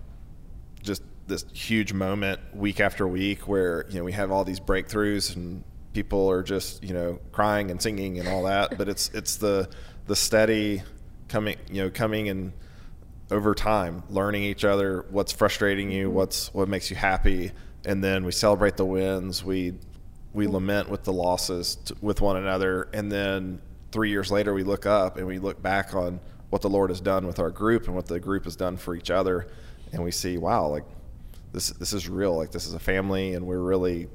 just 0.83 1.01
this 1.27 1.45
huge 1.53 1.93
moment 1.93 2.39
week 2.55 2.79
after 2.79 3.07
week 3.07 3.47
where 3.47 3.85
you 3.89 3.97
know 3.99 4.03
we 4.03 4.11
have 4.11 4.31
all 4.31 4.43
these 4.43 4.59
breakthroughs 4.59 5.35
and 5.35 5.63
people 5.93 6.29
are 6.29 6.43
just 6.43 6.83
you 6.83 6.93
know 6.93 7.19
crying 7.31 7.69
and 7.71 7.81
singing 7.81 8.19
and 8.19 8.27
all 8.27 8.43
that 8.43 8.77
but 8.77 8.89
it's 8.89 9.09
it's 9.13 9.35
the 9.37 9.69
the 10.11 10.15
steady 10.17 10.83
coming 11.29 11.55
you 11.71 11.81
know 11.81 11.89
coming 11.89 12.27
and 12.27 12.51
over 13.31 13.55
time 13.55 14.03
learning 14.09 14.43
each 14.43 14.65
other 14.65 15.05
what's 15.09 15.31
frustrating 15.31 15.89
you 15.89 16.07
mm-hmm. 16.07 16.17
what's 16.17 16.53
what 16.53 16.67
makes 16.67 16.89
you 16.89 16.97
happy 16.97 17.49
and 17.85 18.03
then 18.03 18.25
we 18.25 18.31
celebrate 18.33 18.75
the 18.75 18.83
wins 18.83 19.41
we 19.41 19.73
we 20.33 20.43
mm-hmm. 20.43 20.55
lament 20.55 20.89
with 20.89 21.05
the 21.05 21.13
losses 21.13 21.77
t 21.85 21.95
with 22.01 22.19
one 22.19 22.35
another 22.35 22.89
and 22.93 23.09
then 23.09 23.61
3 23.93 24.09
years 24.09 24.29
later 24.29 24.53
we 24.53 24.63
look 24.63 24.85
up 24.85 25.15
and 25.15 25.25
we 25.25 25.39
look 25.39 25.61
back 25.61 25.95
on 25.95 26.19
what 26.49 26.61
the 26.61 26.69
Lord 26.69 26.89
has 26.89 26.99
done 26.99 27.25
with 27.25 27.39
our 27.39 27.49
group 27.49 27.85
and 27.85 27.95
what 27.95 28.07
the 28.07 28.19
group 28.19 28.43
has 28.43 28.57
done 28.57 28.75
for 28.75 28.93
each 28.93 29.09
other 29.09 29.47
and 29.93 30.03
we 30.03 30.11
see 30.11 30.37
wow 30.37 30.67
like 30.67 30.83
this 31.53 31.69
this 31.69 31.93
is 31.93 32.09
real 32.09 32.35
like 32.35 32.51
this 32.51 32.67
is 32.67 32.73
a 32.73 32.79
family 32.79 33.33
and 33.33 33.47
we're 33.47 33.61
really 33.61 34.09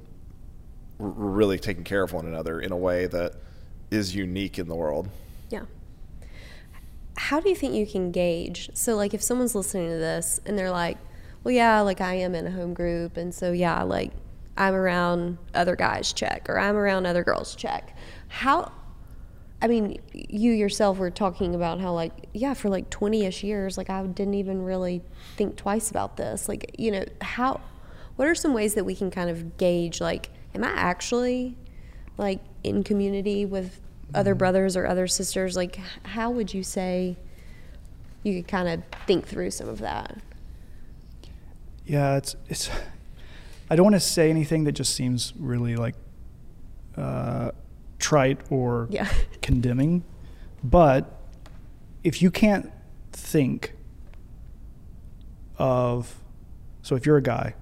we're 0.99 1.09
really 1.09 1.59
taking 1.59 1.85
care 1.85 2.03
of 2.03 2.13
one 2.13 2.27
another 2.27 2.61
in 2.61 2.71
a 2.71 2.77
way 2.77 3.07
that 3.07 3.37
is 3.91 4.15
unique 4.15 4.59
in 4.59 4.69
the 4.69 4.75
world. 4.75 5.09
Yeah. 5.49 5.65
How 7.17 7.41
do 7.41 7.49
you 7.49 7.57
think 7.57 7.75
you 7.75 7.87
can 7.87 8.11
gauge? 8.13 8.71
So, 8.75 8.95
like, 8.95 9.15
if 9.15 9.23
someone's 9.23 9.55
listening 9.55 9.89
to 9.89 9.97
this 9.97 10.41
and 10.45 10.59
they're 10.59 10.71
like, 10.71 10.99
well, 11.47 11.55
yeah, 11.55 11.81
like 11.81 12.01
I 12.01 12.15
am 12.15 12.35
in 12.35 12.47
a 12.47 12.51
home 12.51 12.75
group. 12.75 13.17
And 13.17 13.33
so, 13.33 13.53
yeah, 13.53 13.83
like 13.85 14.13
I'm 14.57 14.75
around 14.75 15.39
other 15.55 15.77
guys, 15.77 16.13
check, 16.13 16.49
or 16.49 16.59
I'm 16.59 16.77
around 16.77 17.07
other 17.07 17.23
girls, 17.23 17.55
check. 17.55 17.97
How, 18.27 18.73
I 19.63 19.69
mean, 19.69 20.01
you 20.13 20.51
yourself 20.51 20.99
were 20.99 21.11
talking 21.11 21.55
about 21.55 21.81
how, 21.81 21.93
like, 21.93 22.27
yeah, 22.35 22.55
for 22.55 22.69
like 22.69 22.91
20 22.91 23.27
ish 23.27 23.45
years, 23.45 23.79
like 23.79 23.89
I 23.91 24.05
didn't 24.05 24.35
even 24.35 24.63
really 24.63 25.03
think 25.37 25.55
twice 25.55 25.89
about 25.89 26.17
this. 26.17 26.49
Like, 26.49 26.75
you 26.79 26.91
know, 26.91 27.05
how, 27.21 27.61
what 28.17 28.27
are 28.27 28.35
some 28.35 28.53
ways 28.53 28.75
that 28.75 28.85
we 28.85 28.97
can 28.97 29.13
kind 29.13 29.31
of 29.31 29.57
gauge, 29.57 30.01
like, 30.01 30.31
am 30.53 30.65
I 30.65 30.71
actually 30.71 31.57
like 32.19 32.41
in 32.65 32.83
community 32.83 33.47
with 33.47 33.81
other 34.15 34.35
brothers 34.35 34.77
or 34.77 34.87
other 34.87 35.07
sisters? 35.07 35.57
Like, 35.57 35.79
how 36.05 36.31
would 36.31 36.53
you 36.55 36.63
say 36.63 37.17
you 38.23 38.35
could 38.41 38.49
kind 38.49 38.69
of 38.69 38.83
think 39.07 39.27
through 39.27 39.51
some 39.51 39.69
of 39.69 39.79
that? 39.79 40.19
Yeah, 41.85 42.17
it's 42.17 42.35
it's. 42.49 42.69
I 43.71 43.77
don't 43.77 43.85
want 43.85 43.95
to 43.97 44.01
say 44.01 44.31
anything 44.31 44.65
that 44.65 44.73
just 44.73 44.95
seems 44.95 45.33
really 45.39 45.77
like 45.77 45.95
uh, 46.97 47.51
trite 47.99 48.41
or 48.51 48.87
Yeah. 48.91 49.09
condemning, 49.43 50.05
but 50.63 51.21
if 52.05 52.23
you 52.23 52.31
can't 52.31 52.71
think 53.13 53.73
of, 55.59 56.21
so 56.83 56.95
if 56.95 57.07
you're 57.07 57.17
a 57.17 57.23
guy 57.23 57.55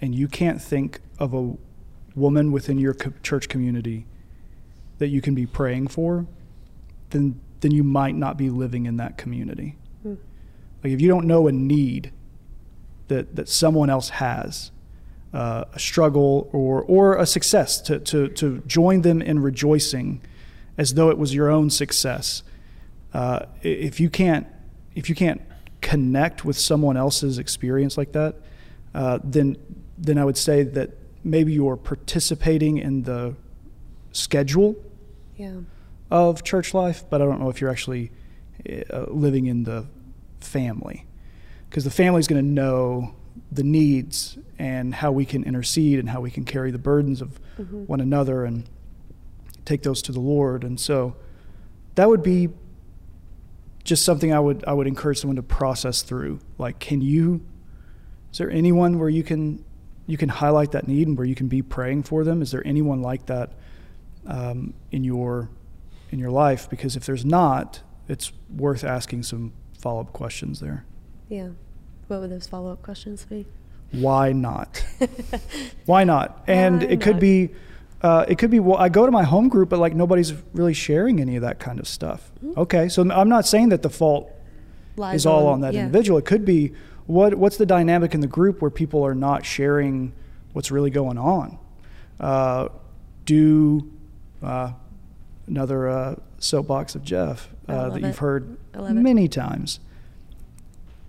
and 0.00 0.14
you 0.14 0.28
can't 0.28 0.60
think 0.60 1.00
of 1.18 1.34
a 1.34 1.54
woman 2.14 2.52
within 2.52 2.78
your 2.78 2.94
co- 2.94 3.12
church 3.22 3.48
community 3.48 4.06
that 5.02 5.08
you 5.08 5.20
can 5.20 5.34
be 5.34 5.46
praying 5.46 5.88
for, 5.88 6.24
then 7.10 7.40
then 7.60 7.72
you 7.72 7.82
might 7.82 8.14
not 8.14 8.36
be 8.36 8.50
living 8.50 8.86
in 8.86 8.98
that 8.98 9.18
community. 9.18 9.74
Hmm. 10.02 10.14
Like 10.84 10.92
if 10.92 11.00
you 11.00 11.08
don't 11.08 11.26
know 11.26 11.48
a 11.48 11.52
need 11.52 12.12
that 13.08 13.34
that 13.34 13.48
someone 13.48 13.90
else 13.90 14.10
has, 14.10 14.70
uh, 15.34 15.64
a 15.72 15.78
struggle 15.80 16.48
or 16.52 16.82
or 16.82 17.16
a 17.16 17.26
success, 17.26 17.80
to 17.82 17.98
to 17.98 18.28
to 18.28 18.62
join 18.64 19.02
them 19.02 19.20
in 19.20 19.40
rejoicing, 19.40 20.20
as 20.78 20.94
though 20.94 21.10
it 21.10 21.18
was 21.18 21.34
your 21.34 21.50
own 21.50 21.68
success. 21.68 22.44
Uh, 23.12 23.46
if 23.62 23.98
you 23.98 24.08
can't 24.08 24.46
if 24.94 25.08
you 25.08 25.16
can't 25.16 25.42
connect 25.80 26.44
with 26.44 26.56
someone 26.56 26.96
else's 26.96 27.38
experience 27.38 27.98
like 27.98 28.12
that, 28.12 28.36
uh, 28.94 29.18
then 29.24 29.56
then 29.98 30.16
I 30.16 30.24
would 30.24 30.38
say 30.38 30.62
that 30.62 30.90
maybe 31.24 31.52
you're 31.52 31.76
participating 31.76 32.78
in 32.78 33.02
the 33.02 33.34
schedule 34.12 34.76
Yeah. 35.42 35.60
of 36.10 36.42
church 36.44 36.74
life, 36.74 37.04
but 37.10 37.20
I 37.20 37.24
don't 37.24 37.40
know 37.40 37.48
if 37.50 37.60
you're 37.60 37.70
actually 37.70 38.10
uh, 38.92 39.06
living 39.08 39.46
in 39.46 39.64
the 39.64 39.86
family. 40.40 41.06
Because 41.68 41.84
the 41.84 41.90
family 41.90 42.20
is 42.20 42.26
going 42.28 42.42
to 42.44 42.48
know 42.50 43.14
the 43.50 43.62
needs 43.62 44.36
and 44.58 44.94
how 44.94 45.10
we 45.10 45.24
can 45.24 45.42
intercede 45.44 45.98
and 45.98 46.08
how 46.10 46.20
we 46.20 46.30
can 46.30 46.44
carry 46.44 46.70
the 46.70 46.78
burdens 46.78 47.20
of 47.22 47.40
Mm-hmm. 47.58 47.84
one 47.84 48.00
another 48.00 48.46
and 48.46 48.64
take 49.66 49.82
those 49.82 50.00
to 50.02 50.10
the 50.12 50.20
Lord. 50.20 50.64
And 50.64 50.80
so 50.80 51.14
that 51.96 52.08
would 52.08 52.22
be 52.22 52.48
just 53.84 54.04
something 54.06 54.32
I 54.32 54.40
would 54.40 54.64
I 54.66 54.72
would 54.72 54.86
encourage 54.86 55.18
someone 55.20 55.36
to 55.36 55.42
process 55.42 56.00
through. 56.02 56.40
Like, 56.56 56.78
can 56.78 57.02
you? 57.02 57.42
Is 58.32 58.38
there 58.38 58.50
anyone 58.50 58.98
where 58.98 59.10
you 59.10 59.22
can 59.22 59.62
you 60.06 60.16
can 60.16 60.30
highlight 60.30 60.72
that 60.72 60.88
need 60.88 61.08
and 61.08 61.16
where 61.18 61.26
you 61.26 61.34
can 61.34 61.48
be 61.48 61.60
praying 61.60 62.04
for 62.04 62.24
them? 62.24 62.40
Is 62.40 62.50
there 62.52 62.66
anyone 62.66 63.02
like 63.02 63.26
that 63.26 63.52
um, 64.26 64.74
in 64.90 65.04
your 65.04 65.50
in 66.10 66.18
your 66.18 66.30
life? 66.30 66.68
Because 66.68 66.96
if 66.96 67.04
there's 67.06 67.24
not, 67.24 67.80
it's 68.08 68.32
worth 68.54 68.84
asking 68.84 69.22
some 69.24 69.52
follow 69.78 70.00
up 70.00 70.12
questions 70.12 70.60
there. 70.60 70.84
Yeah. 71.28 71.48
What 72.08 72.20
would 72.20 72.30
those 72.30 72.46
follow 72.46 72.72
up 72.72 72.82
questions 72.82 73.24
be? 73.24 73.46
Why 73.92 74.32
not? 74.32 74.84
Why 75.86 76.04
not? 76.04 76.42
And 76.46 76.82
Why 76.82 76.88
it 76.88 77.00
could 77.00 77.14
not? 77.16 77.20
be. 77.20 77.50
Uh, 78.02 78.24
it 78.26 78.36
could 78.36 78.50
be 78.50 78.58
well 78.58 78.76
i 78.78 78.88
go 78.88 79.06
to 79.06 79.12
my 79.12 79.22
home 79.22 79.48
group 79.48 79.68
but 79.68 79.78
like 79.78 79.94
nobody's 79.94 80.32
really 80.54 80.74
sharing 80.74 81.20
any 81.20 81.36
of 81.36 81.42
that 81.42 81.60
kind 81.60 81.78
of 81.78 81.86
stuff 81.86 82.32
Mm-hmm. 82.44 82.58
okay 82.62 82.88
so 82.88 83.08
i'm 83.08 83.28
not 83.28 83.46
saying 83.46 83.68
that 83.68 83.82
the 83.82 83.90
fault 83.90 84.28
Lies 84.96 85.20
is 85.20 85.26
all 85.26 85.46
on 85.46 85.60
that 85.60 85.72
yeah. 85.72 85.84
individual. 85.84 86.18
It 86.18 86.24
could 86.24 86.44
be 86.44 86.72
what 87.06 87.34
what's 87.34 87.56
the 87.56 87.66
dynamic 87.66 88.14
in 88.14 88.20
the 88.20 88.26
group 88.26 88.60
where 88.60 88.70
people 88.70 89.04
are 89.04 89.14
not 89.14 89.44
sharing 89.46 90.12
what's 90.52 90.70
really 90.70 90.90
going 90.90 91.18
on. 91.18 91.58
Uh, 92.20 92.68
do 93.24 93.90
uh, 94.42 94.72
another 95.46 95.88
uh, 95.88 96.14
soapbox 96.38 96.94
of 96.94 97.02
Jeff 97.02 97.48
uh, 97.68 97.90
that 97.90 97.98
it. 97.98 98.06
you've 98.06 98.18
heard 98.18 98.56
many 98.74 99.28
times. 99.28 99.80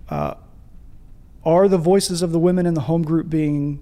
Uh, 0.09 0.35
are 1.45 1.67
the 1.67 1.77
voices 1.77 2.21
of 2.21 2.31
the 2.31 2.39
women 2.39 2.65
in 2.65 2.73
the 2.73 2.81
home 2.81 3.03
group 3.03 3.29
being 3.29 3.81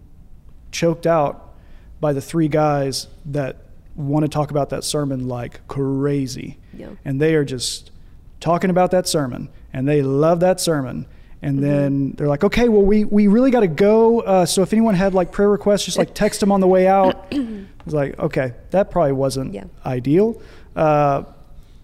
choked 0.72 1.06
out 1.06 1.54
by 2.00 2.14
the 2.14 2.22
three 2.22 2.48
guys 2.48 3.08
that 3.26 3.58
want 3.96 4.24
to 4.24 4.30
talk 4.30 4.52
about 4.52 4.70
that 4.70 4.84
sermon 4.84 5.28
like 5.28 5.66
crazy. 5.68 6.58
Yeah. 6.74 6.90
And 7.06 7.22
they 7.22 7.36
are 7.36 7.46
just 7.46 7.92
talking 8.40 8.70
about 8.70 8.92
that 8.92 9.08
sermon 9.08 9.50
and 9.72 9.88
they 9.88 10.02
love 10.02 10.40
that 10.40 10.60
sermon. 10.60 11.06
And 11.44 11.56
Mm-hmm. 11.58 11.62
then 11.66 12.12
they're 12.18 12.28
like, 12.28 12.44
okay, 12.44 12.70
well, 12.70 12.84
we, 12.84 13.04
we 13.04 13.28
really 13.28 13.50
got 13.52 13.62
to 13.62 13.68
go. 13.68 14.20
Uh, 14.22 14.46
so 14.46 14.62
if 14.62 14.74
anyone 14.74 14.94
had 14.96 15.14
like 15.16 15.32
prayer 15.32 15.50
requests, 15.50 15.86
just 15.86 15.98
like 15.98 16.14
text 16.14 16.40
them 16.40 16.52
on 16.52 16.60
the 16.62 16.68
way 16.68 16.88
out. 16.88 17.34
It's 17.84 17.96
like, 17.96 18.20
okay, 18.20 18.54
that 18.70 18.92
probably 18.92 19.14
wasn't 19.14 19.56
Yeah. 19.56 19.64
ideal. 19.84 20.40
Uh, 20.76 21.24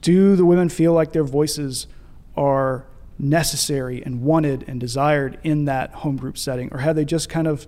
do 0.03 0.36
the 0.36 0.45
women 0.45 0.70
feel 0.70 0.93
like 0.93 1.12
their 1.12 1.24
voices 1.24 1.88
are 2.36 2.86
necessary 3.18 4.03
and 4.05 4.22
wanted 4.22 4.64
and 4.68 4.80
desired 4.80 5.39
in 5.43 5.66
that 5.66 5.91
home 5.91 6.16
group 6.18 6.38
setting, 6.38 6.70
or 6.72 6.78
have 6.80 6.95
they 6.95 7.03
just 7.03 7.30
kind 7.30 7.47
of 7.47 7.66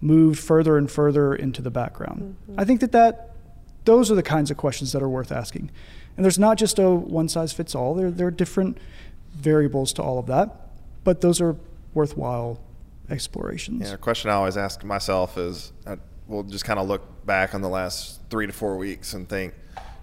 moved 0.00 0.40
further 0.40 0.76
and 0.76 0.90
further 0.90 1.32
into 1.36 1.62
the 1.62 1.70
background? 1.70 2.34
I 2.56 2.64
think 2.64 2.80
that 2.80 2.90
that 2.90 3.30
those 3.84 4.10
are 4.10 4.16
the 4.16 4.24
kinds 4.24 4.50
of 4.50 4.56
questions 4.56 4.90
that 4.90 5.00
are 5.00 5.08
worth 5.08 5.30
asking. 5.30 5.70
And 6.16 6.24
there's 6.24 6.38
not 6.38 6.58
just 6.58 6.80
a 6.80 6.90
one 6.90 7.28
size 7.28 7.52
fits 7.52 7.76
all. 7.76 7.94
There 7.94 8.10
there 8.10 8.26
are 8.26 8.32
different 8.32 8.76
variables 9.36 9.92
to 9.94 10.02
all 10.02 10.18
of 10.18 10.26
that, 10.26 10.50
but 11.08 11.22
those 11.22 11.40
are 11.40 11.56
worthwhile 11.94 12.60
explorations. 13.08 13.80
Yeah, 13.80 13.94
a 13.94 13.96
question 13.96 14.30
I 14.30 14.34
always 14.34 14.58
ask 14.58 14.84
myself 14.84 15.38
is, 15.38 15.72
I, 15.86 15.96
we'll 16.26 16.42
just 16.42 16.66
kind 16.66 16.78
of 16.78 16.86
look 16.86 17.24
back 17.24 17.54
on 17.54 17.62
the 17.62 17.68
last 17.70 18.20
three 18.28 18.46
to 18.46 18.52
four 18.52 18.76
weeks 18.76 19.14
and 19.14 19.26
think, 19.26 19.54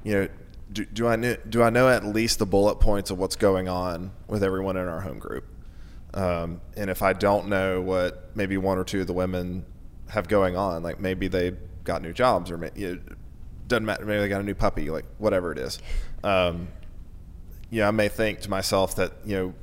you 0.04 0.14
know, 0.14 0.28
do, 0.74 0.84
do 0.84 1.08
I 1.08 1.16
know, 1.16 1.38
do 1.48 1.62
I 1.62 1.70
know 1.70 1.90
at 1.90 2.04
least 2.04 2.40
the 2.40 2.48
bullet 2.48 2.80
points 2.80 3.12
of 3.12 3.20
what's 3.20 3.36
going 3.36 3.70
on 3.70 4.14
with 4.28 4.44
everyone 4.44 4.78
in 4.78 4.88
our 4.88 5.02
home 5.02 5.20
group? 5.20 5.46
Um, 6.16 6.60
and 6.76 6.90
if 6.90 7.04
I 7.04 7.14
don't 7.14 7.50
know 7.50 7.82
what 7.82 8.36
maybe 8.36 8.58
one 8.58 8.80
or 8.80 8.84
two 8.84 9.02
of 9.02 9.06
the 9.06 9.14
women 9.14 9.64
have 10.10 10.28
going 10.28 10.58
on, 10.58 10.82
like 10.82 11.00
maybe 11.00 11.28
they 11.28 11.52
got 11.84 12.02
new 12.02 12.14
jobs 12.14 12.50
or 12.50 12.72
you 12.74 12.96
know, 12.96 13.00
doesn't 13.68 13.86
matter, 13.86 14.06
maybe 14.06 14.22
they 14.22 14.28
got 14.28 14.42
a 14.42 14.44
new 14.44 14.56
puppy, 14.56 14.90
like 14.90 15.06
whatever 15.20 15.52
it 15.52 15.60
is. 15.60 15.78
Um, 16.24 16.68
know, 17.72 17.88
I 17.88 17.92
may 17.92 18.08
think 18.08 18.42
to 18.42 18.50
myself 18.50 18.96
that 18.96 19.14
you 19.24 19.36
know 19.36 19.54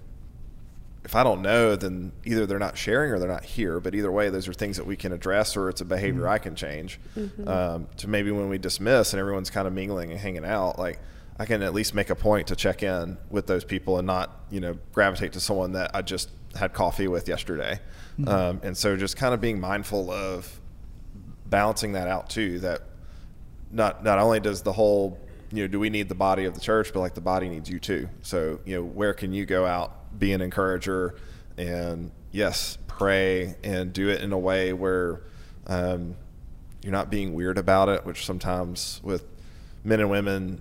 if 1.05 1.17
I 1.17 1.25
don't 1.25 1.43
know, 1.43 1.75
then 1.75 2.13
either 2.25 2.47
they're 2.47 2.59
not 2.59 2.79
sharing 2.79 3.11
or 3.11 3.19
they're 3.19 3.29
not 3.29 3.45
here. 3.45 3.81
But 3.81 3.95
either 3.95 4.13
way, 4.13 4.31
those 4.31 4.47
are 4.47 4.53
things 4.53 4.77
that 4.77 4.87
we 4.87 4.97
can 4.97 5.13
address, 5.13 5.57
or 5.57 5.69
it's 5.69 5.81
a 5.81 5.85
behavior 5.85 6.29
I 6.29 6.39
can 6.39 6.55
change. 6.55 7.01
Um, 7.47 7.89
to 7.97 8.09
maybe 8.09 8.31
when 8.31 8.49
we 8.49 8.59
dismiss 8.59 9.13
and 9.13 9.21
everyone's 9.21 9.51
kind 9.51 9.67
of 9.67 9.73
mingling 9.73 10.13
and 10.13 10.21
hanging 10.21 10.45
out, 10.45 10.79
like 10.79 11.01
I 11.39 11.45
can 11.45 11.63
at 11.63 11.75
least 11.75 11.95
make 11.95 12.11
a 12.11 12.15
point 12.15 12.47
to 12.49 12.57
check 12.57 12.83
in 12.83 13.19
with 13.31 13.47
those 13.47 13.65
people 13.65 13.99
and 13.99 14.07
not, 14.07 14.43
you 14.51 14.61
know, 14.61 14.79
gravitate 14.93 15.33
to 15.33 15.41
someone 15.41 15.73
that 15.73 15.91
I 15.95 16.03
just 16.03 16.31
had 16.55 16.73
coffee 16.73 17.09
with 17.09 17.29
yesterday. 17.29 17.81
Um, 18.27 18.61
and 18.63 18.77
so 18.77 18.97
just 18.97 19.17
kind 19.17 19.35
of 19.35 19.41
being 19.41 19.59
mindful 19.59 20.11
of 20.11 20.61
balancing 21.47 21.93
that 21.93 22.07
out 22.07 22.31
too. 22.31 22.61
That 22.61 22.83
not 23.73 24.05
not 24.05 24.19
only 24.19 24.39
does 24.39 24.63
the 24.63 24.73
whole 24.73 25.19
you 25.51 25.65
know 25.65 25.69
do 25.69 25.81
we 25.81 25.91
need 25.91 26.09
the 26.09 26.15
body 26.15 26.45
of 26.45 26.55
the 26.55 26.61
church 26.61 26.93
but 26.93 27.01
like 27.01 27.15
the 27.15 27.21
body 27.21 27.49
needs 27.49 27.69
you 27.69 27.79
too 27.79 28.09
so 28.23 28.61
you 28.65 28.77
know 28.77 28.83
where 28.83 29.15
can 29.15 29.33
you 29.33 29.47
go 29.47 29.67
out 29.67 30.02
be 30.19 30.33
an 30.33 30.41
encourager 30.41 31.15
and 31.57 32.11
yes 32.31 32.79
pray 32.87 33.55
and 33.65 33.93
do 33.93 34.09
it 34.09 34.21
in 34.23 34.33
a 34.33 34.39
way 34.39 34.73
where 34.73 35.23
um, 35.67 36.15
you're 36.83 36.93
not 36.93 37.11
being 37.11 37.35
weird 37.35 37.59
about 37.59 37.89
it 37.89 38.05
which 38.05 38.25
sometimes 38.25 39.01
with 39.03 39.25
men 39.85 40.01
and 40.01 40.11
women 40.11 40.61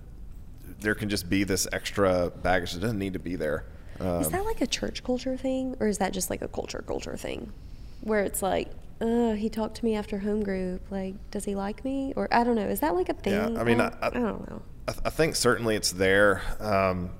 there 0.80 0.94
can 0.94 1.08
just 1.08 1.28
be 1.30 1.44
this 1.44 1.66
extra 1.72 2.30
baggage 2.42 2.72
that 2.72 2.80
doesn't 2.80 2.98
need 2.98 3.12
to 3.12 3.18
be 3.18 3.36
there 3.36 3.64
um, 4.00 4.20
Is 4.22 4.30
that 4.30 4.44
like 4.44 4.60
a 4.60 4.66
church 4.66 5.04
culture 5.04 5.36
thing, 5.36 5.76
or 5.78 5.86
is 5.86 5.98
that 5.98 6.12
just 6.12 6.28
like 6.30 6.42
a 6.42 6.48
culture 6.48 6.82
culture 6.84 7.16
thing, 7.16 7.52
where 8.00 8.20
it's 8.24 8.42
like, 8.42 8.68
uh, 9.00 9.32
he 9.34 9.48
talked 9.48 9.76
to 9.76 9.84
me 9.84 9.94
after 9.94 10.18
home 10.18 10.42
group. 10.42 10.80
Like, 10.90 11.14
does 11.30 11.44
he 11.44 11.54
like 11.54 11.84
me? 11.84 12.12
Or 12.16 12.26
I 12.32 12.42
don't 12.42 12.56
know. 12.56 12.66
Is 12.66 12.80
that 12.80 12.94
like 12.96 13.10
a 13.10 13.14
thing? 13.14 13.34
Yeah, 13.54 13.60
I 13.60 13.64
mean, 13.64 13.80
I, 13.80 13.88
I- 14.00 14.06
I 14.06 14.10
don't 14.10 14.50
know. 14.50 14.62
I, 14.88 14.92
th- 14.92 15.02
I 15.04 15.10
think 15.10 15.36
certainly 15.36 15.76
it's 15.76 15.92
there. 15.92 16.42
Um, 16.58 17.10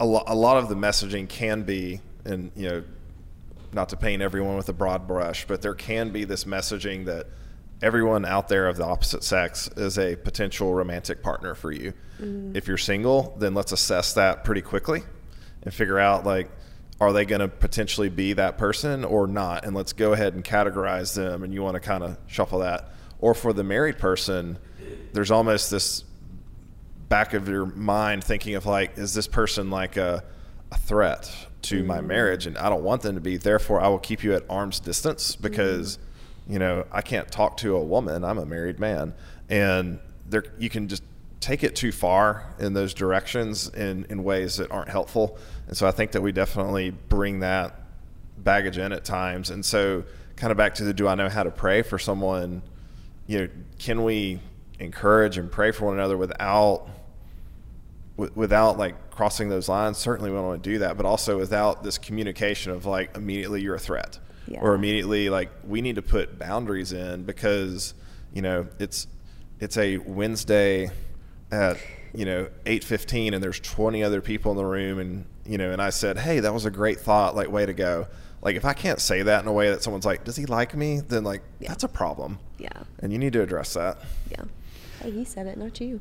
a, 0.00 0.06
lo- 0.06 0.24
a 0.26 0.34
lot 0.34 0.56
of 0.56 0.68
the 0.68 0.74
messaging 0.74 1.28
can 1.28 1.62
be, 1.62 2.00
and 2.24 2.50
you 2.56 2.68
know, 2.68 2.84
not 3.72 3.88
to 3.90 3.96
paint 3.96 4.22
everyone 4.22 4.56
with 4.56 4.68
a 4.68 4.72
broad 4.72 5.06
brush, 5.06 5.46
but 5.46 5.62
there 5.62 5.74
can 5.74 6.10
be 6.10 6.24
this 6.24 6.44
messaging 6.44 7.06
that 7.06 7.26
everyone 7.82 8.24
out 8.24 8.48
there 8.48 8.68
of 8.68 8.76
the 8.76 8.84
opposite 8.84 9.24
sex 9.24 9.68
is 9.76 9.98
a 9.98 10.16
potential 10.16 10.72
romantic 10.72 11.22
partner 11.22 11.54
for 11.54 11.72
you. 11.72 11.92
Mm. 12.20 12.56
If 12.56 12.68
you're 12.68 12.78
single, 12.78 13.34
then 13.38 13.54
let's 13.54 13.72
assess 13.72 14.14
that 14.14 14.44
pretty 14.44 14.62
quickly 14.62 15.02
and 15.62 15.74
figure 15.74 15.98
out 15.98 16.24
like, 16.24 16.50
are 17.00 17.12
they 17.12 17.24
going 17.24 17.40
to 17.40 17.48
potentially 17.48 18.08
be 18.08 18.32
that 18.34 18.56
person 18.56 19.04
or 19.04 19.26
not? 19.26 19.64
And 19.64 19.74
let's 19.74 19.92
go 19.92 20.12
ahead 20.12 20.34
and 20.34 20.44
categorize 20.44 21.14
them. 21.14 21.42
And 21.42 21.52
you 21.52 21.62
want 21.62 21.74
to 21.74 21.80
kind 21.80 22.04
of 22.04 22.16
shuffle 22.26 22.60
that. 22.60 22.90
Or 23.18 23.34
for 23.34 23.52
the 23.52 23.64
married 23.64 23.98
person, 23.98 24.58
there's 25.12 25.30
almost 25.30 25.70
this 25.70 26.04
back 27.14 27.32
of 27.32 27.46
your 27.48 27.64
mind 27.64 28.24
thinking 28.24 28.56
of 28.56 28.66
like, 28.66 28.98
is 28.98 29.14
this 29.14 29.28
person 29.28 29.70
like 29.70 29.96
a, 29.96 30.24
a 30.72 30.78
threat 30.78 31.32
to 31.62 31.84
my 31.84 31.98
mm-hmm. 31.98 32.08
marriage? 32.08 32.44
And 32.48 32.58
I 32.58 32.68
don't 32.68 32.82
want 32.82 33.02
them 33.02 33.14
to 33.14 33.20
be. 33.20 33.36
Therefore, 33.36 33.80
I 33.80 33.86
will 33.86 34.00
keep 34.00 34.24
you 34.24 34.34
at 34.34 34.42
arm's 34.50 34.80
distance 34.80 35.34
mm-hmm. 35.34 35.44
because, 35.44 36.00
you 36.48 36.58
know, 36.58 36.84
I 36.90 37.02
can't 37.02 37.30
talk 37.30 37.58
to 37.58 37.76
a 37.76 37.80
woman. 37.80 38.24
I'm 38.24 38.38
a 38.38 38.44
married 38.44 38.80
man. 38.80 39.14
And 39.48 40.00
there, 40.28 40.42
you 40.58 40.68
can 40.68 40.88
just 40.88 41.04
take 41.38 41.62
it 41.62 41.76
too 41.76 41.92
far 41.92 42.52
in 42.58 42.72
those 42.72 42.92
directions 42.92 43.68
in, 43.68 44.06
in 44.10 44.24
ways 44.24 44.56
that 44.56 44.72
aren't 44.72 44.88
helpful. 44.88 45.38
And 45.68 45.76
so 45.76 45.86
I 45.86 45.92
think 45.92 46.10
that 46.12 46.20
we 46.20 46.32
definitely 46.32 46.90
bring 46.90 47.38
that 47.40 47.80
baggage 48.38 48.76
in 48.76 48.90
at 48.90 49.04
times. 49.04 49.50
And 49.50 49.64
so, 49.64 50.02
kind 50.34 50.50
of 50.50 50.56
back 50.56 50.74
to 50.74 50.84
the 50.84 50.92
do 50.92 51.06
I 51.06 51.14
know 51.14 51.28
how 51.28 51.44
to 51.44 51.52
pray 51.52 51.82
for 51.82 51.96
someone? 51.96 52.62
You 53.28 53.38
know, 53.38 53.48
can 53.78 54.02
we 54.02 54.40
encourage 54.80 55.38
and 55.38 55.48
pray 55.48 55.70
for 55.70 55.84
one 55.84 55.94
another 55.94 56.16
without 56.16 56.88
wi- 56.88 56.93
without 58.16 58.78
like 58.78 59.10
crossing 59.10 59.48
those 59.48 59.68
lines? 59.68 59.98
Certainly, 59.98 60.30
we 60.30 60.36
don't 60.36 60.46
want 60.46 60.62
to 60.62 60.70
do 60.70 60.78
that, 60.78 60.96
but 60.96 61.06
also 61.06 61.38
without 61.38 61.82
this 61.82 61.98
communication 61.98 62.72
of 62.72 62.86
like 62.86 63.16
immediately 63.16 63.60
you're 63.62 63.74
a 63.74 63.78
threat, 63.80 64.18
Yeah. 64.46 64.60
or 64.60 64.74
immediately 64.74 65.28
like 65.30 65.50
we 65.66 65.80
need 65.80 65.96
to 65.96 66.02
put 66.02 66.38
boundaries 66.38 66.92
in 66.92 67.24
because 67.24 67.94
you 68.32 68.42
know 68.42 68.66
it's 68.78 69.06
it's 69.60 69.76
a 69.76 69.98
Wednesday 69.98 70.90
at 71.50 71.76
you 72.14 72.24
know 72.24 72.48
8:15 72.64 73.34
and 73.34 73.42
there's 73.42 73.60
20 73.60 74.02
other 74.02 74.20
people 74.20 74.52
in 74.52 74.56
the 74.58 74.64
room 74.64 74.98
and 74.98 75.24
you 75.46 75.58
know 75.58 75.70
and 75.72 75.80
I 75.82 75.90
said 75.90 76.18
hey 76.18 76.40
that 76.40 76.52
was 76.54 76.64
a 76.64 76.70
great 76.70 77.00
thought 77.00 77.34
like 77.36 77.50
way 77.50 77.66
to 77.66 77.72
go 77.72 78.06
like 78.42 78.56
if 78.56 78.64
I 78.64 78.72
can't 78.72 79.00
say 79.00 79.22
that 79.22 79.42
in 79.42 79.48
a 79.48 79.52
way 79.52 79.70
that 79.70 79.82
someone's 79.82 80.04
like 80.06 80.24
does 80.24 80.36
he 80.36 80.46
like 80.46 80.74
me 80.76 81.00
then 81.00 81.22
like 81.24 81.42
Yeah. 81.60 81.68
that's 81.68 81.84
a 81.84 81.88
problem 81.88 82.38
Yeah, 82.58 82.68
and 83.00 83.12
you 83.12 83.18
need 83.18 83.32
to 83.34 83.42
address 83.42 83.74
that 83.74 83.98
yeah. 84.30 84.42
Hey, 85.02 85.10
he 85.10 85.24
said 85.24 85.46
it, 85.46 85.58
not 85.58 85.80
you. 85.80 86.00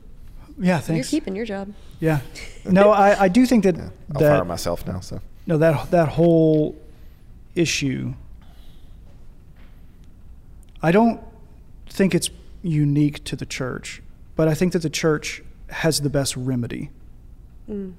Yeah, 0.59 0.79
thanks. 0.79 1.11
You're 1.11 1.19
keeping 1.19 1.35
your 1.35 1.45
job. 1.45 1.73
Yeah. 1.99 2.19
No, 2.65 2.91
I, 2.91 3.23
I 3.23 3.27
do 3.27 3.45
think 3.45 3.63
that 3.63 3.75
I'll 3.79 3.91
that 4.19 4.29
fire 4.29 4.45
myself 4.45 4.85
now 4.85 4.99
so 4.99 5.19
no 5.47 5.57
that 5.57 5.89
that 5.91 6.09
whole 6.09 6.75
issue. 7.55 8.13
I 10.81 10.91
don't 10.91 11.21
think 11.87 12.13
it's 12.13 12.29
unique 12.61 13.23
to 13.25 13.35
the 13.35 13.45
church, 13.45 14.01
but 14.35 14.47
I 14.47 14.53
think 14.53 14.73
that 14.73 14.81
the 14.81 14.89
church 14.89 15.41
has 15.69 16.01
the 16.01 16.09
best 16.09 16.35
remedy, 16.37 16.89
Mm. 17.69 17.93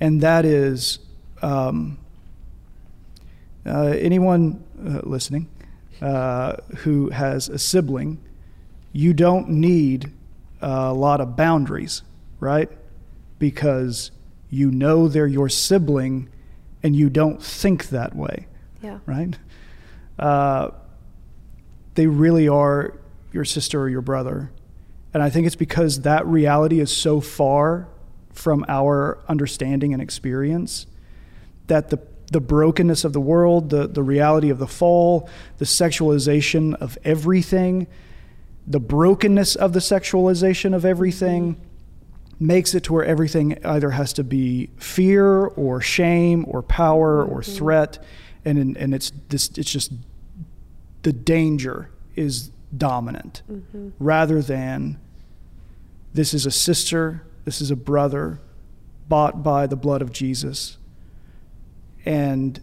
and 0.00 0.20
that 0.22 0.44
is 0.46 0.98
um, 1.42 1.98
uh, 3.66 3.94
anyone 3.98 4.64
uh, 4.82 5.00
listening 5.02 5.46
uh, 6.00 6.56
who 6.78 7.10
has 7.10 7.48
a 7.50 7.58
sibling. 7.58 8.18
You 8.92 9.12
don't 9.12 9.48
need 9.50 10.10
a 10.64 10.92
lot 10.94 11.20
of 11.20 11.36
boundaries, 11.36 12.02
right? 12.40 12.70
Because 13.38 14.10
you 14.50 14.70
know 14.70 15.08
they're 15.08 15.26
your 15.26 15.48
sibling, 15.48 16.28
and 16.82 16.94
you 16.96 17.10
don't 17.10 17.42
think 17.42 17.88
that 17.88 18.14
way 18.14 18.46
Yeah. 18.82 18.98
right? 19.06 19.36
Uh, 20.18 20.70
they 21.94 22.06
really 22.06 22.48
are 22.48 22.98
your 23.32 23.44
sister 23.44 23.80
or 23.80 23.88
your 23.88 24.00
brother. 24.02 24.50
And 25.12 25.22
I 25.22 25.30
think 25.30 25.46
it's 25.46 25.56
because 25.56 26.00
that 26.02 26.26
reality 26.26 26.80
is 26.80 26.90
so 26.94 27.20
far 27.20 27.88
from 28.32 28.64
our 28.68 29.18
understanding 29.28 29.92
and 29.92 30.02
experience 30.02 30.86
that 31.68 31.90
the, 31.90 31.98
the 32.32 32.40
brokenness 32.40 33.04
of 33.04 33.12
the 33.12 33.20
world, 33.20 33.70
the, 33.70 33.86
the 33.86 34.02
reality 34.02 34.50
of 34.50 34.58
the 34.58 34.66
fall, 34.66 35.28
the 35.58 35.64
sexualization 35.64 36.74
of 36.74 36.98
everything, 37.04 37.86
the 38.66 38.80
brokenness 38.80 39.56
of 39.56 39.72
the 39.72 39.80
sexualization 39.80 40.74
of 40.74 40.84
everything 40.84 41.60
makes 42.40 42.74
it 42.74 42.84
to 42.84 42.92
where 42.92 43.04
everything 43.04 43.64
either 43.64 43.90
has 43.90 44.12
to 44.14 44.24
be 44.24 44.70
fear 44.76 45.46
or 45.46 45.80
shame 45.80 46.44
or 46.48 46.62
power 46.62 47.22
or 47.24 47.40
mm-hmm. 47.40 47.52
threat. 47.52 48.02
And 48.44 48.58
in, 48.58 48.76
and 48.76 48.94
it's 48.94 49.12
this 49.28 49.50
it's 49.56 49.70
just 49.70 49.92
the 51.02 51.12
danger 51.12 51.90
is 52.16 52.50
dominant 52.76 53.42
mm-hmm. 53.50 53.90
rather 53.98 54.42
than 54.42 54.98
this 56.12 56.34
is 56.34 56.44
a 56.46 56.50
sister 56.50 57.24
this 57.44 57.60
is 57.60 57.70
a 57.70 57.76
brother 57.76 58.40
bought 59.08 59.42
by 59.42 59.66
the 59.66 59.76
blood 59.76 60.00
of 60.02 60.12
Jesus. 60.12 60.78
And 62.04 62.60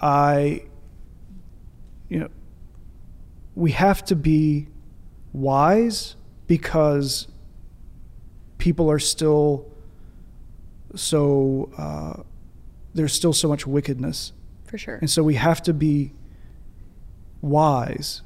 I 0.00 0.64
you 2.08 2.20
know 2.20 2.28
we 3.54 3.72
have 3.72 4.04
to 4.06 4.16
be 4.16 4.68
wise 5.36 6.16
because 6.46 7.28
people 8.58 8.90
are 8.90 8.98
still 8.98 9.66
so 10.94 11.70
uh, 11.76 12.22
there's 12.94 13.12
still 13.12 13.32
so 13.34 13.48
much 13.48 13.66
wickedness 13.66 14.32
For 14.64 14.78
sure. 14.78 14.96
and 14.96 15.10
so 15.10 15.22
we 15.22 15.34
have 15.34 15.62
to 15.64 15.74
be 15.74 16.12
wise. 17.42 18.22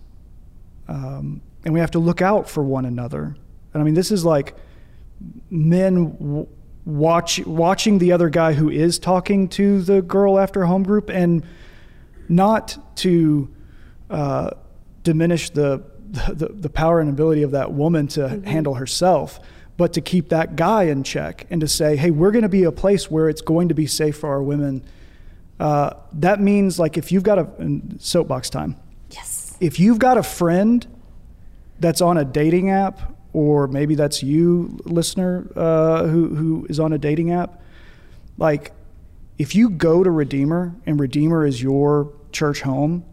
Um, 0.89 1.41
and 1.65 1.75
we 1.75 1.81
have 1.81 1.91
to 1.93 1.99
look 1.99 2.23
out 2.23 2.49
for 2.49 2.63
one 2.65 2.85
another. 2.85 3.37
And 3.75 3.83
I 3.83 3.85
mean, 3.85 3.95
this 3.95 4.11
is 4.11 4.25
like 4.25 4.57
men 5.51 6.17
w- 6.19 6.47
watch, 6.85 7.45
watching 7.47 7.99
the 7.99 8.13
other 8.13 8.29
guy 8.29 8.55
who 8.55 8.71
is 8.71 8.99
talking 8.99 9.49
to 9.51 9.83
the 9.83 10.01
girl 10.03 10.39
after 10.39 10.65
home 10.65 10.83
group 10.83 11.11
and 11.11 11.45
not 12.29 12.97
to 12.97 13.49
uh, 14.09 14.51
diminish 15.03 15.51
the, 15.51 15.83
the, 16.11 16.49
the 16.53 16.69
power 16.69 17.01
and 17.01 17.09
ability 17.09 17.43
of 17.43 17.53
that 17.53 17.73
woman 17.73 18.09
to 18.09 18.41
handle 18.45 18.75
herself, 18.75 19.41
but 19.77 19.93
to 19.95 20.01
keep 20.01 20.29
that 20.31 20.57
guy 20.57 20.85
in 20.85 21.03
check 21.03 21.47
and 21.51 21.61
to 21.61 21.69
say, 21.69 21.97
hey, 21.97 22.11
we're 22.11 22.33
going 22.33 22.43
to 22.43 22.49
be 22.49 22.65
a 22.65 22.73
place 22.73 23.11
where 23.11 23.29
it's 23.29 23.41
going 23.41 23.69
to 23.69 23.75
be 23.75 23.87
safe 23.87 24.19
for 24.19 24.29
our 24.29 24.43
women. 24.43 24.85
Uh, 25.59 25.95
that 26.13 26.41
means 26.41 26.79
like 26.79 26.97
if 26.99 27.13
you've 27.13 27.23
got 27.23 27.39
a 27.39 27.49
soapbox 27.99 28.51
time, 28.51 28.77
yes. 29.11 29.57
if 29.61 29.79
you've 29.79 29.99
got 29.99 30.19
a 30.19 30.23
friend 30.23 30.87
that's 31.79 32.01
on 32.01 32.19
a 32.19 32.25
dating 32.25 32.71
app, 32.71 33.17
or 33.33 33.69
maybe 33.69 33.95
that's 33.95 34.23
you, 34.23 34.79
listener, 34.85 35.51
uh, 35.55 36.05
who 36.07 36.35
who 36.35 36.67
is 36.69 36.81
on 36.81 36.93
a 36.93 36.99
dating 36.99 37.31
app, 37.31 37.63
like 38.37 38.73
if 39.39 39.55
you 39.55 39.71
go 39.71 40.03
to 40.03 40.11
Redeemer 40.11 40.75
and 40.85 40.99
Redeemer 40.99 41.47
is 41.47 41.63
your 41.63 42.13
church 42.33 42.61
home, 42.61 43.05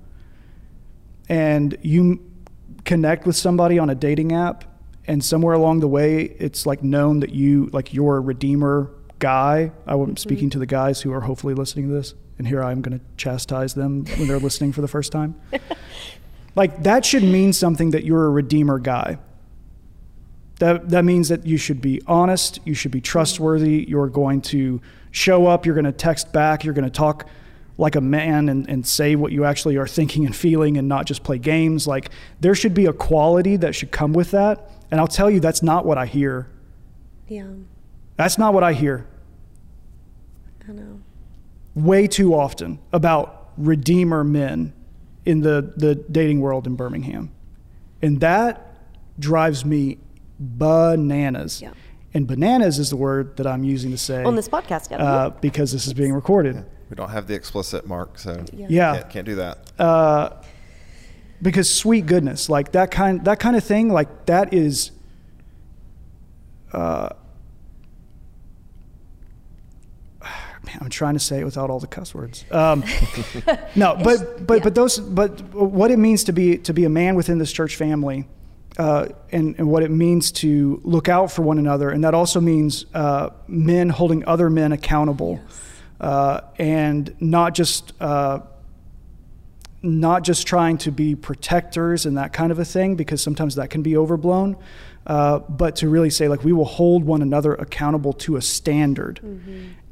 and 1.30 1.78
you 1.82 2.20
connect 2.88 3.28
with 3.28 3.36
somebody 3.36 3.78
on 3.78 3.92
a 3.92 3.96
dating 3.96 4.34
app, 4.34 4.64
and 5.06 5.24
somewhere 5.24 5.54
along 5.54 5.82
the 5.82 5.88
way 5.88 6.24
it's 6.40 6.66
like 6.66 6.84
known 6.84 7.20
that 7.20 7.34
you 7.34 7.70
like 7.72 7.94
you're 7.94 8.18
a 8.18 8.22
Redeemer 8.22 8.92
guy. 9.20 9.72
I'm 9.86 10.18
speaking 10.18 10.46
mm-hmm. 10.46 10.52
to 10.52 10.60
the 10.60 10.66
guys 10.66 11.02
who 11.02 11.14
are 11.14 11.22
hopefully 11.22 11.54
listening 11.54 11.90
to 11.90 11.94
this, 11.94 12.16
and 12.40 12.48
here 12.48 12.64
I'm 12.64 12.82
going 12.82 12.98
to 12.98 13.06
chastise 13.16 13.76
them 13.76 14.06
when 14.06 14.28
they're 14.28 14.40
listening 14.40 14.72
for 14.72 14.82
the 14.82 14.88
first 14.88 15.12
time. 15.12 15.40
Like 16.58 16.82
that 16.84 17.06
should 17.06 17.22
mean 17.22 17.54
something 17.54 17.92
that 17.92 18.04
you're 18.04 18.26
a 18.26 18.32
redeemer 18.32 18.80
guy. 18.80 19.20
That 20.58 20.90
that 20.90 21.06
means 21.06 21.30
that 21.30 21.46
you 21.46 21.56
should 21.56 21.82
be 21.82 22.02
honest, 22.08 22.60
you 22.66 22.74
should 22.74 22.90
be 22.90 23.00
trustworthy, 23.00 23.86
you're 23.88 24.10
going 24.10 24.42
to 24.54 24.82
show 25.12 25.46
up, 25.46 25.68
you're 25.68 25.76
going 25.76 25.86
to 25.86 25.92
text 25.92 26.34
back, 26.34 26.64
you're 26.64 26.74
going 26.74 26.84
to 26.84 26.90
talk 26.90 27.30
like 27.78 27.96
a 27.96 28.02
man 28.02 28.50
and, 28.50 28.68
and 28.68 28.86
say 28.86 29.16
what 29.16 29.32
you 29.32 29.46
actually 29.46 29.78
are 29.78 29.88
thinking 29.88 30.26
and 30.26 30.36
feeling 30.36 30.78
and 30.78 30.88
not 30.88 31.06
just 31.06 31.24
play 31.24 31.38
games. 31.38 31.88
Like 31.88 32.10
there 32.40 32.56
should 32.56 32.74
be 32.74 32.86
a 32.86 32.94
quality 32.94 33.56
that 33.58 33.76
should 33.76 33.92
come 33.92 34.14
with 34.14 34.32
that. 34.32 34.72
And 34.90 35.00
I'll 35.00 35.08
tell 35.08 35.30
you 35.30 35.40
that's 35.40 35.62
not 35.62 35.86
what 35.86 35.98
I 35.98 36.06
hear. 36.06 36.48
Yeah. 37.28 37.48
That's 38.16 38.38
not 38.38 38.54
what 38.54 38.64
I 38.64 38.74
hear 38.74 39.06
I 40.68 40.72
know. 40.72 41.02
way 41.76 42.08
too 42.08 42.34
often 42.34 42.80
about 42.92 43.52
redeemer 43.58 44.24
men 44.24 44.74
in 45.26 45.42
the, 45.42 45.74
the 45.76 45.96
dating 45.96 46.40
world 46.42 46.66
in 46.66 46.76
Birmingham. 46.76 47.32
And 48.02 48.20
that 48.22 48.76
drives 49.20 49.66
me 49.66 49.98
bananas. 50.40 51.62
Yeah. 51.62 51.74
And 52.14 52.26
bananas 52.26 52.80
is 52.80 52.90
the 52.90 52.96
word 52.96 53.38
that 53.38 53.46
I'm 53.46 53.64
using 53.64 53.92
to 53.92 53.98
say 53.98 54.24
On 54.24 54.36
this 54.36 54.50
podcast, 54.50 54.90
yeah. 54.90 54.98
uh, 55.04 55.30
because 55.30 55.72
this 55.72 55.86
is 55.86 55.94
being 55.94 56.14
recorded. 56.14 56.66
We 56.90 56.96
don't 56.96 57.10
have 57.10 57.28
the 57.28 57.34
explicit 57.34 57.88
mark, 57.88 58.18
so 58.18 58.44
Yeah. 58.54 58.68
Yeah. 58.70 58.94
can't, 58.94 59.10
can't 59.10 59.26
do 59.26 59.36
that. 59.36 59.58
Uh, 59.80 60.30
because 61.42 61.74
sweet 61.74 62.06
goodness, 62.06 62.50
like 62.50 62.72
that 62.72 62.92
kind 62.92 63.24
that 63.26 63.40
kind 63.40 63.56
of 63.56 63.64
thing, 63.64 63.90
like 63.90 64.26
that 64.26 64.54
is 64.54 64.92
uh, 66.74 67.10
man, 70.68 70.78
I'm 70.82 70.90
trying 70.90 71.14
to 71.14 71.20
say 71.20 71.40
it 71.40 71.46
without 71.46 71.70
all 71.70 71.80
the 71.80 71.88
cuss 71.88 72.14
words. 72.14 72.46
Um, 72.52 72.84
no, 73.76 73.96
but 74.04 74.46
but 74.46 74.56
yeah. 74.56 74.64
but 74.64 74.76
those 74.76 75.00
but 75.00 75.42
what 75.54 75.92
it 75.92 75.98
means 75.98 76.26
to 76.26 76.34
be 76.34 76.58
to 76.60 76.74
be 76.74 76.86
a 76.86 76.90
man 76.90 77.16
within 77.16 77.38
this 77.38 77.52
church 77.52 77.76
family, 77.76 78.28
uh, 78.78 79.08
and 79.32 79.56
and 79.58 79.70
what 79.70 79.84
it 79.84 79.92
means 79.92 80.32
to 80.34 80.82
look 80.84 81.10
out 81.10 81.32
for 81.32 81.42
one 81.42 81.58
another, 81.58 81.90
and 81.90 82.04
that 82.04 82.14
also 82.14 82.40
means 82.40 82.86
uh, 82.94 83.30
men 83.48 83.90
holding 83.90 84.26
other 84.26 84.50
men 84.50 84.72
accountable, 84.72 85.40
uh, 86.00 86.42
and 86.58 87.16
not 87.20 87.54
just. 87.56 87.94
Uh, 88.00 88.40
not 89.84 90.24
just 90.24 90.48
trying 90.48 90.76
to 90.76 90.92
be 90.92 91.16
protectors 91.16 92.08
and 92.08 92.18
that 92.18 92.34
kind 92.34 92.52
of 92.52 92.58
a 92.58 92.66
thing, 92.66 92.96
because 92.96 93.22
sometimes 93.22 93.56
that 93.56 93.70
can 93.70 93.84
be 93.84 93.96
overblown, 93.96 94.58
uh, 95.06 95.38
but 95.38 95.76
to 95.76 95.88
really 95.88 96.10
say, 96.10 96.28
like, 96.28 96.44
we 96.44 96.52
will 96.52 96.66
hold 96.66 97.06
one 97.06 97.22
another 97.22 97.54
accountable 97.54 98.12
to 98.12 98.38
a 98.38 98.42
standard. 98.42 99.20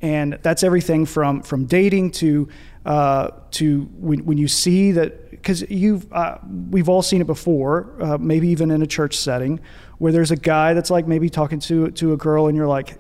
And 0.02 0.40
that's 0.42 0.64
everything 0.64 1.06
from, 1.06 1.44
from 1.44 1.66
dating 1.66 2.12
to, 2.12 2.50
uh, 2.84 3.30
to 3.52 3.84
when, 4.00 4.26
when 4.26 4.38
you 4.40 4.48
see 4.48 4.92
that, 4.94 5.30
because 5.30 5.62
you've, 5.70 6.12
uh, 6.12 6.40
we've 6.72 6.90
all 6.90 7.04
seen 7.04 7.22
it 7.22 7.28
before, 7.28 7.94
uh, 8.02 8.18
maybe 8.18 8.48
even 8.50 8.72
in 8.72 8.82
a 8.82 8.88
church 8.88 9.16
setting, 9.16 9.60
where 10.00 10.12
there's 10.12 10.32
a 10.32 10.36
guy 10.36 10.74
that's 10.74 10.90
like 10.90 11.08
maybe 11.08 11.30
talking 11.30 11.60
to, 11.60 11.92
to 11.92 12.12
a 12.12 12.18
girl 12.18 12.48
and 12.48 12.58
you're 12.58 12.68
like, 12.68 12.98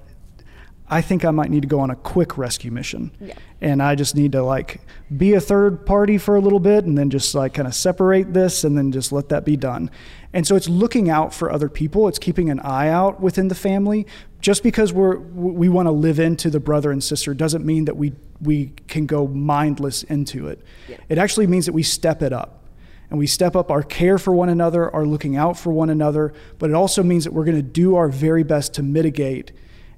I 0.87 1.01
think 1.01 1.25
I 1.25 1.31
might 1.31 1.49
need 1.49 1.63
to 1.63 1.67
go 1.67 1.79
on 1.79 1.89
a 1.89 1.95
quick 1.95 2.37
rescue 2.37 2.69
mission. 2.69 3.11
Yeah. 3.19 3.33
And 3.59 3.81
I 3.81 3.95
just 3.95 4.15
need 4.15 4.33
to 4.33 4.43
like 4.43 4.81
be 5.15 5.33
a 5.33 5.41
third 5.41 5.85
party 5.85 6.19
for 6.19 6.35
a 6.35 6.39
little 6.39 6.59
bit 6.59 6.85
and 6.85 6.95
then 6.95 7.09
just 7.09 7.33
like 7.33 7.55
kind 7.55 7.67
of 7.67 7.73
separate 7.73 8.33
this 8.33 8.63
and 8.63 8.77
then 8.77 8.91
just 8.91 9.11
let 9.11 9.29
that 9.29 9.45
be 9.45 9.57
done. 9.57 9.89
And 10.31 10.45
so 10.45 10.55
it's 10.55 10.69
looking 10.69 11.09
out 11.09 11.33
for 11.33 11.51
other 11.51 11.69
people. 11.69 12.07
It's 12.07 12.19
keeping 12.19 12.49
an 12.51 12.59
eye 12.59 12.89
out 12.89 13.19
within 13.19 13.47
the 13.47 13.55
family. 13.55 14.05
Just 14.41 14.61
because 14.61 14.93
we're 14.93 15.17
we 15.17 15.69
want 15.69 15.87
to 15.87 15.91
live 15.91 16.19
into 16.19 16.51
the 16.51 16.59
brother 16.59 16.91
and 16.91 17.03
sister 17.03 17.33
doesn't 17.33 17.65
mean 17.65 17.85
that 17.85 17.97
we 17.97 18.13
we 18.39 18.73
can 18.87 19.07
go 19.07 19.25
mindless 19.27 20.03
into 20.03 20.47
it. 20.47 20.61
Yeah. 20.87 20.97
It 21.09 21.17
actually 21.17 21.47
means 21.47 21.65
that 21.65 21.73
we 21.73 21.83
step 21.83 22.21
it 22.21 22.33
up. 22.33 22.61
And 23.09 23.19
we 23.19 23.27
step 23.27 23.55
up 23.55 23.69
our 23.69 23.83
care 23.83 24.17
for 24.17 24.33
one 24.33 24.49
another, 24.49 24.93
our 24.93 25.05
looking 25.05 25.37
out 25.37 25.59
for 25.59 25.71
one 25.71 25.91
another, 25.91 26.33
but 26.57 26.71
it 26.71 26.73
also 26.73 27.03
means 27.03 27.23
that 27.23 27.33
we're 27.33 27.45
going 27.45 27.55
to 27.55 27.61
do 27.61 27.95
our 27.95 28.09
very 28.09 28.41
best 28.43 28.73
to 28.73 28.83
mitigate 28.83 29.51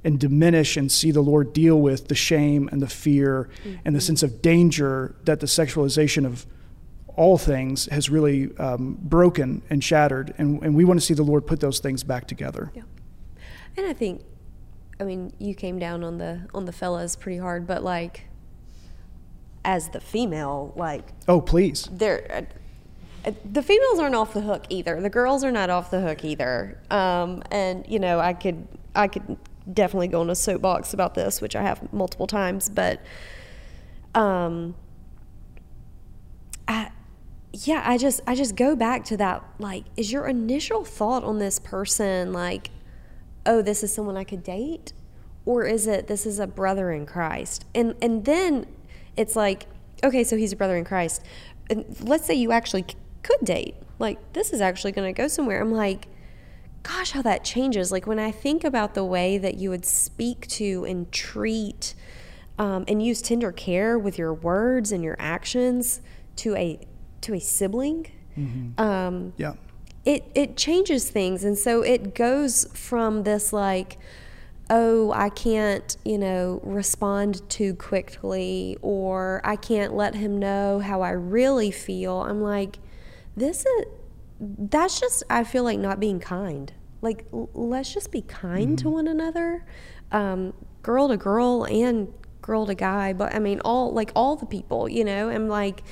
and 0.03 0.19
diminish 0.19 0.77
and 0.77 0.91
see 0.91 1.11
the 1.11 1.21
Lord 1.21 1.53
deal 1.53 1.79
with 1.81 2.07
the 2.07 2.15
shame 2.15 2.69
and 2.71 2.81
the 2.81 2.87
fear 2.87 3.49
and 3.83 3.95
the 3.95 4.01
sense 4.01 4.23
of 4.23 4.41
danger 4.41 5.15
that 5.25 5.39
the 5.39 5.47
sexualization 5.47 6.25
of 6.25 6.45
all 7.15 7.37
things 7.37 7.87
has 7.87 8.09
really 8.09 8.55
um, 8.57 8.97
broken 9.01 9.61
and 9.69 9.83
shattered. 9.83 10.33
And, 10.37 10.61
and 10.63 10.75
we 10.75 10.85
want 10.85 10.99
to 10.99 11.05
see 11.05 11.13
the 11.15 11.23
Lord 11.23 11.47
put 11.47 11.59
those 11.59 11.79
things 11.79 12.03
back 12.03 12.27
together. 12.27 12.71
Yeah. 12.75 12.83
And 13.75 13.85
I 13.87 13.93
think, 13.93 14.23
I 14.99 15.03
mean, 15.03 15.33
you 15.39 15.53
came 15.55 15.79
down 15.79 16.03
on 16.03 16.17
the 16.19 16.47
on 16.53 16.65
the 16.65 16.71
fellas 16.71 17.15
pretty 17.15 17.37
hard, 17.39 17.67
but 17.67 17.83
like, 17.83 18.25
as 19.65 19.89
the 19.89 19.99
female, 19.99 20.73
like 20.75 21.03
Oh, 21.27 21.41
please. 21.41 21.87
they're 21.91 22.45
uh, 23.25 23.31
the 23.51 23.61
females 23.61 23.99
aren't 23.99 24.15
off 24.15 24.33
the 24.33 24.41
hook 24.41 24.63
either. 24.69 25.01
The 25.01 25.09
girls 25.09 25.43
are 25.43 25.51
not 25.51 25.69
off 25.69 25.91
the 25.91 25.99
hook 25.99 26.23
either. 26.23 26.79
Um, 26.89 27.43
and 27.51 27.85
you 27.87 27.99
know, 27.99 28.19
I 28.19 28.33
could 28.33 28.67
I 28.95 29.07
could 29.07 29.37
definitely 29.73 30.07
go 30.07 30.21
on 30.21 30.29
a 30.29 30.35
soapbox 30.35 30.93
about 30.93 31.15
this, 31.15 31.41
which 31.41 31.55
I 31.55 31.61
have 31.61 31.91
multiple 31.93 32.27
times, 32.27 32.69
but 32.69 33.01
um, 34.15 34.75
I, 36.67 36.91
yeah, 37.53 37.83
I 37.85 37.97
just 37.97 38.21
I 38.27 38.35
just 38.35 38.55
go 38.55 38.75
back 38.75 39.03
to 39.05 39.17
that. 39.17 39.43
Like, 39.59 39.85
is 39.95 40.11
your 40.11 40.27
initial 40.27 40.83
thought 40.83 41.23
on 41.23 41.39
this 41.39 41.59
person 41.59 42.33
like, 42.33 42.71
oh, 43.45 43.61
this 43.61 43.83
is 43.83 43.93
someone 43.93 44.17
I 44.17 44.23
could 44.23 44.43
date, 44.43 44.93
or 45.45 45.63
is 45.63 45.87
it 45.87 46.07
this 46.07 46.25
is 46.25 46.39
a 46.39 46.47
brother 46.47 46.91
in 46.91 47.05
Christ? 47.05 47.65
And 47.73 47.95
and 48.01 48.25
then 48.25 48.65
it's 49.15 49.35
like, 49.35 49.67
okay, 50.03 50.23
so 50.23 50.37
he's 50.37 50.53
a 50.53 50.55
brother 50.55 50.77
in 50.77 50.85
Christ. 50.85 51.23
And 51.69 51.85
let's 52.01 52.25
say 52.25 52.33
you 52.33 52.51
actually 52.51 52.85
could 53.23 53.39
date. 53.43 53.75
Like, 53.99 54.33
this 54.33 54.53
is 54.53 54.61
actually 54.61 54.91
going 54.91 55.13
to 55.13 55.21
go 55.21 55.27
somewhere. 55.27 55.59
I'm 55.59 55.71
like, 55.71 56.07
gosh, 56.87 57.11
how 57.11 57.21
that 57.23 57.43
changes. 57.43 57.91
Like 57.91 58.07
when 58.07 58.19
I 58.19 58.31
think 58.31 58.63
about 58.63 58.93
the 58.93 59.03
way 59.03 59.37
that 59.37 59.55
you 59.55 59.69
would 59.69 59.85
speak 59.85 60.47
to 60.47 60.85
and 60.85 61.11
treat 61.11 61.93
um, 62.57 62.85
and 62.87 63.03
use 63.03 63.21
tender 63.21 63.51
care 63.51 63.99
with 63.99 64.17
your 64.17 64.33
words 64.33 64.91
and 64.91 65.03
your 65.03 65.15
actions 65.19 66.01
to 66.37 66.55
a 66.55 66.79
to 67.21 67.33
a 67.33 67.39
sibling. 67.39 68.07
Um, 68.77 69.33
Yeah. 69.37 69.53
it 70.05 70.31
it 70.35 70.55
changes 70.57 71.09
things 71.09 71.43
and 71.43 71.57
so 71.57 71.81
it 71.81 72.13
goes 72.13 72.65
from 72.73 73.23
this 73.23 73.51
like 73.51 73.97
oh 74.69 75.11
i 75.11 75.29
can't 75.29 75.97
you 76.05 76.19
know 76.19 76.59
respond 76.63 77.41
too 77.49 77.73
quickly 77.73 78.77
or 78.83 79.41
i 79.43 79.55
can't 79.55 79.95
let 79.95 80.13
him 80.13 80.37
know 80.37 80.79
how 80.79 81.01
i 81.01 81.09
really 81.09 81.71
feel 81.71 82.21
i'm 82.21 82.41
like 82.41 82.77
this 83.35 83.65
is 83.65 83.85
that's 84.39 84.99
just 84.99 85.23
i 85.31 85.43
feel 85.43 85.63
like 85.63 85.79
not 85.79 85.99
being 85.99 86.19
kind 86.19 86.73
like 87.01 87.25
l- 87.33 87.49
let's 87.53 87.93
just 87.93 88.11
be 88.11 88.21
kind 88.21 88.77
to 88.79 88.89
one 88.89 89.07
another 89.07 89.65
um, 90.11 90.53
girl 90.81 91.07
to 91.07 91.17
girl 91.17 91.65
and 91.65 92.11
girl 92.41 92.65
to 92.65 92.75
guy 92.75 93.11
but 93.11 93.33
i 93.35 93.39
mean 93.39 93.59
all 93.61 93.91
like 93.91 94.11
all 94.15 94.35
the 94.35 94.45
people 94.45 94.87
you 94.87 95.03
know 95.03 95.27
and 95.29 95.49
like 95.49 95.83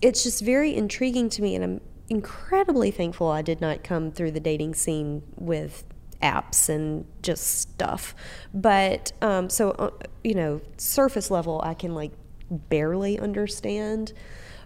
it's 0.00 0.22
just 0.22 0.42
very 0.42 0.74
intriguing 0.74 1.28
to 1.28 1.42
me 1.42 1.54
and 1.54 1.62
i'm 1.62 1.80
incredibly 2.12 2.90
thankful 2.90 3.28
I 3.28 3.40
did 3.40 3.60
not 3.60 3.82
come 3.82 4.12
through 4.12 4.32
the 4.32 4.40
dating 4.40 4.74
scene 4.74 5.22
with 5.36 5.84
apps 6.22 6.68
and 6.68 7.06
just 7.22 7.60
stuff. 7.60 8.14
But 8.52 9.12
um, 9.22 9.48
so 9.48 9.70
uh, 9.70 9.90
you 10.22 10.34
know, 10.34 10.60
surface 10.76 11.30
level, 11.30 11.60
I 11.64 11.74
can 11.74 11.94
like 11.94 12.12
barely 12.50 13.18
understand. 13.18 14.12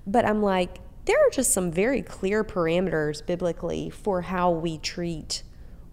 But 0.07 0.25
I'm 0.25 0.43
like, 0.43 0.79
there 1.05 1.17
are 1.25 1.31
just 1.31 1.53
some 1.53 1.71
very 1.71 2.03
clear 2.03 2.43
parameters 2.43 3.25
biblically 3.25 3.91
for 3.91 4.23
how 4.23 4.51
we 4.51 4.79
treat 4.79 5.45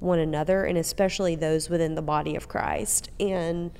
one 0.03 0.19
another, 0.19 0.65
and 0.65 0.77
especially 0.77 1.35
those 1.35 1.69
within 1.69 1.95
the 1.95 2.01
body 2.01 2.35
of 2.35 2.47
Christ. 2.47 3.09
And 3.19 3.71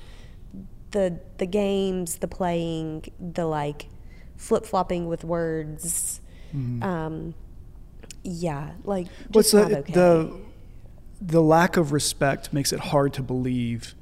the 0.90 1.20
the 1.38 1.46
games, 1.46 2.16
the 2.16 2.28
playing, 2.28 3.04
the 3.20 3.46
like 3.46 3.86
flip 4.36 4.64
flopping 4.66 5.06
with 5.06 5.24
words. 5.24 6.20
Um, 6.54 7.34
yeah, 8.22 8.70
like 8.84 9.08
What's 9.32 9.52
not 9.52 9.70
the, 9.70 9.78
okay. 9.78 9.92
the 9.92 10.40
the 11.20 11.42
lack 11.42 11.76
of 11.76 11.90
respect 11.92 12.52
makes 12.52 12.72
it 12.72 12.78
hard 12.78 13.12
to 13.14 13.22
believe 13.22 13.96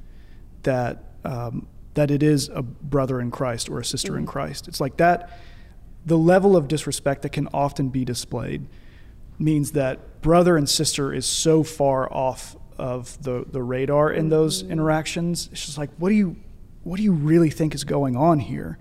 that 0.61 1.03
um, 1.25 1.67
that 1.95 2.11
it 2.11 2.21
is 2.21 2.49
a 2.49 2.61
brother 2.61 3.19
in 3.19 3.31
Christ 3.31 3.69
or 3.69 3.79
a 3.79 3.85
sister 3.85 4.11
Mm-hmm. 4.11 4.19
in 4.19 4.25
Christ. 4.27 4.67
It's 4.67 4.79
like 4.79 4.97
that. 4.97 5.39
The 6.05 6.17
level 6.17 6.55
of 6.55 6.67
disrespect 6.67 7.21
that 7.23 7.31
can 7.31 7.47
often 7.53 7.89
be 7.89 8.05
displayed 8.05 8.67
means 9.39 9.71
that 9.71 9.99
brother 10.23 10.57
and 10.57 10.67
sister 10.67 11.13
is 11.13 11.27
so 11.27 11.61
far 11.61 12.11
off 12.11 12.55
of 12.79 13.21
the, 13.21 13.45
the 13.51 13.61
radar 13.61 14.11
in 14.11 14.29
those 14.29 14.63
interactions. 14.63 15.49
It's 15.51 15.65
just 15.65 15.77
like, 15.77 15.91
what 15.97 16.09
do 16.09 16.15
you 16.15 16.37
what 16.83 16.97
do 16.97 17.03
you 17.03 17.13
really 17.13 17.49
think 17.49 17.73
is 17.73 17.83
going 17.83 18.17
on 18.17 18.39
here? 18.39 18.77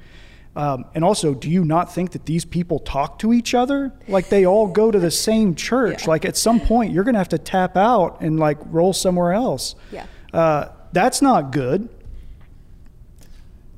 Um, 0.55 0.84
and 0.95 1.05
also, 1.05 1.34
do 1.34 1.49
you 1.49 1.64
not 1.64 1.95
think 1.95 2.12
that 2.12 2.26
these 2.26 2.45
people 2.45 2.78
talk 2.78 3.18
to 3.20 3.32
each 3.32 3.55
other? 3.55 3.93
Like 4.09 4.28
they 4.28 4.45
all 4.45 4.66
go 4.66 4.90
to 4.90 4.99
the 4.99 5.11
same 5.11 5.55
church. 5.68 6.03
Yeah. 6.03 6.11
Like 6.11 6.24
at 6.24 6.36
some 6.36 6.61
point, 6.61 6.93
you're 6.93 7.05
going 7.05 7.14
to 7.14 7.20
have 7.20 7.28
to 7.30 7.38
tap 7.38 7.76
out 7.76 8.20
and 8.20 8.38
like 8.38 8.59
roll 8.66 8.93
somewhere 8.93 9.32
else. 9.32 9.74
Yeah. 9.90 10.07
Uh, 10.32 10.68
that's 10.93 11.22
not 11.22 11.53
good. 11.53 11.88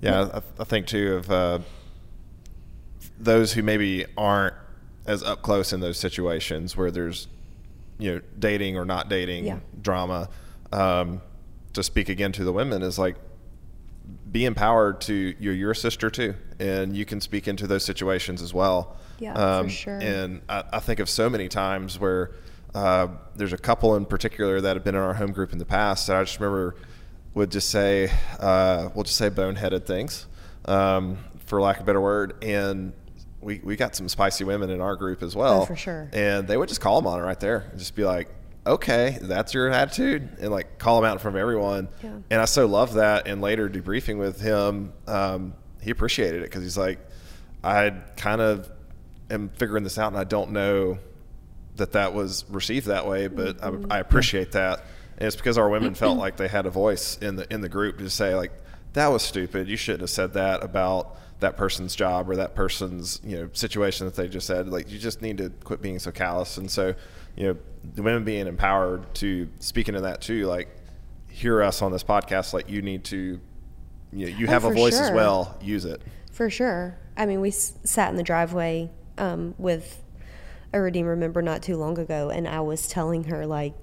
Yeah, 0.00 0.28
I, 0.34 0.42
I 0.60 0.64
think 0.64 0.86
too 0.86 1.14
of 1.14 1.30
uh, 1.30 1.58
those 3.18 3.52
who 3.52 3.62
maybe 3.62 4.04
aren't 4.16 4.54
as 5.06 5.22
up 5.22 5.42
close 5.42 5.72
in 5.72 5.80
those 5.80 5.98
situations 5.98 6.76
where 6.76 6.90
there's, 6.90 7.28
you 7.98 8.14
know, 8.14 8.20
dating 8.38 8.76
or 8.76 8.84
not 8.84 9.08
dating 9.08 9.44
Yeah. 9.46 9.58
drama. 9.80 10.28
Um, 10.72 11.20
to 11.74 11.82
speak 11.82 12.08
again 12.08 12.32
to 12.32 12.44
the 12.44 12.52
women 12.52 12.82
is 12.82 12.98
like, 12.98 13.16
be 14.30 14.44
empowered 14.44 15.00
to 15.02 15.34
you're 15.38 15.54
your 15.54 15.74
sister 15.74 16.10
too, 16.10 16.34
and 16.58 16.96
you 16.96 17.04
can 17.04 17.20
speak 17.20 17.48
into 17.48 17.66
those 17.66 17.84
situations 17.84 18.42
as 18.42 18.52
well. 18.52 18.96
Yeah, 19.18 19.62
for 19.62 19.68
sure. 19.68 19.98
And 19.98 20.42
I, 20.48 20.64
I 20.74 20.80
think 20.80 21.00
of 21.00 21.08
so 21.08 21.30
many 21.30 21.48
times 21.48 21.98
where 21.98 22.32
uh, 22.74 23.08
there's 23.36 23.52
a 23.52 23.58
couple 23.58 23.94
in 23.96 24.04
particular 24.04 24.60
that 24.60 24.76
have 24.76 24.84
been 24.84 24.94
in 24.96 25.00
our 25.00 25.14
home 25.14 25.32
group 25.32 25.52
in 25.52 25.58
the 25.58 25.64
past 25.64 26.08
that 26.08 26.16
I 26.16 26.24
just 26.24 26.38
remember 26.38 26.74
would 27.32 27.50
just 27.50 27.70
say, 27.70 28.10
uh, 28.40 28.88
we'll 28.94 29.04
just 29.04 29.16
say 29.16 29.30
boneheaded 29.30 29.86
things, 29.86 30.26
um, 30.66 31.18
for 31.46 31.60
lack 31.60 31.76
of 31.76 31.82
a 31.82 31.86
better 31.86 32.00
word. 32.00 32.34
And 32.42 32.92
we, 33.44 33.60
we 33.62 33.76
got 33.76 33.94
some 33.94 34.08
spicy 34.08 34.44
women 34.44 34.70
in 34.70 34.80
our 34.80 34.96
group 34.96 35.22
as 35.22 35.36
well. 35.36 35.62
Oh, 35.62 35.66
for 35.66 35.76
sure. 35.76 36.08
And 36.12 36.48
they 36.48 36.56
would 36.56 36.68
just 36.68 36.80
call 36.80 37.00
them 37.00 37.06
on 37.06 37.20
it 37.20 37.22
right 37.22 37.38
there 37.38 37.68
and 37.70 37.78
just 37.78 37.94
be 37.94 38.04
like, 38.04 38.28
okay, 38.66 39.18
that's 39.20 39.52
your 39.52 39.70
attitude. 39.70 40.38
And 40.40 40.50
like 40.50 40.78
call 40.78 41.00
them 41.00 41.08
out 41.08 41.12
in 41.12 41.18
front 41.18 41.36
of 41.36 41.40
everyone. 41.40 41.88
Yeah. 42.02 42.16
And 42.30 42.40
I 42.40 42.46
so 42.46 42.66
love 42.66 42.94
that. 42.94 43.28
And 43.28 43.42
later 43.42 43.68
debriefing 43.68 44.18
with 44.18 44.40
him, 44.40 44.92
um, 45.06 45.54
he 45.82 45.90
appreciated 45.90 46.40
it 46.40 46.44
because 46.44 46.62
he's 46.62 46.78
like, 46.78 46.98
I 47.62 47.90
kind 48.16 48.40
of 48.40 48.70
am 49.30 49.50
figuring 49.50 49.84
this 49.84 49.98
out 49.98 50.08
and 50.08 50.16
I 50.18 50.24
don't 50.24 50.52
know 50.52 50.98
that 51.76 51.92
that 51.92 52.14
was 52.14 52.44
received 52.48 52.86
that 52.86 53.06
way, 53.06 53.26
but 53.26 53.58
Mm-hmm. 53.58 53.92
I, 53.92 53.96
I 53.96 53.98
appreciate 54.00 54.52
that. 54.52 54.84
And 55.18 55.26
it's 55.26 55.36
because 55.36 55.58
our 55.58 55.68
women 55.68 55.94
felt 56.04 56.18
like 56.18 56.36
they 56.38 56.48
had 56.48 56.66
a 56.66 56.70
voice 56.70 57.18
in 57.18 57.36
the 57.36 57.52
in 57.52 57.60
the 57.60 57.68
group 57.68 57.98
to 57.98 58.08
say 58.08 58.34
like 58.34 58.52
that 58.94 59.08
was 59.08 59.22
stupid. 59.22 59.68
You 59.68 59.76
shouldn't 59.76 60.02
have 60.02 60.10
said 60.10 60.32
that 60.34 60.62
about 60.64 61.16
that 61.44 61.56
person's 61.56 61.94
job 61.94 62.28
or 62.28 62.36
that 62.36 62.54
person's 62.54 63.20
you 63.24 63.36
know 63.36 63.48
situation 63.52 64.06
that 64.06 64.16
they 64.16 64.28
just 64.28 64.46
said. 64.46 64.68
Like 64.68 64.90
you 64.90 64.98
just 64.98 65.22
need 65.22 65.38
to 65.38 65.50
quit 65.50 65.80
being 65.80 65.98
so 65.98 66.10
callous. 66.10 66.56
And 66.58 66.70
so 66.70 66.94
you 67.36 67.46
know 67.48 67.56
the 67.94 68.02
women 68.02 68.24
being 68.24 68.46
empowered 68.46 69.14
to 69.16 69.48
speak 69.60 69.88
into 69.88 70.00
that 70.02 70.20
too. 70.20 70.46
Like 70.46 70.68
hear 71.28 71.62
us 71.62 71.82
on 71.82 71.92
this 71.92 72.04
podcast. 72.04 72.52
Like 72.52 72.68
you 72.68 72.82
need 72.82 73.04
to 73.04 73.40
you 74.12 74.26
know, 74.30 74.36
you 74.38 74.46
Oh, 74.46 74.50
have 74.50 74.64
a 74.64 74.68
for 74.68 74.74
voice 74.74 74.98
as 74.98 75.10
well. 75.10 75.56
Use 75.60 75.84
it. 75.84 76.00
For 76.32 76.48
sure. 76.50 76.96
I 77.16 77.26
mean, 77.26 77.40
we 77.40 77.48
s- 77.48 77.74
sat 77.84 78.10
in 78.10 78.16
the 78.16 78.22
driveway 78.22 78.90
um, 79.18 79.54
with 79.58 80.02
a 80.72 80.80
Redeemer 80.80 81.16
member 81.16 81.42
not 81.42 81.62
too 81.62 81.76
long 81.76 81.98
ago, 81.98 82.30
and 82.30 82.46
I 82.48 82.60
was 82.60 82.86
telling 82.88 83.24
her, 83.24 83.44
like, 83.46 83.74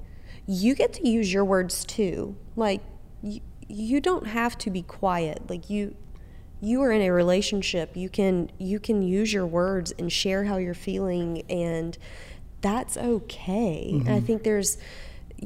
you 0.47 0.74
get 0.76 0.93
to 0.93 1.07
use 1.07 1.32
your 1.34 1.43
words 1.45 1.84
too. 1.86 2.36
Like, 2.55 2.82
you, 3.22 3.41
you 3.68 3.99
don't 4.01 4.28
have 4.28 4.57
to 4.59 4.70
be 4.70 4.82
quiet. 4.84 5.49
Like, 5.49 5.70
you. 5.70 5.95
You 6.62 6.82
are 6.84 6.91
in 6.91 7.01
a 7.01 7.12
relationship. 7.12 7.97
You 7.97 8.07
can 8.07 8.51
you 8.59 8.80
can 8.80 9.01
use 9.01 9.34
your 9.34 9.47
words 9.47 9.93
and 9.97 10.12
share 10.12 10.45
how 10.45 10.57
you're 10.57 10.74
feeling, 10.74 11.43
and 11.49 11.97
that's 12.62 12.97
okay. 12.97 13.89
And 13.91 14.07
I 14.07 14.12
mm-hmm. 14.18 14.26
think 14.26 14.43
there's 14.43 14.78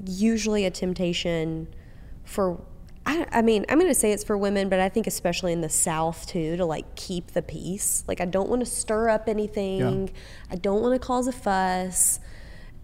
usually 0.06 0.66
a 0.66 0.72
temptation 0.72 1.68
for 2.26 2.62
I, 3.06 3.28
I 3.32 3.42
mean 3.42 3.66
i'm 3.70 3.80
going 3.80 3.90
to 3.90 3.96
say 3.96 4.12
it's 4.12 4.24
for 4.24 4.38
women 4.38 4.68
but 4.68 4.80
i 4.80 4.90
think 4.90 5.08
especially 5.08 5.54
in 5.54 5.62
the 5.62 5.70
south 5.70 6.28
too 6.28 6.58
to 6.58 6.66
like 6.66 6.96
keep 6.96 7.32
the 7.32 7.42
peace 7.42 8.04
like 8.08 8.20
i 8.20 8.26
don't 8.26 8.50
want 8.50 8.62
to 8.62 8.66
stir 8.66 9.10
up 9.10 9.30
anything 9.30 10.12
i 10.52 10.56
don't 10.56 10.82
want 10.82 11.00
to 11.00 11.06
cause 11.06 11.28
a 11.28 11.32
fuss 11.32 12.20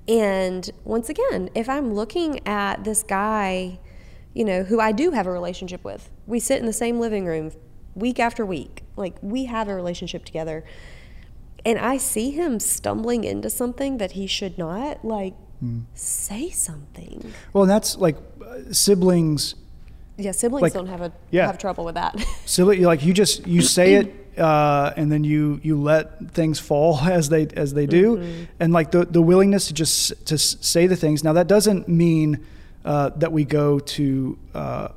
and 0.07 0.69
once 0.83 1.09
again 1.09 1.49
if 1.55 1.67
i'm 1.67 1.93
looking 1.93 2.45
at 2.47 2.83
this 2.83 3.03
guy 3.03 3.79
you 4.33 4.45
know 4.45 4.63
who 4.63 4.79
i 4.79 4.91
do 4.91 5.11
have 5.11 5.27
a 5.27 5.31
relationship 5.31 5.83
with 5.83 6.09
we 6.27 6.39
sit 6.39 6.59
in 6.59 6.65
the 6.65 6.73
same 6.73 6.99
living 6.99 7.25
room 7.25 7.51
week 7.95 8.19
after 8.19 8.45
week 8.45 8.83
like 8.95 9.15
we 9.21 9.45
have 9.45 9.67
a 9.67 9.75
relationship 9.75 10.23
together 10.25 10.63
and 11.65 11.77
i 11.79 11.97
see 11.97 12.31
him 12.31 12.59
stumbling 12.59 13.23
into 13.23 13.49
something 13.49 13.97
that 13.97 14.11
he 14.13 14.25
should 14.27 14.57
not 14.57 15.03
like 15.05 15.33
say 15.93 16.49
something 16.49 17.31
Well, 17.53 17.63
and 17.63 17.69
that's 17.69 17.95
like 17.97 18.17
uh, 18.43 18.71
siblings. 18.71 19.53
yeah, 20.17 20.31
siblings 20.31 20.63
Like, 20.63 20.73
don't 20.73 20.87
have 20.87 21.01
a 21.01 21.11
yeah. 21.29 21.45
have 21.45 21.59
trouble 21.59 21.85
with 21.85 21.93
that. 21.95 22.15
Sibling, 22.45 22.81
like 22.81 23.03
you 23.05 23.13
just 23.13 23.45
you 23.45 23.61
say 23.61 23.93
it, 23.95 24.39
uh, 24.39 24.91
and 24.97 25.11
then 25.11 25.23
you 25.23 25.59
you 25.61 25.79
let 25.79 26.31
things 26.33 26.57
fall 26.59 26.97
as 27.19 27.29
they 27.29 27.45
as 27.55 27.73
they 27.75 27.85
do, 27.85 28.17
Mm-hmm. 28.17 28.43
and 28.59 28.73
like 28.73 28.89
the 28.89 29.05
the 29.05 29.21
willingness 29.21 29.67
to 29.67 29.73
just 29.75 30.25
to 30.25 30.35
say 30.39 30.87
the 30.87 30.95
things. 30.95 31.23
Now 31.23 31.33
that 31.33 31.45
doesn't 31.47 31.87
mean 31.87 32.39
uh, 32.83 33.09
that 33.17 33.31
we 33.31 33.45
go 33.45 33.77
to 33.77 34.39
uh, 34.55 34.87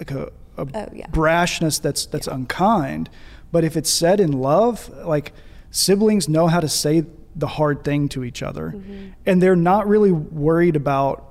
like 0.00 0.10
a, 0.10 0.32
a 0.56 0.66
Oh, 0.74 0.88
yeah. 0.94 1.06
brashness 1.08 1.80
that's 1.80 2.06
that's 2.06 2.26
unkind, 2.26 3.08
but 3.50 3.64
if 3.64 3.76
it's 3.76 3.90
said 3.90 4.20
in 4.20 4.32
love, 4.32 4.88
like 5.04 5.32
siblings 5.70 6.28
know 6.28 6.46
how 6.48 6.60
to 6.60 6.68
say 6.68 7.04
the 7.34 7.46
hard 7.46 7.82
thing 7.84 8.08
to 8.10 8.24
each 8.24 8.42
other, 8.42 8.72
Mm-hmm. 8.76 9.08
and 9.26 9.40
they're 9.42 9.56
not 9.56 9.88
really 9.88 10.12
worried 10.12 10.76
about 10.76 11.28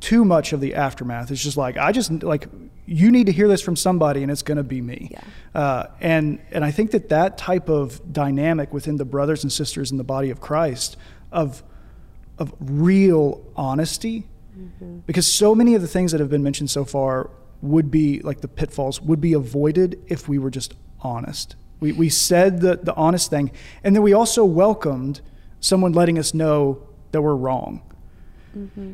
too 0.00 0.24
much 0.24 0.52
of 0.52 0.60
the 0.60 0.74
aftermath. 0.74 1.30
It's 1.30 1.42
just 1.42 1.56
like 1.56 1.76
I 1.76 1.92
just 1.92 2.22
like 2.22 2.46
you 2.86 3.10
need 3.10 3.26
to 3.26 3.32
hear 3.32 3.48
this 3.48 3.60
from 3.60 3.76
somebody, 3.76 4.22
and 4.22 4.30
it's 4.32 4.42
going 4.42 4.56
to 4.56 4.62
be 4.64 4.80
me. 4.80 5.08
Yeah. 5.10 5.20
Uh, 5.54 5.86
and 6.00 6.38
and 6.50 6.64
I 6.64 6.70
think 6.70 6.92
that 6.92 7.10
that 7.10 7.36
type 7.36 7.68
of 7.68 8.00
dynamic 8.12 8.72
within 8.72 8.96
the 8.96 9.04
brothers 9.04 9.42
and 9.42 9.52
sisters 9.52 9.90
in 9.90 9.98
the 9.98 10.04
body 10.04 10.30
of 10.30 10.40
Christ 10.40 10.96
of 11.30 11.62
of 12.38 12.54
real 12.60 13.44
honesty, 13.56 14.24
because 15.06 15.26
so 15.30 15.54
many 15.54 15.74
of 15.74 15.82
the 15.82 15.88
things 15.88 16.12
that 16.12 16.20
have 16.20 16.30
been 16.30 16.42
mentioned 16.42 16.70
so 16.70 16.84
far 16.84 17.28
would 17.62 17.90
be 17.90 18.20
like 18.20 18.40
the 18.40 18.48
pitfalls 18.48 19.00
would 19.02 19.20
be 19.20 19.32
avoided 19.32 20.00
if 20.06 20.28
we 20.28 20.38
were 20.38 20.50
just 20.50 20.74
honest. 21.00 21.56
We 21.80 21.92
we 21.92 22.08
said 22.08 22.60
the 22.60 22.76
the 22.76 22.94
honest 22.94 23.30
thing, 23.30 23.50
and 23.84 23.94
then 23.94 24.02
we 24.02 24.12
also 24.12 24.44
welcomed 24.44 25.20
someone 25.60 25.92
letting 25.92 26.18
us 26.18 26.34
know 26.34 26.82
that 27.12 27.22
we're 27.22 27.34
wrong. 27.36 27.82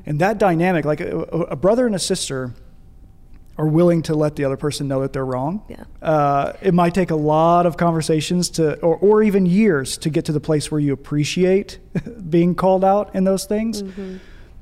And 0.05 0.19
that 0.19 0.37
dynamic, 0.37 0.85
like 0.85 1.01
a, 1.01 1.21
a- 1.21 1.57
brother 1.57 1.87
and 1.87 1.95
a 1.95 1.99
sister, 1.99 2.53
are 3.57 3.67
willing 3.67 4.03
to 4.03 4.15
let 4.15 4.37
the 4.37 4.45
other 4.45 4.59
person 4.59 4.89
know 4.89 5.01
that 5.01 5.15
they're 5.15 5.25
wrong. 5.25 5.63
Yeah. 5.69 5.85
Uh, 6.03 6.53
it 6.61 6.75
might 6.75 6.93
take 6.93 7.11
a 7.11 7.17
lot 7.17 7.65
of 7.65 7.79
conversations 7.79 8.51
to, 8.51 8.79
or, 8.81 8.97
or 8.97 9.23
even 9.23 9.47
years 9.47 9.97
to 9.99 10.11
get 10.11 10.27
to 10.27 10.33
the 10.33 10.41
place 10.41 10.71
where 10.71 10.81
you 10.81 10.93
appreciate 10.93 11.79
being 12.29 12.55
called 12.55 12.85
out 12.85 13.15
in 13.15 13.25
those 13.25 13.47
things. 13.47 13.83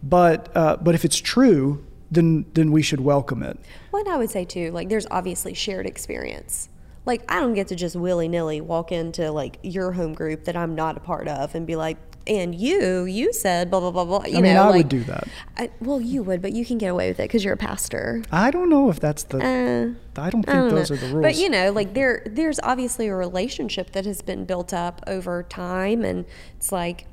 But 0.04 0.54
uh, 0.54 0.76
but 0.76 0.94
if 0.94 1.04
it's 1.04 1.18
true, 1.18 1.84
then 2.12 2.44
then 2.54 2.70
we 2.70 2.82
should 2.82 3.00
welcome 3.00 3.42
it. 3.42 3.58
What 3.90 4.06
I 4.06 4.16
would 4.16 4.30
say 4.30 4.44
too, 4.44 4.70
like 4.70 4.88
there's 4.88 5.06
obviously 5.10 5.54
shared 5.54 5.86
experience. 5.86 6.68
Like 7.04 7.24
I 7.28 7.40
don't 7.40 7.54
get 7.54 7.68
to 7.68 7.74
just 7.74 7.96
willy 7.96 8.28
nilly 8.28 8.60
walk 8.60 8.92
into 8.92 9.30
like 9.32 9.58
your 9.62 9.92
home 9.92 10.14
group 10.14 10.44
that 10.44 10.56
I'm 10.56 10.74
not 10.74 10.96
a 10.96 11.00
part 11.00 11.26
of 11.26 11.54
and 11.54 11.66
be 11.66 11.74
like, 11.74 11.96
and 12.26 12.54
you, 12.54 13.04
you 13.04 13.32
said 13.32 13.70
blah 13.70 13.80
blah 13.80 13.90
blah 13.90 14.04
blah. 14.04 14.24
You 14.26 14.38
I 14.38 14.40
mean, 14.40 14.54
know, 14.54 14.62
I 14.62 14.66
like, 14.66 14.76
would 14.76 14.88
do 14.88 15.04
that. 15.04 15.26
I, 15.56 15.70
well, 15.80 16.00
you 16.00 16.22
would, 16.22 16.40
but 16.42 16.52
you 16.52 16.64
can 16.64 16.78
get 16.78 16.88
away 16.88 17.08
with 17.08 17.18
it 17.18 17.24
because 17.24 17.44
you're 17.44 17.54
a 17.54 17.58
pastor. 17.58 18.22
I 18.30 18.50
don't 18.50 18.68
know 18.68 18.90
if 18.90 19.00
that's 19.00 19.24
the. 19.24 19.38
Uh, 19.38 20.20
I 20.20 20.30
don't 20.30 20.42
think 20.42 20.48
I 20.50 20.60
don't 20.60 20.74
those 20.74 20.90
know. 20.90 20.96
are 20.96 21.00
the 21.00 21.06
rules. 21.08 21.22
But 21.22 21.36
you 21.36 21.48
know, 21.48 21.72
like 21.72 21.94
there, 21.94 22.22
there's 22.26 22.60
obviously 22.62 23.08
a 23.08 23.14
relationship 23.16 23.92
that 23.92 24.04
has 24.04 24.22
been 24.22 24.44
built 24.44 24.72
up 24.72 25.02
over 25.06 25.42
time, 25.42 26.04
and 26.04 26.26
it's 26.56 26.70
like 26.70 27.06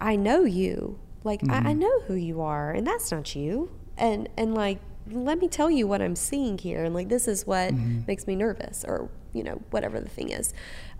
I 0.00 0.16
know 0.16 0.44
you. 0.44 0.98
Like 1.24 1.40
I, 1.48 1.70
I 1.70 1.72
know 1.72 2.00
who 2.00 2.14
you 2.14 2.42
are, 2.42 2.72
and 2.72 2.86
that's 2.86 3.10
not 3.12 3.34
you. 3.36 3.70
And 4.02 4.28
and 4.36 4.54
like 4.54 4.80
let 5.10 5.38
me 5.38 5.48
tell 5.48 5.70
you 5.70 5.86
what 5.86 6.02
I'm 6.02 6.16
seeing 6.16 6.58
here, 6.58 6.84
and 6.84 6.94
like 6.94 7.08
this 7.08 7.26
is 7.26 7.46
what 7.46 7.72
makes 7.72 8.26
me 8.26 8.36
nervous, 8.36 8.84
or 8.86 9.08
you 9.32 9.42
know 9.42 9.62
whatever 9.70 9.98
the 10.00 10.08
thing 10.08 10.28
is. 10.28 10.52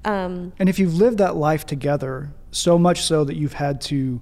Um, 0.04 0.52
And 0.58 0.68
if 0.68 0.78
you've 0.78 0.94
lived 0.94 1.18
that 1.18 1.36
life 1.36 1.66
together, 1.66 2.32
so 2.50 2.78
much 2.78 3.02
so 3.02 3.24
that 3.24 3.36
you've 3.36 3.52
had 3.52 3.80
to 3.82 4.20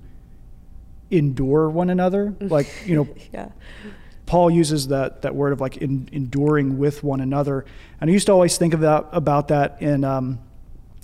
endure 1.11 1.69
one 1.69 1.91
another, 1.91 2.35
like, 2.41 2.69
you 2.85 2.97
know, 2.97 3.09
yeah. 3.33 3.49
Paul 4.27 4.51
uses 4.51 4.89
that, 4.89 5.23
that 5.23 5.35
word 5.35 5.53
of 5.53 5.61
like 5.61 5.79
in, 5.79 6.09
enduring 6.13 6.79
with 6.79 7.03
one 7.03 7.21
another. 7.21 7.65
And 8.01 8.11
I 8.11 8.13
used 8.13 8.27
to 8.27 8.33
always 8.33 8.57
think 8.59 8.75
about, 8.75 9.09
about 9.13 9.49
that 9.49 9.83
in, 9.83 10.05
um, 10.05 10.39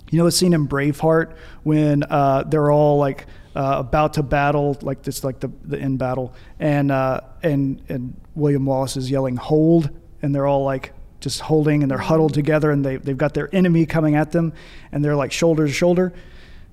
you 0.09 0.17
know, 0.17 0.25
the 0.25 0.31
scene 0.31 0.53
in 0.53 0.67
Braveheart 0.67 1.35
when 1.63 2.03
uh, 2.03 2.43
they're 2.43 2.71
all 2.71 2.97
like 2.97 3.25
uh, 3.57 3.79
about 3.79 4.13
to 4.13 4.21
battle, 4.21 4.77
like 4.83 5.01
this, 5.01 5.23
like 5.23 5.39
the, 5.39 5.51
the 5.65 5.79
end 5.79 5.97
battle, 5.97 6.31
and 6.59 6.91
uh, 6.91 7.21
and 7.41 7.81
and 7.89 8.15
William 8.35 8.65
Wallace 8.67 8.95
is 8.95 9.09
yelling 9.09 9.35
"Hold!" 9.35 9.89
and 10.21 10.33
they're 10.33 10.45
all 10.45 10.63
like 10.63 10.93
just 11.19 11.41
holding 11.41 11.81
and 11.81 11.89
they're 11.89 11.97
huddled 11.97 12.35
together 12.35 12.69
and 12.69 12.85
they 12.85 12.97
they've 12.97 13.17
got 13.17 13.33
their 13.33 13.53
enemy 13.55 13.87
coming 13.87 14.15
at 14.15 14.31
them 14.31 14.53
and 14.91 15.03
they're 15.03 15.15
like 15.15 15.31
shoulder 15.31 15.65
to 15.65 15.73
shoulder. 15.73 16.13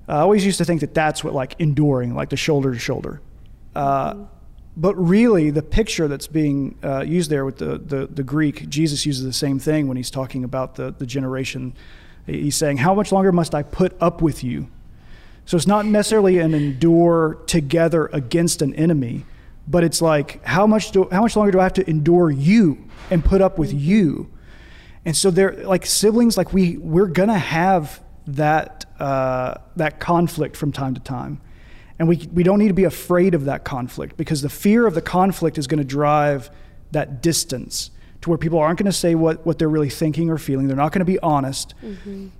I 0.07 0.19
always 0.19 0.45
used 0.45 0.59
to 0.59 0.65
think 0.65 0.81
that 0.81 0.93
that's 0.93 1.23
what 1.23 1.33
like 1.33 1.55
enduring, 1.57 2.13
like 2.13 2.29
the 2.29 2.37
shoulder 2.37 2.71
to 2.71 2.77
shoulder. 2.77 3.19
Uh, 3.75 4.25
but 4.77 4.93
really, 4.95 5.49
the 5.49 5.63
picture 5.63 6.07
that's 6.07 6.27
being 6.27 6.77
uh, 6.83 7.01
used 7.01 7.31
there 7.31 7.45
with 7.45 7.57
the, 7.57 7.79
the, 7.79 8.07
the 8.07 8.23
Greek, 8.23 8.69
Jesus 8.69 9.07
uses 9.07 9.23
the 9.23 9.33
same 9.33 9.57
thing 9.57 9.87
when 9.87 9.97
he's 9.97 10.11
talking 10.11 10.43
about 10.43 10.75
the, 10.75 10.91
the 10.91 11.07
generation. 11.07 11.73
He's 12.27 12.55
saying, 12.55 12.77
How 12.77 12.93
much 12.93 13.11
longer 13.11 13.31
must 13.31 13.55
I 13.55 13.63
put 13.63 13.95
up 13.99 14.21
with 14.21 14.43
you? 14.43 14.67
So 15.45 15.57
it's 15.57 15.67
not 15.67 15.85
necessarily 15.85 16.39
an 16.39 16.53
endure 16.53 17.37
together 17.45 18.07
against 18.07 18.61
an 18.61 18.73
enemy, 18.75 19.25
but 19.67 19.83
it's 19.83 20.01
like, 20.01 20.43
how 20.43 20.65
much, 20.65 20.91
do, 20.91 21.07
how 21.11 21.21
much 21.21 21.35
longer 21.35 21.51
do 21.51 21.59
I 21.59 21.63
have 21.63 21.73
to 21.73 21.89
endure 21.89 22.31
you 22.31 22.89
and 23.11 23.23
put 23.23 23.41
up 23.41 23.59
with 23.59 23.71
you? 23.71 24.31
And 25.05 25.15
so 25.15 25.29
they're 25.29 25.53
like 25.63 25.85
siblings, 25.85 26.35
like 26.35 26.51
we, 26.51 26.77
we're 26.77 27.07
to 27.29 27.37
have 27.37 28.01
that, 28.27 28.85
uh, 28.99 29.55
that 29.75 29.99
conflict 29.99 30.57
from 30.57 30.71
time 30.71 30.95
to 30.95 30.99
time. 30.99 31.41
And 31.99 32.07
we, 32.07 32.27
we 32.33 32.43
don't 32.43 32.59
need 32.59 32.69
to 32.69 32.73
be 32.73 32.83
afraid 32.83 33.35
of 33.35 33.45
that 33.45 33.63
conflict 33.63 34.17
because 34.17 34.41
the 34.41 34.49
fear 34.49 34.87
of 34.87 34.95
the 34.95 35.01
conflict 35.01 35.57
is 35.59 35.67
going 35.67 35.77
to 35.77 35.85
drive 35.85 36.49
that 36.91 37.21
distance 37.21 37.91
to 38.25 38.31
where 38.31 38.39
people 38.39 38.57
aren't 38.57 38.79
going 38.79 38.87
to 38.87 38.91
say 38.91 39.13
what, 39.13 39.45
what 39.45 39.59
they're 39.59 39.69
really 39.69 39.89
thinking 39.89 40.31
or 40.31 40.39
feeling. 40.39 40.67
They're 40.67 40.75
not 40.75 40.91
going 40.91 40.99
to 41.01 41.05
be 41.05 41.19
honest. 41.19 41.75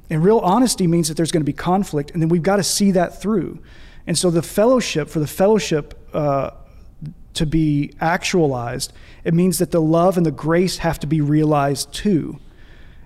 And 0.10 0.24
real 0.24 0.40
honesty 0.40 0.88
means 0.88 1.10
that 1.10 1.16
there's 1.16 1.32
going 1.32 1.42
to 1.42 1.46
be 1.46 1.54
conflict, 1.54 2.10
and 2.10 2.22
then 2.22 2.28
we've 2.28 2.42
got 2.42 2.56
to 2.56 2.64
see 2.64 2.90
that 2.92 3.22
through. 3.22 3.60
And 4.08 4.18
so 4.18 4.32
the 4.32 4.42
fellowship, 4.42 5.10
for 5.10 5.20
the 5.20 5.28
fellowship 5.28 5.94
uh, 6.12 6.52
to 7.36 7.46
be 7.46 7.94
actualized, 8.02 8.94
it 9.24 9.36
means 9.36 9.60
that 9.60 9.70
the 9.70 9.82
love 9.82 10.18
and 10.18 10.26
the 10.26 10.32
grace 10.32 10.80
have 10.80 11.00
to 11.00 11.08
be 11.08 11.22
realized 11.22 11.94
too. 11.94 12.40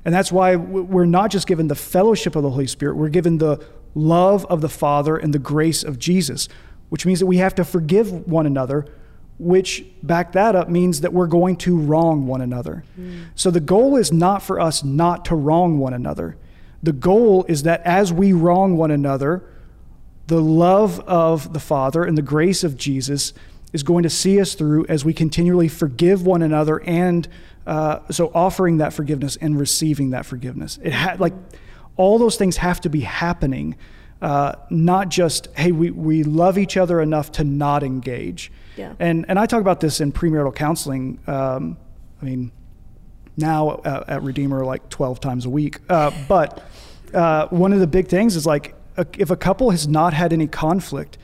And 0.06 0.16
that's 0.16 0.32
why 0.32 0.56
we're 0.56 1.06
not 1.06 1.32
just 1.32 1.48
given 1.48 1.68
the 1.68 1.76
fellowship 1.76 2.38
of 2.38 2.44
the 2.44 2.50
Holy 2.50 2.68
Spirit, 2.68 2.96
we're 2.96 3.10
given 3.10 3.40
the 3.40 3.62
love 3.94 4.46
of 4.46 4.62
the 4.62 4.70
Father 4.70 5.18
and 5.18 5.34
the 5.34 5.40
grace 5.40 5.84
of 5.84 6.00
Jesus, 6.00 6.48
which 6.88 7.06
means 7.06 7.20
that 7.20 7.26
we 7.26 7.38
have 7.38 7.56
to 7.56 7.66
forgive 7.66 8.26
one 8.26 8.46
another, 8.46 8.86
which 9.40 9.86
back 10.04 10.34
that 10.34 10.56
up 10.56 10.70
means 10.70 11.02
that 11.02 11.14
we're 11.14 11.28
going 11.28 11.56
to 11.56 11.80
wrong 11.80 12.28
one 12.28 12.42
another. 12.42 12.84
So 13.36 13.50
the 13.50 13.62
goal 13.62 13.96
is 13.96 14.12
not 14.12 14.44
for 14.44 14.60
us 14.60 14.84
not 14.84 15.26
to 15.26 15.36
wrong 15.36 15.80
one 15.80 15.94
another. 15.94 16.36
The 16.84 16.92
goal 16.92 17.46
is 17.48 17.64
that 17.64 17.82
as 17.86 18.12
we 18.12 18.34
wrong 18.34 18.78
one 18.78 18.92
another, 18.92 19.44
the 20.28 20.42
love 20.42 21.00
of 21.02 21.54
the 21.54 21.60
Father 21.60 22.04
and 22.04 22.18
the 22.18 22.22
grace 22.22 22.64
of 22.64 22.78
Jesus 22.78 23.34
is 23.72 23.84
going 23.84 24.04
to 24.04 24.10
see 24.10 24.40
us 24.40 24.56
through 24.56 24.86
as 24.88 25.06
we 25.06 25.14
continually 25.14 25.68
forgive 25.68 26.26
one 26.26 26.42
another 26.42 26.82
and 26.82 27.28
uh, 27.66 28.00
so 28.10 28.32
offering 28.34 28.78
that 28.78 28.94
forgiveness 28.94 29.38
and 29.38 29.60
receiving 29.60 30.10
that 30.10 30.26
forgiveness. 30.26 30.80
It 30.82 30.92
had 30.92 31.20
like 31.20 31.34
all 31.98 32.18
those 32.18 32.36
things 32.36 32.58
have 32.58 32.82
to 32.82 32.90
be 32.90 33.02
happening, 33.02 33.76
uh, 34.22 34.54
not 34.70 35.10
just 35.10 35.48
hey 35.56 35.72
we, 35.72 35.92
we 35.92 36.24
love 36.24 36.58
each 36.58 36.78
other 36.78 37.02
enough 37.02 37.32
to 37.34 37.44
not 37.44 37.84
engage. 37.84 38.52
Yeah. 38.80 38.94
And 39.00 39.26
and 39.28 39.38
I 39.38 39.46
talk 39.46 39.62
about 39.62 39.80
this 39.82 40.00
in 40.02 40.12
premarital 40.12 40.56
counseling. 40.56 41.20
Um, 41.28 41.78
I 42.22 42.26
mean, 42.26 42.52
now 43.38 43.70
uh, 43.70 44.04
at 44.08 44.24
Redeemer 44.24 44.66
like 44.66 44.90
12 44.90 45.20
times 45.20 45.46
a 45.46 45.50
week. 45.50 45.80
Uh, 45.90 46.12
but 46.28 46.64
uh, 47.14 47.48
one 47.48 47.74
of 47.74 47.80
the 47.80 47.88
big 47.88 48.08
things 48.08 48.36
is 48.36 48.46
like 48.46 48.76
a, 48.98 49.06
if 49.18 49.30
a 49.32 49.36
couple 49.38 49.72
has 49.72 49.88
not 49.88 50.14
had 50.14 50.34
any 50.34 50.48
conflict, 50.48 51.18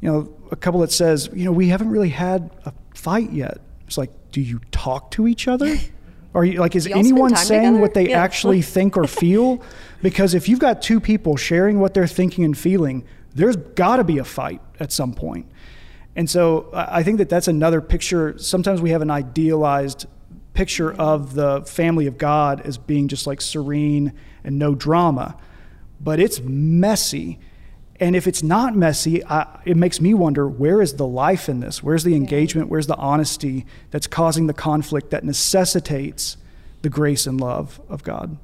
you 0.00 0.10
know, 0.10 0.32
a 0.50 0.56
couple 0.56 0.80
that 0.80 0.92
says, 0.92 1.28
you 1.32 1.44
know, 1.44 1.52
we 1.52 1.68
haven't 1.68 1.90
really 1.90 2.10
had 2.10 2.50
a 2.64 2.72
fight 2.94 3.32
yet. 3.32 3.58
It's 3.86 3.98
like, 3.98 4.10
do 4.32 4.40
you 4.40 4.60
talk 4.70 5.10
to 5.12 5.26
each 5.26 5.48
other? 5.48 5.76
Are 6.34 6.44
you 6.44 6.60
like, 6.60 6.76
is 6.76 6.86
anyone 6.86 7.34
saying 7.34 7.62
together? 7.62 7.78
what 7.80 7.94
they 7.94 8.10
Yeah. 8.10 8.22
actually 8.22 8.62
think 8.62 8.96
or 8.96 9.06
feel? 9.06 9.62
Because 10.02 10.34
if 10.34 10.46
you've 10.48 10.58
got 10.60 10.82
two 10.82 11.00
people 11.00 11.36
sharing 11.38 11.80
what 11.80 11.94
they're 11.94 12.06
thinking 12.06 12.44
and 12.44 12.56
feeling, 12.56 13.02
there's 13.34 13.56
got 13.56 13.96
to 13.96 14.04
be 14.04 14.18
a 14.18 14.24
fight 14.24 14.60
at 14.78 14.92
some 14.92 15.14
point. 15.14 15.46
And 16.16 16.28
so 16.28 16.70
I 16.72 16.98
I 16.98 17.02
think 17.02 17.18
that 17.18 17.28
that's 17.28 17.46
another 17.46 17.80
picture. 17.80 18.36
Sometimes 18.38 18.80
we 18.80 18.90
have 18.90 19.02
an 19.02 19.10
idealized 19.10 20.06
picture 20.54 20.92
of 20.94 21.34
the 21.34 21.62
family 21.66 22.06
of 22.06 22.16
God 22.16 22.62
as 22.62 22.78
being 22.78 23.06
just 23.08 23.26
like 23.26 23.42
serene 23.42 24.14
and 24.42 24.58
no 24.58 24.74
drama, 24.74 25.36
but 26.00 26.18
it's 26.18 26.40
messy. 26.40 27.38
And 28.00 28.16
if 28.16 28.26
it's 28.26 28.42
not 28.42 28.74
messy, 28.74 29.24
I, 29.24 29.60
it 29.64 29.76
makes 29.76 30.00
me 30.00 30.14
wonder 30.14 30.48
where 30.48 30.82
is 30.82 30.94
the 30.94 31.06
life 31.06 31.48
in 31.48 31.60
this? 31.60 31.82
Where's 31.82 32.04
the 32.04 32.14
engagement? 32.14 32.68
Where's 32.68 32.86
the 32.86 32.96
honesty 32.96 33.66
that's 33.90 34.06
causing 34.06 34.46
the 34.46 34.54
conflict 34.54 35.10
that 35.10 35.24
necessitates 35.24 36.36
the 36.82 36.88
grace 36.88 37.26
and 37.26 37.40
love 37.40 37.80
of 37.88 38.02
God? 38.02 38.38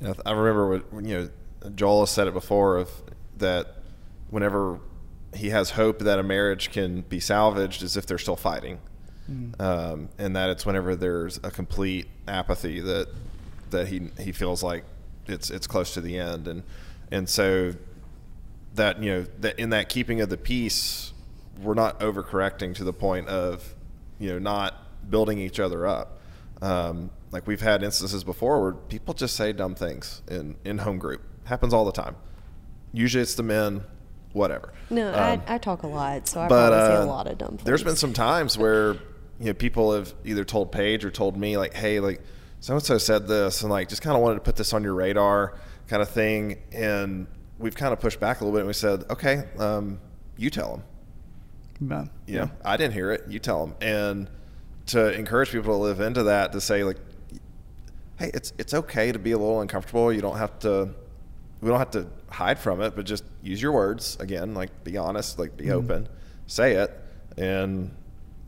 You 0.00 0.08
know, 0.08 0.14
I 0.24 0.32
remember 0.32 0.68
what 0.68 1.04
you 1.04 1.30
know 1.62 1.70
Joel 1.74 2.00
has 2.00 2.10
said 2.10 2.26
it 2.26 2.34
before 2.34 2.76
of 2.76 2.90
that 3.38 3.76
whenever 4.30 4.80
he 5.34 5.50
has 5.50 5.70
hope 5.70 6.00
that 6.00 6.18
a 6.18 6.22
marriage 6.22 6.70
can 6.70 7.02
be 7.02 7.20
salvaged 7.20 7.82
is 7.82 7.96
if 7.96 8.06
they're 8.06 8.18
still 8.18 8.36
fighting, 8.36 8.78
um, 9.60 10.08
and 10.18 10.36
that 10.36 10.50
it's 10.50 10.66
whenever 10.66 10.94
there's 10.94 11.38
a 11.42 11.50
complete 11.50 12.06
apathy 12.28 12.80
that 12.80 13.08
that 13.70 13.88
he 13.88 14.10
he 14.20 14.32
feels 14.32 14.62
like 14.62 14.84
it's 15.26 15.50
it's 15.50 15.66
close 15.66 15.94
to 15.94 16.00
the 16.00 16.18
end, 16.18 16.48
and 16.48 16.62
and 17.10 17.28
so 17.28 17.72
that 18.74 19.02
you 19.02 19.10
know 19.10 19.26
that 19.40 19.58
in 19.58 19.70
that 19.70 19.88
keeping 19.88 20.20
of 20.20 20.28
the 20.28 20.36
peace, 20.36 21.12
we're 21.60 21.74
not 21.74 22.00
overcorrecting 22.00 22.74
to 22.74 22.84
the 22.84 22.92
point 22.92 23.28
of 23.28 23.74
you 24.18 24.30
know 24.30 24.38
not 24.38 24.74
building 25.10 25.38
each 25.38 25.60
other 25.60 25.86
up. 25.86 26.18
Um, 26.60 27.10
like 27.32 27.46
we've 27.46 27.60
had 27.60 27.82
instances 27.82 28.22
before 28.22 28.62
where 28.62 28.72
people 28.72 29.14
just 29.14 29.34
say 29.34 29.52
dumb 29.52 29.74
things 29.74 30.22
in 30.28 30.56
in 30.64 30.78
home 30.78 30.98
group. 30.98 31.22
Happens 31.44 31.74
all 31.74 31.84
the 31.84 31.92
time. 31.92 32.16
Usually 32.92 33.22
it's 33.22 33.34
the 33.34 33.42
men, 33.42 33.82
whatever. 34.32 34.72
No, 34.90 35.08
Um, 35.08 35.14
I, 35.14 35.40
I 35.54 35.58
talk 35.58 35.82
a 35.82 35.86
lot, 35.86 36.26
so 36.28 36.40
I 36.40 36.48
but 36.48 36.70
probably 36.70 36.78
say 36.88 36.94
uh, 36.96 37.04
a 37.04 37.06
lot 37.06 37.26
of 37.26 37.38
dumb 37.38 37.48
things. 37.50 37.64
there's 37.64 37.82
been 37.84 37.96
some 37.96 38.12
times 38.12 38.56
where 38.58 38.94
you 39.38 39.46
know 39.46 39.54
people 39.54 39.92
have 39.94 40.12
either 40.24 40.44
told 40.44 40.72
Paige 40.72 41.04
or 41.04 41.10
told 41.10 41.36
me 41.36 41.56
like, 41.56 41.74
hey, 41.74 42.00
like 42.00 42.20
so 42.60 42.74
and 42.74 42.82
so 42.82 42.98
said 42.98 43.26
this, 43.26 43.62
and 43.62 43.70
like 43.70 43.88
just 43.88 44.02
kind 44.02 44.16
of 44.16 44.22
wanted 44.22 44.36
to 44.36 44.40
put 44.42 44.56
this 44.56 44.72
on 44.72 44.82
your 44.82 44.94
radar, 44.94 45.58
kind 45.88 46.00
of 46.02 46.08
thing, 46.08 46.58
and 46.72 47.26
we've 47.58 47.74
kind 47.74 47.92
of 47.92 48.00
pushed 48.00 48.20
back 48.20 48.40
a 48.40 48.44
little 48.44 48.54
bit, 48.56 48.60
and 48.60 48.68
we 48.68 48.72
said, 48.74 49.04
okay, 49.10 49.44
um, 49.58 49.98
you 50.36 50.50
tell 50.50 50.70
them. 50.72 50.82
Man. 51.80 52.10
You 52.26 52.38
know, 52.40 52.50
I 52.64 52.76
didn't 52.76 52.94
hear 52.94 53.10
it. 53.10 53.24
You 53.28 53.38
tell 53.40 53.66
them, 53.66 53.74
and 53.80 54.30
to 54.86 55.12
encourage 55.12 55.50
people 55.50 55.72
to 55.74 55.78
live 55.78 56.00
into 56.00 56.24
that, 56.24 56.52
to 56.52 56.60
say 56.60 56.84
like, 56.84 56.98
hey, 58.18 58.30
it's 58.32 58.52
it's 58.58 58.72
okay 58.74 59.10
to 59.10 59.18
be 59.18 59.32
a 59.32 59.38
little 59.38 59.60
uncomfortable. 59.60 60.12
You 60.12 60.20
don't 60.20 60.36
have 60.38 60.58
to. 60.60 60.90
We 61.60 61.68
don't 61.68 61.78
have 61.78 61.90
to 61.92 62.06
hide 62.32 62.58
from 62.58 62.80
it, 62.80 62.96
but 62.96 63.04
just 63.04 63.24
use 63.42 63.60
your 63.60 63.72
words 63.72 64.16
again. 64.20 64.54
Like, 64.54 64.84
be 64.84 64.96
honest. 64.96 65.38
Like, 65.38 65.56
be 65.56 65.66
mm-hmm. 65.66 65.72
open. 65.72 66.08
Say 66.46 66.74
it, 66.74 66.90
and 67.36 67.94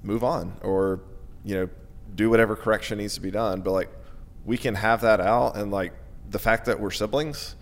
move 0.03 0.25
on, 0.25 0.57
or 0.63 1.01
you 1.45 1.55
know, 1.55 1.69
do 2.15 2.31
whatever 2.31 2.57
correction 2.57 2.99
needs 2.99 3.15
to 3.15 3.21
be 3.21 3.31
done. 3.31 3.61
But 3.61 3.73
like, 3.73 3.91
we 4.45 4.57
can 4.57 4.75
have 4.75 5.01
that 5.03 5.21
out, 5.21 5.57
and 5.57 5.71
like 5.71 5.93
the 6.31 6.39
fact 6.39 6.67
that 6.67 6.81
we're 6.81 6.91
siblings, 6.91 7.57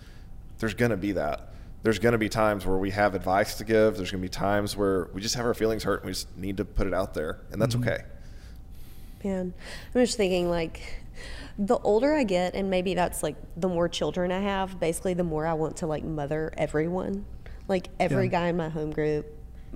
there's 0.58 0.74
gonna 0.74 0.96
be 0.96 1.12
that. 1.12 1.52
There's 1.82 1.98
gonna 1.98 2.18
be 2.18 2.28
times 2.28 2.64
where 2.64 2.78
we 2.78 2.90
have 2.90 3.14
advice 3.14 3.56
to 3.56 3.64
give. 3.64 3.96
There's 3.96 4.10
gonna 4.10 4.22
be 4.22 4.28
times 4.28 4.76
where 4.76 5.08
we 5.12 5.20
just 5.20 5.34
have 5.34 5.44
our 5.44 5.54
feelings 5.54 5.84
hurt, 5.84 6.00
and 6.00 6.06
we 6.06 6.12
just 6.12 6.36
need 6.36 6.56
to 6.56 6.64
put 6.64 6.86
it 6.86 6.94
out 6.94 7.14
there, 7.14 7.40
and 7.50 7.60
that's 7.60 7.74
mm-hmm. 7.74 7.88
okay. 7.88 8.04
Man, 9.24 9.54
I'm 9.94 10.00
just 10.00 10.16
thinking 10.16 10.50
like 10.50 11.01
the 11.58 11.78
older 11.78 12.14
I 12.14 12.24
get, 12.24 12.54
and 12.54 12.70
maybe 12.70 12.94
that's 12.94 13.22
like 13.22 13.36
the 13.56 13.68
more 13.68 13.88
children 13.88 14.32
I 14.32 14.40
have, 14.40 14.80
basically 14.80 15.14
the 15.14 15.24
more 15.24 15.46
I 15.46 15.52
want 15.54 15.76
to 15.78 15.86
like 15.86 16.04
mother 16.04 16.52
everyone. 16.56 17.24
Like 17.68 17.88
every 18.00 18.24
Yeah. 18.24 18.30
guy 18.30 18.48
in 18.48 18.56
my 18.56 18.68
home 18.68 18.90
group, 18.90 19.26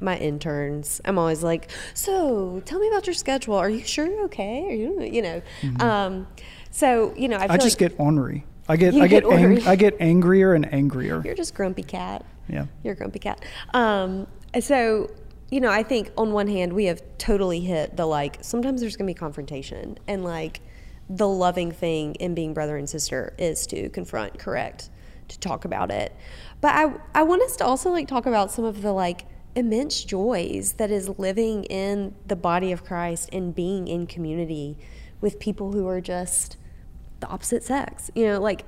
my 0.00 0.16
interns. 0.18 1.00
I'm 1.04 1.18
always 1.18 1.42
like, 1.42 1.70
so 1.94 2.60
tell 2.64 2.78
me 2.78 2.88
about 2.88 3.06
your 3.06 3.14
schedule. 3.14 3.54
Are 3.56 3.70
you 3.70 3.84
sure 3.84 4.06
you're 4.06 4.24
okay? 4.24 4.64
Are 4.68 4.74
you, 4.74 5.02
you 5.02 5.22
know? 5.22 5.42
Um, 5.80 6.26
so 6.70 7.14
you 7.16 7.28
know, 7.28 7.36
I, 7.36 7.42
feel 7.46 7.52
I 7.52 7.56
just 7.58 7.80
like 7.80 7.90
get 7.90 8.00
ornery. 8.00 8.44
I 8.68 8.76
get 8.76 8.94
I 8.94 9.06
get, 9.06 9.22
get 9.24 9.32
ang- 9.32 9.66
I 9.66 9.76
get 9.76 9.94
angrier 10.00 10.52
and 10.54 10.72
angrier. 10.74 11.22
you're 11.24 11.34
just 11.36 11.54
grumpy 11.54 11.82
cat. 11.84 12.24
Yeah. 12.48 12.66
You're 12.82 12.94
a 12.94 12.96
grumpy 12.96 13.20
cat. 13.20 13.44
Um, 13.74 14.26
so, 14.60 15.10
you 15.50 15.60
know, 15.60 15.70
I 15.70 15.82
think 15.84 16.10
on 16.18 16.32
one 16.32 16.48
hand, 16.48 16.72
we 16.72 16.86
have 16.86 17.00
totally 17.18 17.60
hit 17.60 17.96
the 17.96 18.06
like, 18.06 18.38
sometimes 18.40 18.80
there's 18.80 18.96
to 18.96 19.04
be 19.04 19.14
confrontation. 19.14 19.98
And 20.08 20.24
like, 20.24 20.60
the 21.08 21.28
loving 21.28 21.70
thing 21.70 22.14
in 22.16 22.34
being 22.34 22.54
brother 22.54 22.76
and 22.76 22.88
sister 22.88 23.34
is 23.38 23.66
to 23.68 23.88
confront, 23.90 24.38
correct, 24.38 24.90
to 25.28 25.38
talk 25.38 25.64
about 25.64 25.90
it. 25.90 26.14
But 26.60 26.74
I, 26.74 26.94
I 27.14 27.22
want 27.22 27.42
us 27.42 27.56
to 27.56 27.64
also 27.64 27.90
like 27.90 28.08
talk 28.08 28.26
about 28.26 28.50
some 28.50 28.64
of 28.64 28.82
the 28.82 28.92
like 28.92 29.26
immense 29.54 30.04
joys 30.04 30.74
that 30.74 30.90
is 30.90 31.18
living 31.18 31.64
in 31.64 32.14
the 32.26 32.36
body 32.36 32.72
of 32.72 32.84
Christ 32.84 33.30
and 33.32 33.54
being 33.54 33.88
in 33.88 34.06
community 34.06 34.76
with 35.20 35.38
people 35.38 35.72
who 35.72 35.86
are 35.88 36.00
just 36.00 36.56
the 37.20 37.26
opposite 37.28 37.62
sex. 37.62 38.10
You 38.14 38.26
know, 38.26 38.40
like 38.40 38.64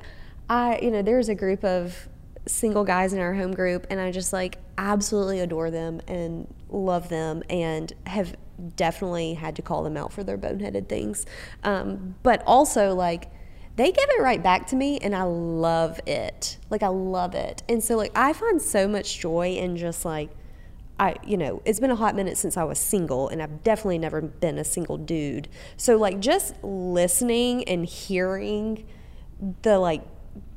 I, 0.49 0.79
you 0.81 0.91
know, 0.91 1.03
there's 1.03 1.29
a 1.29 1.35
group 1.35 1.65
of 1.65 2.09
single 2.47 2.85
guys 2.85 3.13
in 3.13 3.19
our 3.21 3.35
home 3.35 3.53
group 3.53 3.87
and 3.91 4.01
I 4.01 4.11
just 4.11 4.33
like 4.33 4.59
absolutely 4.79 5.41
adore 5.41 5.71
them 5.71 6.01
and 6.09 6.53
love 6.71 7.09
them 7.11 7.43
and 7.51 7.93
have 8.07 8.35
definitely 8.77 9.35
had 9.35 9.57
to 9.57 9.63
call 9.63 9.83
them 9.83 9.97
out 9.97 10.13
for 10.13 10.25
their 10.25 10.39
boneheaded 10.39 10.89
things. 10.89 11.27
Um, 11.63 12.17
but 12.23 12.43
also 12.47 12.95
like 12.95 13.31
they 13.77 13.93
give 13.93 14.09
it 14.09 14.21
right 14.21 14.43
back 14.43 14.67
to 14.69 14.77
me 14.77 14.99
and 14.99 15.15
I 15.15 15.23
love 15.23 16.01
it. 16.07 16.59
Like 16.71 16.83
I 16.83 16.89
love 16.89 17.35
it. 17.35 17.63
And 17.69 17.83
so 17.83 17.97
like 17.97 18.13
I 18.17 18.33
find 18.33 18.61
so 18.61 18.89
much 18.89 19.19
joy 19.21 19.55
in 19.55 19.77
just 19.77 20.05
like 20.05 20.31
I, 21.01 21.15
you 21.25 21.37
know, 21.37 21.63
it's 21.65 21.79
been 21.79 21.93
a 21.93 21.97
hot 21.97 22.17
minute 22.17 22.37
since 22.37 22.57
I 22.57 22.65
was 22.65 22.79
single, 22.79 23.29
and 23.29 23.41
I've 23.41 23.63
definitely 23.63 23.99
never 23.99 24.21
been 24.21 24.59
a 24.59 24.65
single 24.65 24.97
dude. 24.97 25.49
So, 25.77 25.97
like, 25.97 26.19
just 26.19 26.55
listening 26.65 27.63
and 27.69 27.87
hearing 27.87 28.85
the 29.63 29.79
like 29.79 30.03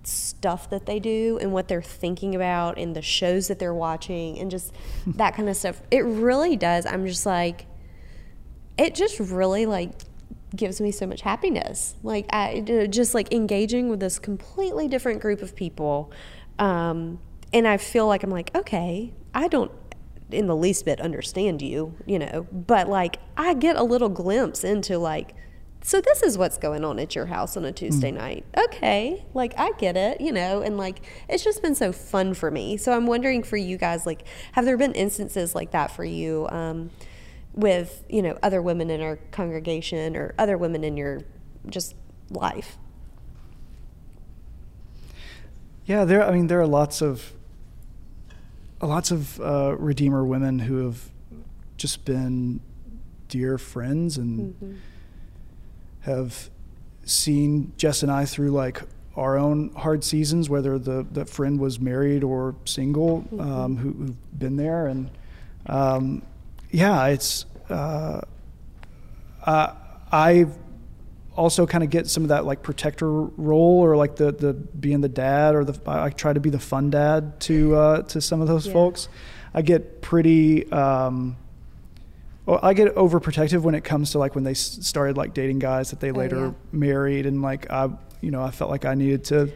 stuff 0.04 0.70
that 0.72 0.88
they 0.88 1.00
do 1.00 1.38
and 1.42 1.54
what 1.54 1.68
they're 1.68 1.82
thinking 1.82 2.34
about 2.34 2.80
and 2.80 2.96
the 2.96 3.02
shows 3.02 3.48
that 3.50 3.60
they're 3.60 3.74
watching 3.74 4.40
and 4.40 4.50
just 4.50 4.74
that 5.08 5.36
kind 5.36 5.48
of 5.48 5.56
stuff, 5.56 5.82
it 5.92 6.00
really 6.00 6.56
does. 6.56 6.86
I'm 6.86 7.06
just 7.06 7.26
like, 7.26 7.68
it 8.78 8.96
just 8.96 9.20
really 9.20 9.66
like 9.66 9.92
gives 10.56 10.82
me 10.82 10.92
so 10.92 11.06
much 11.08 11.22
happiness. 11.22 11.96
Like, 12.04 12.28
I 12.34 12.88
just 12.90 13.14
like 13.14 13.34
engaging 13.34 13.90
with 13.90 14.00
this 14.00 14.20
completely 14.20 14.88
different 14.88 15.22
group 15.22 15.42
of 15.42 15.56
people. 15.56 16.12
Um, 16.60 17.20
and 17.54 17.68
I 17.68 17.78
feel 17.78 18.08
like 18.08 18.24
I'm 18.24 18.30
like, 18.30 18.56
okay, 18.56 19.14
I 19.34 19.48
don't 19.48 19.72
in 20.30 20.48
the 20.48 20.56
least 20.56 20.86
bit 20.86 21.02
understand 21.02 21.62
you, 21.62 21.94
you 22.06 22.18
know, 22.18 22.48
but 22.52 22.88
like 22.88 23.18
I 23.38 23.54
get 23.54 23.76
a 23.76 23.84
little 23.84 24.10
glimpse 24.10 24.64
into 24.64 24.98
like, 24.98 25.36
so 25.84 26.00
this 26.00 26.22
is 26.22 26.38
what's 26.38 26.58
going 26.58 26.86
on 26.86 27.00
at 27.00 27.16
your 27.16 27.26
house 27.26 27.58
on 27.58 27.66
a 27.66 27.72
Tuesday 27.72 28.12
mm. 28.12 28.16
night. 28.16 28.46
Okay, 28.58 29.26
like 29.34 29.54
I 29.58 29.72
get 29.78 29.98
it, 29.98 30.22
you 30.22 30.32
know, 30.32 30.62
and 30.62 30.78
like 30.78 31.02
it's 31.28 31.44
just 31.44 31.62
been 31.62 31.76
so 31.76 31.92
fun 31.92 32.34
for 32.34 32.52
me. 32.52 32.78
So 32.78 32.94
I'm 32.94 33.08
wondering 33.08 33.44
for 33.44 33.58
you 33.58 33.78
guys, 33.78 34.06
like, 34.06 34.24
have 34.54 34.66
there 34.66 34.78
been 34.78 34.94
instances 34.94 35.56
like 35.56 35.72
that 35.72 35.92
for 35.92 36.06
you 36.06 36.48
um, 36.50 36.92
with, 37.54 38.04
you 38.10 38.22
know, 38.22 38.38
other 38.42 38.62
women 38.62 38.90
in 38.90 39.02
our 39.02 39.18
congregation 39.32 40.16
or 40.16 40.34
other 40.38 40.58
women 40.58 40.84
in 40.84 40.98
your 40.98 41.22
just 41.68 41.96
life? 42.30 42.78
Yeah, 45.86 46.06
there. 46.06 46.24
I 46.24 46.32
mean, 46.32 46.48
there 46.48 46.62
are 46.62 46.68
lots 46.68 47.02
of 47.02 47.34
lots 48.82 49.12
of 49.12 49.40
uh, 49.40 49.76
Redeemer 49.78 50.26
women 50.26 50.60
who 50.60 50.86
have 50.86 51.10
just 51.78 52.06
been 52.06 52.60
dear 53.28 53.58
friends 53.58 54.18
and 54.18 54.54
mm-hmm. 54.54 54.74
have 56.02 56.50
seen 57.06 57.74
Jess 57.78 58.04
and 58.04 58.12
I 58.12 58.26
through 58.26 58.52
like 58.52 58.82
our 59.16 59.38
own 59.38 59.72
hard 59.76 60.04
seasons, 60.04 60.50
whether 60.50 60.80
the, 60.80 61.06
the 61.12 61.26
friend 61.26 61.60
was 61.60 61.80
married 61.80 62.24
or 62.24 62.56
single, 62.66 63.22
mm-hmm. 63.22 63.40
um, 63.42 63.78
who, 63.78 64.06
have 64.06 64.40
been 64.40 64.56
there. 64.56 64.88
And 64.88 65.10
um, 65.66 66.22
yeah, 66.72 67.08
it's, 67.08 67.46
uh, 67.70 68.22
uh, 69.44 69.74
I've 70.12 70.58
also 71.36 71.66
kind 71.66 71.84
of 71.84 71.90
get 71.90 72.08
some 72.08 72.24
of 72.24 72.30
that 72.30 72.46
like 72.46 72.62
protector 72.62 73.10
role 73.10 73.80
or 73.80 73.96
like 73.96 74.16
the 74.16 74.32
the 74.32 74.54
being 74.54 75.02
the 75.02 75.10
dad 75.10 75.56
or 75.56 75.64
the 75.64 75.80
I 75.90 76.10
try 76.10 76.34
to 76.34 76.40
be 76.40 76.50
the 76.50 76.60
fun 76.60 76.90
dad 76.90 77.40
to 77.42 77.76
uh, 77.76 78.02
to 78.04 78.22
some 78.22 78.42
of 78.42 78.48
those 78.48 78.68
yeah. 78.68 78.74
folks. 78.74 79.10
I 79.54 79.62
get 79.62 80.02
pretty. 80.02 80.72
Um, 80.72 81.38
well, 82.46 82.60
I 82.64 82.74
get 82.74 82.96
overprotective 82.96 83.62
when 83.62 83.76
it 83.76 83.84
comes 83.84 84.12
to 84.12 84.20
like 84.20 84.36
when 84.36 84.44
they 84.44 84.54
started 84.54 85.16
like 85.16 85.34
dating 85.34 85.60
guys 85.60 85.92
that 85.92 86.00
they 86.00 86.12
oh, 86.12 86.16
later 86.16 86.38
oh, 86.38 86.46
yeah. 86.46 86.54
married 86.72 87.26
and 87.26 87.42
like 87.42 87.70
I 87.70 87.90
you 88.20 88.32
know 88.32 88.44
I 88.44 88.52
felt 88.52 88.70
like 88.70 88.86
I 88.86 88.96
needed 88.96 89.24
to 89.26 89.52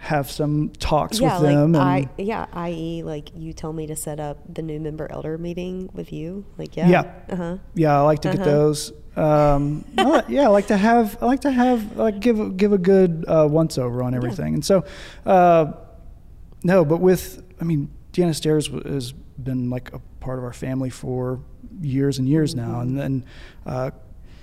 have 0.00 0.30
some 0.30 0.70
talks 0.78 1.20
yeah, 1.20 1.34
with 1.34 1.44
like 1.44 1.54
them. 1.54 1.76
I, 1.76 2.08
yeah, 2.16 2.46
i.e., 2.54 3.02
like 3.02 3.28
you 3.34 3.52
tell 3.52 3.74
me 3.74 3.86
to 3.86 3.94
set 3.94 4.18
up 4.18 4.38
the 4.52 4.62
new 4.62 4.80
member 4.80 5.06
elder 5.12 5.36
meeting 5.36 5.90
with 5.92 6.10
you. 6.10 6.46
Like, 6.56 6.74
yeah, 6.74 6.88
yeah, 6.88 7.12
uh-huh. 7.28 7.58
yeah. 7.74 7.98
I 7.98 8.00
like 8.00 8.20
to 8.20 8.30
uh-huh. 8.30 8.38
get 8.38 8.44
those. 8.44 8.92
Um, 9.14 9.84
yeah, 10.28 10.44
I 10.44 10.46
like 10.46 10.68
to 10.68 10.76
have. 10.78 11.22
I 11.22 11.26
like 11.26 11.40
to 11.40 11.50
have 11.50 11.98
like 11.98 12.18
give 12.18 12.56
give 12.56 12.72
a 12.72 12.78
good 12.78 13.26
uh, 13.28 13.46
once 13.50 13.76
over 13.76 14.02
on 14.02 14.14
everything. 14.14 14.48
Yeah. 14.48 14.54
And 14.54 14.64
so, 14.64 14.84
uh, 15.26 15.72
no, 16.64 16.86
but 16.86 16.96
with 16.96 17.44
I 17.60 17.64
mean, 17.64 17.90
Deanna 18.14 18.34
Stairs 18.34 18.68
has 18.68 19.12
been 19.12 19.68
like 19.68 19.92
a 19.92 19.98
part 20.20 20.38
of 20.38 20.44
our 20.44 20.54
family 20.54 20.88
for 20.88 21.40
years 21.82 22.18
and 22.18 22.26
years 22.26 22.54
mm-hmm. 22.54 22.72
now, 22.72 22.80
and 22.80 22.98
then. 22.98 23.24
Uh, 23.66 23.90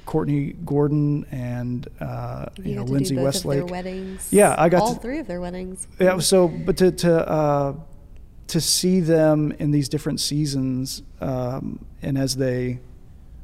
Courtney 0.08 0.54
Gordon 0.66 1.26
and 1.32 1.86
uh, 2.00 2.46
you, 2.58 2.72
you 2.72 2.76
know 2.76 2.84
Lindsay 2.84 3.16
Westlake. 3.16 3.68
weddings. 3.68 4.30
Yeah, 4.32 4.56
I 4.58 4.70
got 4.70 4.82
all 4.82 4.96
to, 4.96 5.00
three 5.00 5.20
of 5.20 5.28
their 5.28 5.42
weddings. 5.42 5.86
Yeah, 6.00 6.18
so 6.20 6.48
but 6.48 6.78
to 6.78 6.92
to 6.94 7.30
uh, 7.30 7.74
to 8.48 8.62
see 8.62 9.02
them 9.02 9.52
in 9.60 9.70
these 9.72 9.90
different 9.90 10.22
seasons, 10.22 11.04
um, 11.20 11.86
and 12.02 12.18
as 12.18 12.38
they 12.38 12.80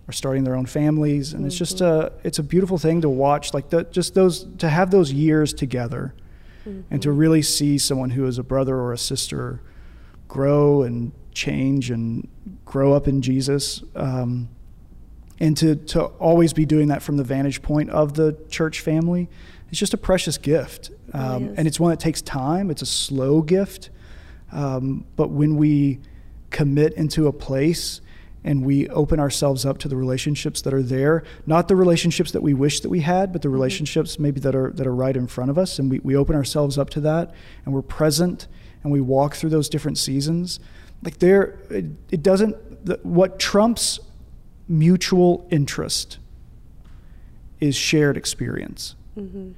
are 0.08 0.14
starting 0.14 0.46
their 0.46 0.56
own 0.56 0.66
families, 0.66 1.34
and 1.34 1.42
mm-hmm. 1.42 1.48
it's 1.48 1.58
just 1.58 1.82
a 1.82 2.14
it's 2.24 2.40
a 2.40 2.44
beautiful 2.44 2.78
thing 2.78 3.02
to 3.02 3.10
watch. 3.10 3.54
Like 3.54 3.70
the, 3.70 3.84
just 3.84 4.16
those 4.16 4.48
to 4.60 4.70
have 4.70 4.90
those 4.90 5.12
years 5.12 5.54
together, 5.54 6.16
mm-hmm. 6.66 6.82
and 6.90 7.02
to 7.02 7.12
really 7.12 7.42
see 7.42 7.78
someone 7.78 8.12
who 8.12 8.26
is 8.26 8.38
a 8.38 8.44
brother 8.44 8.78
or 8.78 8.94
a 8.94 8.98
sister 8.98 9.60
grow 10.30 10.82
and 10.82 11.12
change 11.34 11.92
and 11.92 12.28
grow 12.64 12.94
up 12.94 13.06
in 13.06 13.22
Jesus. 13.22 13.84
Um, 13.98 14.48
and 15.40 15.58
to, 15.58 15.76
to 15.76 16.04
always 16.04 16.54
be 16.54 16.66
doing 16.66 16.88
that 16.90 17.02
from 17.02 17.18
the 17.18 17.24
vantage 17.24 17.62
point 17.62 17.90
of 17.90 18.14
the 18.14 18.38
church 18.50 18.82
family 18.82 19.30
it's 19.74 19.80
just 19.80 19.96
a 19.96 19.98
precious 19.98 20.38
gift. 20.38 20.92
Um, 21.14 21.56
and 21.58 21.68
it's 21.68 21.80
one 21.80 21.90
that 21.90 22.00
takes 22.00 22.22
time. 22.22 22.70
It's 22.70 22.84
a 22.84 22.86
slow 22.86 23.42
gift. 23.42 23.90
Um, 24.52 25.04
but 25.16 25.32
when 25.32 25.58
we 25.58 26.00
commit 26.52 26.94
into 26.94 27.26
a 27.26 27.34
place 27.34 28.00
and 28.44 28.64
we 28.64 28.88
open 28.90 29.20
ourselves 29.20 29.66
up 29.66 29.80
to 29.80 29.88
the 29.88 29.96
relationships 29.96 30.62
that 30.62 30.76
are 30.76 30.84
there 30.84 31.24
not 31.48 31.70
the 31.70 31.76
relationships 31.76 32.32
that 32.34 32.44
we 32.44 32.54
wish 32.54 32.82
that 32.82 32.90
we 32.90 33.00
had 33.00 33.32
but 33.32 33.42
the 33.42 33.48
mm-hmm. 33.48 33.56
relationships 33.56 34.20
maybe 34.20 34.40
that 34.40 34.54
are 34.54 34.70
that 34.76 34.86
are 34.86 34.94
right 34.94 35.18
in 35.18 35.26
front 35.26 35.50
of 35.50 35.58
us 35.58 35.80
and 35.80 35.90
we, 35.90 35.98
we 36.00 36.16
open 36.16 36.36
ourselves 36.36 36.78
up 36.78 36.92
to 36.92 37.00
that 37.00 37.34
and 37.66 37.74
we're 37.74 37.82
present 37.82 38.48
and 38.84 38.92
we 38.92 39.02
walk 39.02 39.34
through 39.34 39.50
those 39.50 39.68
different 39.68 39.98
seasons 39.98 40.60
like 41.02 41.18
there 41.18 41.58
it, 41.72 41.86
it 42.12 42.22
doesn't 42.22 42.86
the, 42.86 43.00
what 43.02 43.40
trumps 43.40 44.00
mutual 44.68 45.48
interest 45.50 46.20
is 47.60 47.76
shared 47.76 48.18
experience. 48.18 48.96
Mm-hmm. 49.18 49.52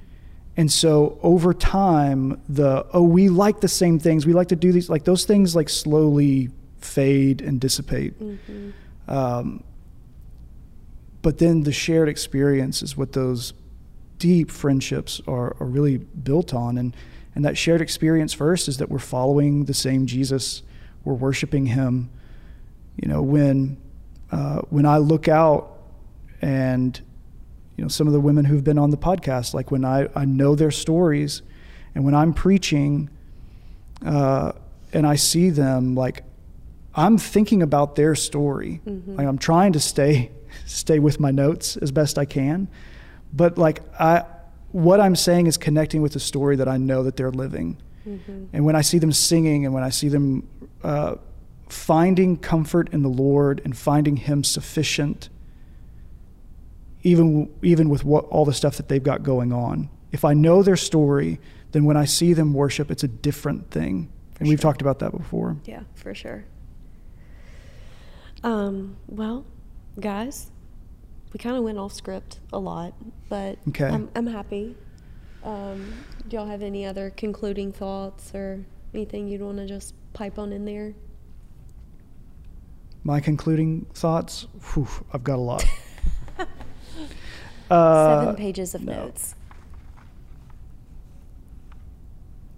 And 0.56 0.72
so 0.72 1.18
over 1.22 1.52
time, 1.52 2.40
the, 2.48 2.86
oh, 2.92 3.02
we 3.02 3.28
like 3.28 3.60
the 3.60 3.68
same 3.68 3.98
things, 3.98 4.26
we 4.26 4.32
like 4.32 4.48
to 4.48 4.56
do 4.56 4.72
these, 4.72 4.88
like 4.88 5.04
those 5.04 5.24
things 5.24 5.54
like 5.54 5.68
slowly 5.68 6.50
fade 6.78 7.42
and 7.42 7.60
dissipate. 7.60 8.18
Mm-hmm. 8.18 8.70
Um, 9.08 9.62
but 11.22 11.38
then 11.38 11.64
the 11.64 11.72
shared 11.72 12.08
experience 12.08 12.82
is 12.82 12.96
what 12.96 13.12
those 13.12 13.52
deep 14.18 14.50
friendships 14.50 15.20
are, 15.26 15.56
are 15.60 15.66
really 15.66 15.98
built 15.98 16.54
on. 16.54 16.78
And, 16.78 16.96
and 17.34 17.44
that 17.44 17.58
shared 17.58 17.82
experience 17.82 18.32
first 18.32 18.68
is 18.68 18.78
that 18.78 18.88
we're 18.88 18.98
following 18.98 19.64
the 19.64 19.74
same 19.74 20.06
Jesus, 20.06 20.62
we're 21.04 21.14
worshiping 21.14 21.66
him. 21.66 22.08
You 22.96 23.08
know, 23.08 23.20
when 23.20 23.76
uh, 24.30 24.60
when 24.70 24.86
I 24.86 24.98
look 24.98 25.28
out 25.28 25.78
and 26.42 27.00
you 27.76 27.82
know 27.82 27.88
some 27.88 28.06
of 28.06 28.12
the 28.12 28.20
women 28.20 28.44
who've 28.44 28.64
been 28.64 28.78
on 28.78 28.90
the 28.90 28.96
podcast, 28.96 29.54
like 29.54 29.70
when 29.70 29.84
I, 29.84 30.08
I 30.14 30.24
know 30.24 30.54
their 30.54 30.70
stories, 30.70 31.42
and 31.94 32.04
when 32.04 32.14
I'm 32.14 32.32
preaching, 32.32 33.10
uh, 34.04 34.52
and 34.92 35.06
I 35.06 35.16
see 35.16 35.50
them, 35.50 35.94
like 35.94 36.24
I'm 36.94 37.18
thinking 37.18 37.62
about 37.62 37.96
their 37.96 38.14
story. 38.14 38.80
Mm-hmm. 38.86 39.16
Like 39.16 39.26
I'm 39.26 39.38
trying 39.38 39.72
to 39.74 39.80
stay 39.80 40.30
stay 40.66 40.98
with 40.98 41.20
my 41.20 41.30
notes 41.30 41.76
as 41.76 41.92
best 41.92 42.18
I 42.18 42.24
can, 42.24 42.68
but 43.32 43.58
like 43.58 43.82
I 44.00 44.24
what 44.72 45.00
I'm 45.00 45.16
saying 45.16 45.46
is 45.46 45.56
connecting 45.56 46.02
with 46.02 46.12
the 46.12 46.20
story 46.20 46.56
that 46.56 46.68
I 46.68 46.76
know 46.76 47.02
that 47.04 47.16
they're 47.16 47.30
living. 47.30 47.78
Mm-hmm. 48.06 48.46
And 48.52 48.64
when 48.64 48.76
I 48.76 48.82
see 48.82 48.98
them 48.98 49.12
singing 49.12 49.64
and 49.64 49.74
when 49.74 49.82
I 49.82 49.90
see 49.90 50.08
them 50.08 50.48
uh, 50.82 51.16
finding 51.68 52.36
comfort 52.36 52.88
in 52.92 53.02
the 53.02 53.08
Lord 53.08 53.60
and 53.64 53.76
finding 53.76 54.16
Him 54.16 54.44
sufficient, 54.44 55.28
even, 57.02 57.52
even 57.62 57.88
with 57.88 58.04
what, 58.04 58.24
all 58.26 58.44
the 58.44 58.52
stuff 58.52 58.76
that 58.76 58.88
they've 58.88 59.02
got 59.02 59.22
going 59.22 59.52
on. 59.52 59.88
If 60.12 60.24
I 60.24 60.34
know 60.34 60.62
their 60.62 60.76
story, 60.76 61.40
then 61.72 61.84
when 61.84 61.96
I 61.96 62.04
see 62.04 62.32
them 62.32 62.54
worship, 62.54 62.90
it's 62.90 63.04
a 63.04 63.08
different 63.08 63.70
thing 63.70 64.10
and 64.38 64.48
we've 64.48 64.60
talked 64.60 64.80
about 64.82 64.98
that 65.00 65.12
before. 65.12 65.56
Yeah, 65.64 65.80
for 65.94 66.14
sure. 66.14 66.44
Um, 68.42 68.96
well, 69.08 69.44
guys, 69.98 70.50
we 71.32 71.38
kind 71.38 71.56
of 71.56 71.64
went 71.64 71.78
off 71.78 71.92
script 71.92 72.40
a 72.52 72.58
lot, 72.58 72.94
but 73.28 73.58
Okay. 73.68 73.86
I'm, 73.86 74.10
I'm 74.14 74.26
happy. 74.26 74.76
Um, 75.42 75.92
do 76.28 76.36
y'all 76.36 76.46
have 76.46 76.62
any 76.62 76.84
other 76.84 77.10
concluding 77.10 77.72
thoughts 77.72 78.34
or 78.34 78.64
anything 78.92 79.28
you'd 79.28 79.40
want 79.40 79.58
to 79.58 79.66
just 79.66 79.94
pipe 80.12 80.38
on 80.38 80.52
in 80.52 80.64
there? 80.64 80.94
My 83.06 83.20
concluding 83.20 83.86
thoughts. 83.94 84.48
Whew, 84.74 84.88
I've 85.12 85.22
got 85.22 85.36
a 85.36 85.42
lot. 85.42 85.64
uh, 87.70 88.20
Seven 88.20 88.34
pages 88.34 88.74
of 88.74 88.82
no. 88.82 88.94
notes. 88.94 89.36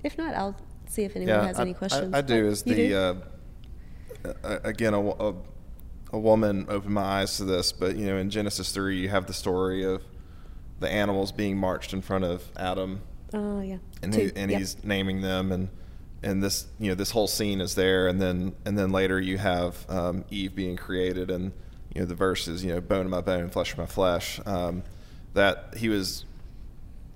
If 0.03 0.17
not, 0.17 0.35
I'll 0.35 0.57
see 0.87 1.05
if 1.05 1.15
anyone 1.17 1.45
has 1.45 1.59
I, 1.59 1.63
any 1.63 1.73
I- 1.73 1.75
questions. 1.75 2.15
I, 2.15 2.23
do. 2.23 2.47
Oh, 2.47 2.49
Is 2.49 2.63
the 2.63 2.75
do? 2.75 2.97
Uh, 2.97 4.59
again 4.65 4.95
a, 4.95 5.01
a, 5.01 5.35
a 6.15 6.19
woman 6.19 6.65
opened 6.71 6.95
my 6.95 7.03
eyes 7.03 7.37
to 7.37 7.45
this, 7.45 7.71
but 7.71 7.97
you 7.97 8.07
know 8.07 8.17
in 8.17 8.31
Genesis 8.31 8.73
three 8.73 8.99
you 8.99 9.11
have 9.11 9.27
the 9.27 9.35
story 9.35 9.85
of 9.85 10.03
the 10.81 10.89
animals 10.91 11.31
being 11.31 11.59
marched 11.59 11.93
in 11.93 12.01
front 12.01 12.25
of 12.25 12.51
Adam, 12.57 13.03
Oh 13.35 13.61
yeah. 13.61 13.77
and 14.03 14.15
he, 14.15 14.33
and 14.35 14.51
Yep. 14.51 14.59
he's 14.61 14.83
naming 14.83 15.21
them, 15.21 15.53
and 15.53 15.69
and 16.23 16.43
this 16.43 16.67
you 16.79 16.89
know 16.89 16.95
this 16.95 17.11
whole 17.11 17.27
scene 17.29 17.61
is 17.61 17.75
there, 17.75 18.09
and 18.09 18.21
then 18.21 18.55
and 18.65 18.77
then 18.79 18.91
later 18.91 19.21
you 19.21 19.39
have 19.39 19.89
um, 19.89 20.25
Eve 20.31 20.55
being 20.55 20.77
created, 20.77 21.31
and 21.31 21.53
you 21.95 22.01
know 22.01 22.07
the 22.07 22.15
verses 22.15 22.65
you 22.65 22.73
know 22.75 22.81
bone 22.81 23.05
of 23.07 23.11
my 23.11 23.21
bone, 23.21 23.51
flesh 23.51 23.73
of 23.73 23.79
my 23.79 23.87
flesh. 23.87 24.41
Um, 24.47 24.83
that 25.35 25.75
he 25.77 25.89
was 25.89 26.25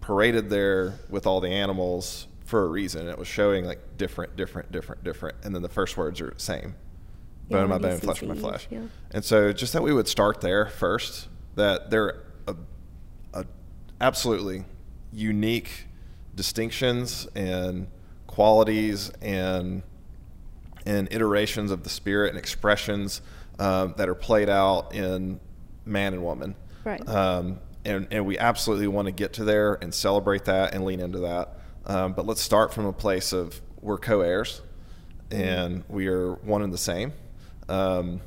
paraded 0.00 0.50
there 0.50 0.94
with 1.08 1.26
all 1.26 1.40
the 1.40 1.48
animals 1.48 2.26
for 2.44 2.64
a 2.64 2.66
reason. 2.66 3.08
It 3.08 3.18
was 3.18 3.28
showing 3.28 3.64
like 3.64 3.96
different, 3.96 4.36
different, 4.36 4.70
different, 4.70 5.02
different, 5.02 5.36
and 5.42 5.54
then 5.54 5.62
the 5.62 5.68
first 5.68 5.96
words 5.96 6.20
are 6.20 6.30
the 6.30 6.40
same. 6.40 6.74
Yeah, 7.48 7.56
Bone 7.56 7.64
of 7.64 7.70
my 7.70 7.78
bone, 7.78 7.98
flesh 7.98 8.22
of 8.22 8.28
my 8.28 8.34
flesh. 8.34 8.68
yeah. 8.70 8.82
And 9.10 9.24
so 9.24 9.52
just 9.52 9.72
that 9.72 9.82
we 9.82 9.92
would 9.92 10.06
start 10.06 10.40
there 10.40 10.66
first, 10.66 11.28
that 11.56 11.90
there 11.90 12.04
are 12.04 12.22
a, 12.46 12.56
a 13.40 13.44
absolutely 14.00 14.64
unique 15.12 15.86
distinctions 16.34 17.26
and 17.34 17.88
qualities 18.32 19.10
and 19.20 19.82
and 20.84 21.06
iterations 21.12 21.70
of 21.70 21.84
the 21.84 21.90
spirit 21.90 22.30
and 22.30 22.38
expressions 22.38 23.22
um, 23.58 23.94
that 23.96 24.08
are 24.08 24.14
played 24.14 24.48
out 24.48 24.94
in 24.94 25.38
man 25.84 26.12
and 26.12 26.24
woman. 26.24 26.56
Right. 26.84 27.06
Um, 27.08 27.60
and, 27.84 28.08
and 28.10 28.26
we 28.26 28.38
absolutely 28.38 28.88
want 28.88 29.06
to 29.06 29.12
get 29.12 29.34
to 29.34 29.44
there 29.44 29.74
and 29.74 29.94
celebrate 29.94 30.44
that 30.46 30.74
and 30.74 30.84
lean 30.84 30.98
into 30.98 31.20
that. 31.20 31.56
Um, 31.86 32.14
but 32.14 32.26
let's 32.26 32.40
start 32.40 32.72
from 32.72 32.86
a 32.86 32.92
place 32.92 33.32
of 33.32 33.60
we're 33.80 33.98
co-heirs 33.98 34.62
and 35.30 35.84
we 35.88 36.08
are 36.08 36.34
one 36.34 36.62
and 36.62 36.72
the 36.72 36.78
same. 36.78 37.12
Um, 37.68 38.20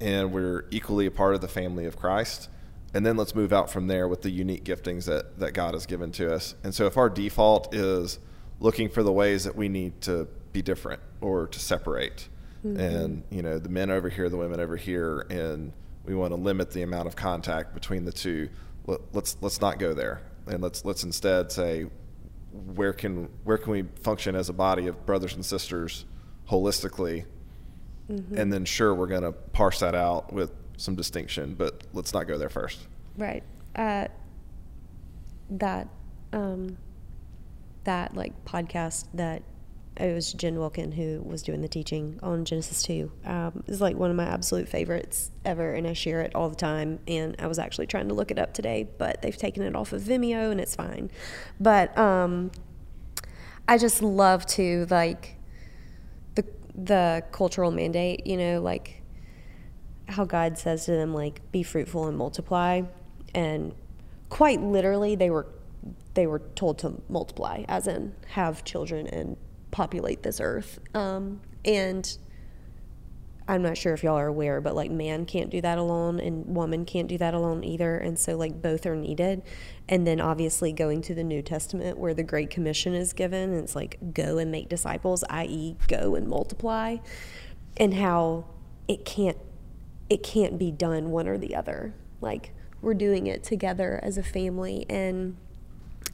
and 0.00 0.32
we're 0.32 0.64
equally 0.70 1.06
a 1.06 1.10
part 1.10 1.34
of 1.34 1.40
the 1.40 1.48
family 1.48 1.84
of 1.84 1.96
Christ. 1.96 2.48
And 2.94 3.06
then 3.06 3.16
let's 3.16 3.34
move 3.34 3.52
out 3.52 3.70
from 3.70 3.86
there 3.86 4.08
with 4.08 4.22
the 4.22 4.30
unique 4.30 4.64
giftings 4.64 5.04
that, 5.06 5.38
that 5.38 5.52
God 5.52 5.74
has 5.74 5.86
given 5.86 6.10
to 6.12 6.34
us. 6.34 6.56
And 6.64 6.74
so 6.74 6.86
if 6.86 6.96
our 6.96 7.08
default 7.08 7.72
is 7.74 8.18
looking 8.60 8.88
for 8.88 9.02
the 9.02 9.12
ways 9.12 9.44
that 9.44 9.56
we 9.56 9.68
need 9.68 10.00
to 10.02 10.28
be 10.52 10.62
different 10.62 11.00
or 11.20 11.46
to 11.46 11.58
separate, 11.58 12.28
and 12.64 13.24
you 13.30 13.42
know 13.42 13.58
the 13.58 13.68
men 13.68 13.90
over 13.90 14.08
here, 14.08 14.28
the 14.28 14.36
women 14.36 14.60
over 14.60 14.76
here, 14.76 15.26
and 15.30 15.72
we 16.04 16.14
want 16.14 16.32
to 16.32 16.36
limit 16.36 16.70
the 16.70 16.82
amount 16.82 17.08
of 17.08 17.16
contact 17.16 17.74
between 17.74 18.04
the 18.04 18.12
two. 18.12 18.48
Let, 18.86 19.00
let's 19.12 19.36
let's 19.40 19.60
not 19.60 19.78
go 19.78 19.94
there, 19.94 20.22
and 20.46 20.62
let's 20.62 20.84
let's 20.84 21.04
instead 21.04 21.50
say 21.50 21.86
where 22.74 22.92
can 22.92 23.28
where 23.44 23.58
can 23.58 23.72
we 23.72 23.84
function 24.02 24.34
as 24.36 24.48
a 24.48 24.52
body 24.52 24.86
of 24.86 25.06
brothers 25.06 25.34
and 25.34 25.44
sisters 25.44 26.04
holistically, 26.48 27.24
and 28.08 28.52
then 28.52 28.64
sure 28.64 28.94
we're 28.94 29.06
going 29.06 29.22
to 29.22 29.32
parse 29.32 29.80
that 29.80 29.94
out 29.94 30.32
with 30.32 30.52
some 30.76 30.94
distinction, 30.94 31.54
but 31.54 31.82
let's 31.92 32.12
not 32.12 32.26
go 32.26 32.36
there 32.36 32.48
first. 32.48 32.80
Right. 33.16 33.42
Uh, 33.74 34.08
that 35.50 35.88
um, 36.32 36.76
that 37.84 38.14
like 38.14 38.44
podcast 38.44 39.06
that 39.14 39.42
it 39.96 40.14
was 40.14 40.32
Jen 40.32 40.58
Wilkin 40.58 40.92
who 40.92 41.20
was 41.22 41.42
doing 41.42 41.60
the 41.60 41.68
teaching 41.68 42.18
on 42.22 42.44
Genesis 42.44 42.82
two 42.82 43.12
um, 43.24 43.62
is 43.66 43.80
like 43.80 43.96
one 43.96 44.10
of 44.10 44.16
my 44.16 44.24
absolute 44.24 44.68
favorites 44.68 45.30
ever, 45.44 45.74
and 45.74 45.86
I 45.86 45.92
share 45.92 46.22
it 46.22 46.34
all 46.34 46.48
the 46.48 46.56
time. 46.56 46.98
And 47.06 47.36
I 47.38 47.46
was 47.46 47.58
actually 47.58 47.86
trying 47.86 48.08
to 48.08 48.14
look 48.14 48.30
it 48.30 48.38
up 48.38 48.54
today, 48.54 48.88
but 48.98 49.20
they've 49.22 49.36
taken 49.36 49.62
it 49.62 49.76
off 49.76 49.92
of 49.92 50.02
Vimeo, 50.02 50.50
and 50.50 50.60
it's 50.60 50.74
fine. 50.74 51.10
But 51.60 51.96
um, 51.98 52.52
I 53.68 53.76
just 53.78 54.02
love 54.02 54.46
to 54.46 54.86
like 54.88 55.36
the 56.34 56.44
the 56.74 57.24
cultural 57.30 57.70
mandate, 57.70 58.26
you 58.26 58.38
know, 58.38 58.62
like 58.62 59.02
how 60.08 60.24
God 60.24 60.58
says 60.58 60.86
to 60.86 60.92
them 60.92 61.14
like 61.14 61.40
be 61.52 61.62
fruitful 61.62 62.06
and 62.06 62.16
multiply 62.16 62.82
and 63.34 63.74
quite 64.28 64.60
literally 64.60 65.14
they 65.14 65.30
were 65.30 65.46
they 66.14 66.26
were 66.26 66.40
told 66.54 66.78
to 66.78 67.00
multiply 67.08 67.64
as 67.68 67.86
in 67.86 68.14
have 68.28 68.64
children 68.64 69.06
and 69.06 69.36
populate 69.70 70.22
this 70.22 70.40
earth 70.40 70.78
um, 70.94 71.40
and 71.64 72.18
I'm 73.48 73.62
not 73.62 73.76
sure 73.76 73.92
if 73.92 74.02
y'all 74.02 74.18
are 74.18 74.28
aware, 74.28 74.60
but 74.60 74.74
like 74.74 74.90
man 74.90 75.26
can't 75.26 75.50
do 75.50 75.60
that 75.60 75.78
alone 75.78 76.20
and 76.20 76.46
woman 76.46 76.84
can't 76.84 77.08
do 77.08 77.18
that 77.18 77.34
alone 77.34 77.64
either. 77.64 77.96
And 77.96 78.18
so 78.18 78.36
like 78.36 78.62
both 78.62 78.86
are 78.86 78.94
needed. 78.94 79.42
And 79.88 80.06
then 80.06 80.20
obviously 80.20 80.72
going 80.72 81.02
to 81.02 81.14
the 81.14 81.24
New 81.24 81.42
Testament 81.42 81.98
where 81.98 82.14
the 82.14 82.22
Great 82.22 82.50
Commission 82.50 82.94
is 82.94 83.12
given, 83.12 83.52
and 83.52 83.62
it's 83.62 83.74
like 83.74 83.98
go 84.14 84.38
and 84.38 84.50
make 84.50 84.68
disciples, 84.68 85.24
i.e., 85.28 85.76
go 85.88 86.14
and 86.14 86.28
multiply, 86.28 86.98
and 87.76 87.94
how 87.94 88.46
it 88.88 89.04
can't 89.04 89.38
it 90.08 90.22
can't 90.22 90.58
be 90.58 90.70
done 90.70 91.10
one 91.10 91.26
or 91.26 91.36
the 91.36 91.54
other. 91.54 91.94
Like 92.20 92.52
we're 92.80 92.94
doing 92.94 93.26
it 93.26 93.42
together 93.42 93.98
as 94.02 94.18
a 94.18 94.22
family 94.22 94.86
and 94.88 95.36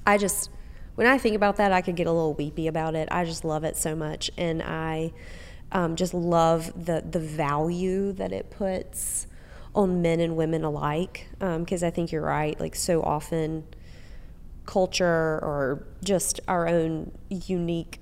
I 0.09 0.17
just 0.17 0.51
when 0.95 1.07
I 1.07 1.19
think 1.19 1.37
about 1.37 1.57
that, 1.57 1.71
I 1.71 1.81
could 1.83 1.95
get 1.95 2.07
a 2.09 2.13
little 2.13 2.35
weepy 2.35 2.67
about 2.67 2.97
it. 2.97 3.09
I 3.13 3.25
just 3.25 3.45
love 3.45 3.63
it 3.63 3.77
so 3.77 3.95
much, 3.95 4.31
and 4.37 4.63
I 4.63 5.13
um, 5.71 5.97
just 5.97 6.15
love 6.15 6.73
the 6.87 7.05
the 7.09 7.21
value 7.21 8.13
that 8.15 8.33
it 8.33 8.51
puts 8.51 9.27
on 9.75 10.01
men 10.01 10.19
and 10.19 10.35
women 10.35 10.65
alike. 10.65 11.29
Because 11.39 11.83
I 11.83 11.91
think 11.91 12.11
you're 12.11 12.23
right. 12.23 12.59
Like 12.59 12.75
so 12.75 13.03
often, 13.03 13.65
culture 14.65 15.05
or 15.05 15.87
just 16.03 16.41
our 16.49 16.67
own 16.67 17.13
unique, 17.29 18.01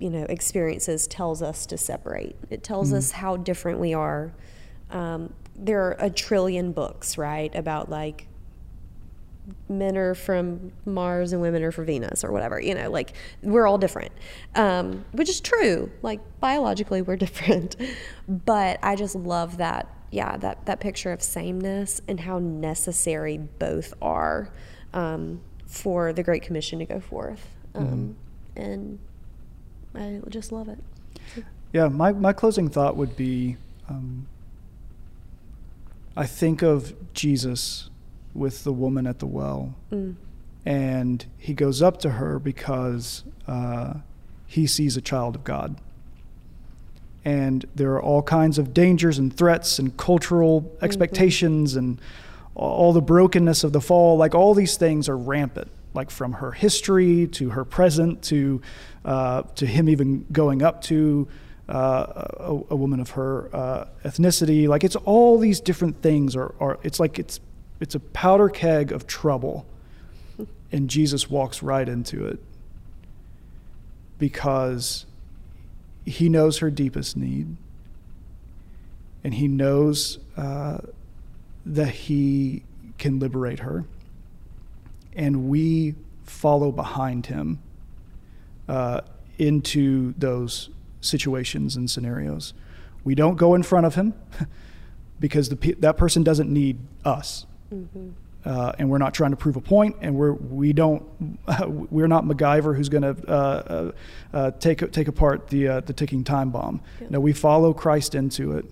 you 0.00 0.10
know, 0.10 0.26
experiences 0.28 1.06
tells 1.06 1.42
us 1.42 1.64
to 1.66 1.78
separate. 1.78 2.36
It 2.50 2.64
tells 2.64 2.92
us 2.92 3.12
how 3.12 3.36
different 3.36 3.78
we 3.78 3.94
are. 3.94 4.34
Um, 4.90 5.32
there 5.54 5.84
are 5.84 5.96
a 6.00 6.10
trillion 6.10 6.72
books, 6.72 7.16
right, 7.16 7.54
about 7.54 7.88
like 7.88 8.26
men 9.68 9.96
are 9.96 10.14
from 10.14 10.72
Mars 10.84 11.32
and 11.32 11.40
women 11.40 11.62
are 11.62 11.72
from 11.72 11.86
Venus 11.86 12.24
or 12.24 12.32
whatever. 12.32 12.60
You 12.60 12.74
know, 12.74 12.90
like 12.90 13.12
we're 13.42 13.66
all 13.66 13.78
different, 13.78 14.12
um, 14.54 15.04
which 15.12 15.28
is 15.28 15.40
true. 15.40 15.90
Like 16.02 16.20
biologically, 16.40 17.02
we're 17.02 17.16
different. 17.26 17.76
But 18.28 18.78
I 18.82 18.96
just 18.96 19.14
love 19.14 19.58
that, 19.58 19.88
yeah, 20.10 20.36
that 20.38 20.66
that 20.66 20.80
picture 20.80 21.12
of 21.12 21.22
sameness 21.22 22.00
and 22.08 22.20
how 22.20 22.38
necessary 22.38 23.38
both 23.38 23.94
are 24.02 24.50
um, 24.92 25.40
for 25.66 26.12
the 26.12 26.22
Great 26.22 26.42
Commission 26.42 26.78
to 26.78 26.86
go 26.86 27.00
forth. 27.00 27.48
Um, 27.74 28.16
And 28.56 28.98
I 29.94 30.20
just 30.28 30.52
love 30.52 30.68
it. 30.68 30.78
Yeah, 31.72 31.88
my, 31.88 32.12
my 32.12 32.32
closing 32.32 32.70
thought 32.70 32.96
would 32.96 33.16
be 33.16 33.56
um, 33.88 34.26
I 36.16 36.24
think 36.24 36.62
of 36.62 36.94
Jesus 37.12 37.90
with 38.36 38.64
the 38.64 38.72
woman 38.72 39.06
at 39.06 39.18
the 39.18 39.26
well, 39.26 39.74
and 40.64 41.24
he 41.38 41.54
goes 41.54 41.80
up 41.80 41.98
to 42.00 42.10
her 42.10 42.38
because 42.38 43.24
uh, 43.46 43.94
he 44.46 44.66
sees 44.66 44.96
a 44.96 45.00
child 45.00 45.34
of 45.36 45.44
God. 45.44 45.76
And 47.24 47.66
there 47.74 47.92
are 47.92 48.02
all 48.02 48.22
kinds 48.22 48.58
of 48.58 48.72
dangers 48.72 49.18
and 49.18 49.36
threats 49.36 49.78
and 49.80 49.96
cultural 49.96 50.72
expectations 50.80 51.74
and 51.74 52.00
all 52.54 52.92
the 52.92 53.02
brokenness 53.02 53.64
of 53.64 53.72
the 53.72 53.80
fall. 53.80 54.16
Like 54.16 54.34
all 54.34 54.54
these 54.54 54.76
things 54.76 55.08
are 55.08 55.16
rampant, 55.16 55.68
like 55.94 56.10
from 56.10 56.34
her 56.34 56.52
history 56.52 57.26
to 57.28 57.50
her 57.50 57.64
present 57.64 58.22
to 58.24 58.60
uh, 59.04 59.42
to 59.56 59.66
him 59.66 59.88
even 59.88 60.26
going 60.32 60.62
up 60.62 60.82
to 60.82 61.28
uh, 61.68 62.26
a, 62.38 62.60
a 62.70 62.76
woman 62.76 63.00
of 63.00 63.10
her 63.10 63.50
uh, 63.54 63.84
ethnicity. 64.04 64.68
Like 64.68 64.84
it's 64.84 64.96
all 64.96 65.38
these 65.38 65.60
different 65.60 66.02
things 66.02 66.36
are, 66.36 66.54
are 66.60 66.78
it's 66.82 67.00
like 67.00 67.18
it's 67.18 67.40
it's 67.80 67.94
a 67.94 68.00
powder 68.00 68.48
keg 68.48 68.92
of 68.92 69.06
trouble, 69.06 69.66
and 70.72 70.88
Jesus 70.88 71.30
walks 71.30 71.62
right 71.62 71.88
into 71.88 72.26
it 72.26 72.40
because 74.18 75.06
he 76.04 76.28
knows 76.28 76.58
her 76.58 76.70
deepest 76.70 77.16
need, 77.16 77.56
and 79.22 79.34
he 79.34 79.48
knows 79.48 80.18
uh, 80.36 80.78
that 81.64 81.90
he 81.90 82.62
can 82.98 83.18
liberate 83.18 83.60
her, 83.60 83.84
and 85.14 85.48
we 85.48 85.94
follow 86.24 86.72
behind 86.72 87.26
him 87.26 87.58
uh, 88.68 89.00
into 89.38 90.14
those 90.18 90.70
situations 91.00 91.76
and 91.76 91.90
scenarios. 91.90 92.54
We 93.04 93.14
don't 93.14 93.36
go 93.36 93.54
in 93.54 93.62
front 93.62 93.86
of 93.86 93.94
him 93.94 94.14
because 95.20 95.48
the, 95.48 95.76
that 95.78 95.96
person 95.96 96.22
doesn't 96.22 96.52
need 96.52 96.78
us. 97.04 97.46
Mm-hmm. 97.72 98.10
Uh, 98.44 98.72
and 98.78 98.88
we're 98.88 98.98
not 98.98 99.12
trying 99.12 99.32
to 99.32 99.36
prove 99.36 99.56
a 99.56 99.60
point, 99.60 99.96
and 100.00 100.14
we're 100.14 100.32
we 100.32 100.72
don't 100.72 101.02
we're 101.90 102.06
not 102.06 102.24
MacGyver 102.24 102.76
who's 102.76 102.88
going 102.88 103.02
to 103.02 103.16
uh, 103.28 103.32
uh, 103.32 103.92
uh, 104.32 104.50
take 104.52 104.92
take 104.92 105.08
apart 105.08 105.48
the 105.48 105.66
uh, 105.66 105.80
the 105.80 105.92
ticking 105.92 106.22
time 106.22 106.50
bomb. 106.50 106.80
Yep. 107.00 107.10
No, 107.10 107.20
we 107.20 107.32
follow 107.32 107.74
Christ 107.74 108.14
into 108.14 108.56
it, 108.56 108.66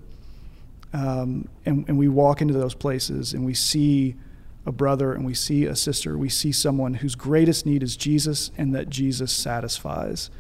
um, 0.93 1.49
and 1.67 1.85
and 1.89 1.99
we 1.99 2.07
walk 2.07 2.41
into 2.41 2.55
those 2.55 2.75
places, 2.75 3.35
and 3.35 3.45
we 3.45 3.53
see 3.53 4.15
a 4.65 4.71
brother, 4.71 5.13
and 5.13 5.27
we 5.27 5.35
see 5.35 5.65
a 5.65 5.75
sister, 5.75 6.17
we 6.17 6.29
see 6.29 6.53
someone 6.53 6.95
whose 6.95 7.15
greatest 7.15 7.67
need 7.67 7.83
is 7.83 7.97
Jesus, 7.97 8.53
and 8.57 8.75
that 8.77 8.89
Jesus 8.89 9.33
satisfies, 9.33 10.31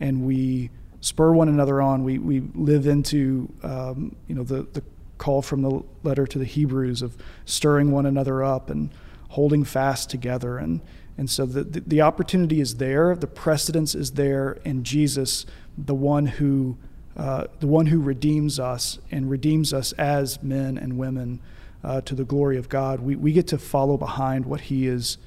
and 0.00 0.26
we 0.26 0.70
spur 1.00 1.32
one 1.32 1.48
another 1.48 1.80
on. 1.80 2.02
We 2.02 2.18
we 2.18 2.40
live 2.54 2.86
into 2.86 3.52
um, 3.62 4.16
you 4.26 4.34
know 4.34 4.42
the 4.42 4.66
the 4.72 4.82
call 5.20 5.42
from 5.42 5.62
the 5.62 5.82
letter 6.02 6.26
to 6.26 6.38
the 6.38 6.44
Hebrews 6.44 7.02
of 7.02 7.16
stirring 7.44 7.92
one 7.92 8.06
another 8.06 8.42
up 8.42 8.70
and 8.70 8.90
holding 9.28 9.62
fast 9.62 10.10
together. 10.10 10.58
And, 10.58 10.80
and 11.16 11.30
so 11.30 11.46
the, 11.46 11.62
the, 11.62 11.80
the 11.80 12.00
opportunity 12.00 12.60
is 12.60 12.76
there, 12.76 13.14
the 13.14 13.28
precedence 13.28 13.94
is 13.94 14.12
there, 14.12 14.58
and 14.64 14.82
Jesus, 14.82 15.46
the 15.78 15.94
one 15.94 16.26
who 16.26 16.76
uh, 17.16 17.48
the 17.58 17.66
one 17.66 17.86
who 17.86 18.00
redeems 18.00 18.58
us 18.58 18.98
and 19.10 19.28
redeems 19.28 19.74
us 19.74 19.92
as 19.92 20.42
men 20.42 20.78
and 20.78 20.96
women 20.96 21.40
uh, 21.84 22.00
to 22.02 22.14
the 22.14 22.24
glory 22.24 22.56
of 22.56 22.68
God. 22.68 23.00
We, 23.00 23.16
we 23.16 23.32
get 23.32 23.46
to 23.48 23.58
follow 23.58 23.96
behind 23.98 24.46
what 24.46 24.62
He 24.62 24.86
is, 24.86 25.18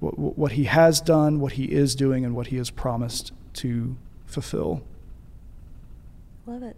what, 0.00 0.16
what 0.16 0.52
He 0.52 0.64
has 0.64 1.00
done, 1.00 1.40
what 1.40 1.52
He 1.54 1.64
is 1.64 1.94
doing, 1.94 2.24
and 2.24 2.34
what 2.34 2.46
He 2.46 2.56
has 2.56 2.70
promised 2.70 3.32
to 3.54 3.96
fulfill. 4.26 4.82
Love 6.46 6.62
it. 6.62 6.76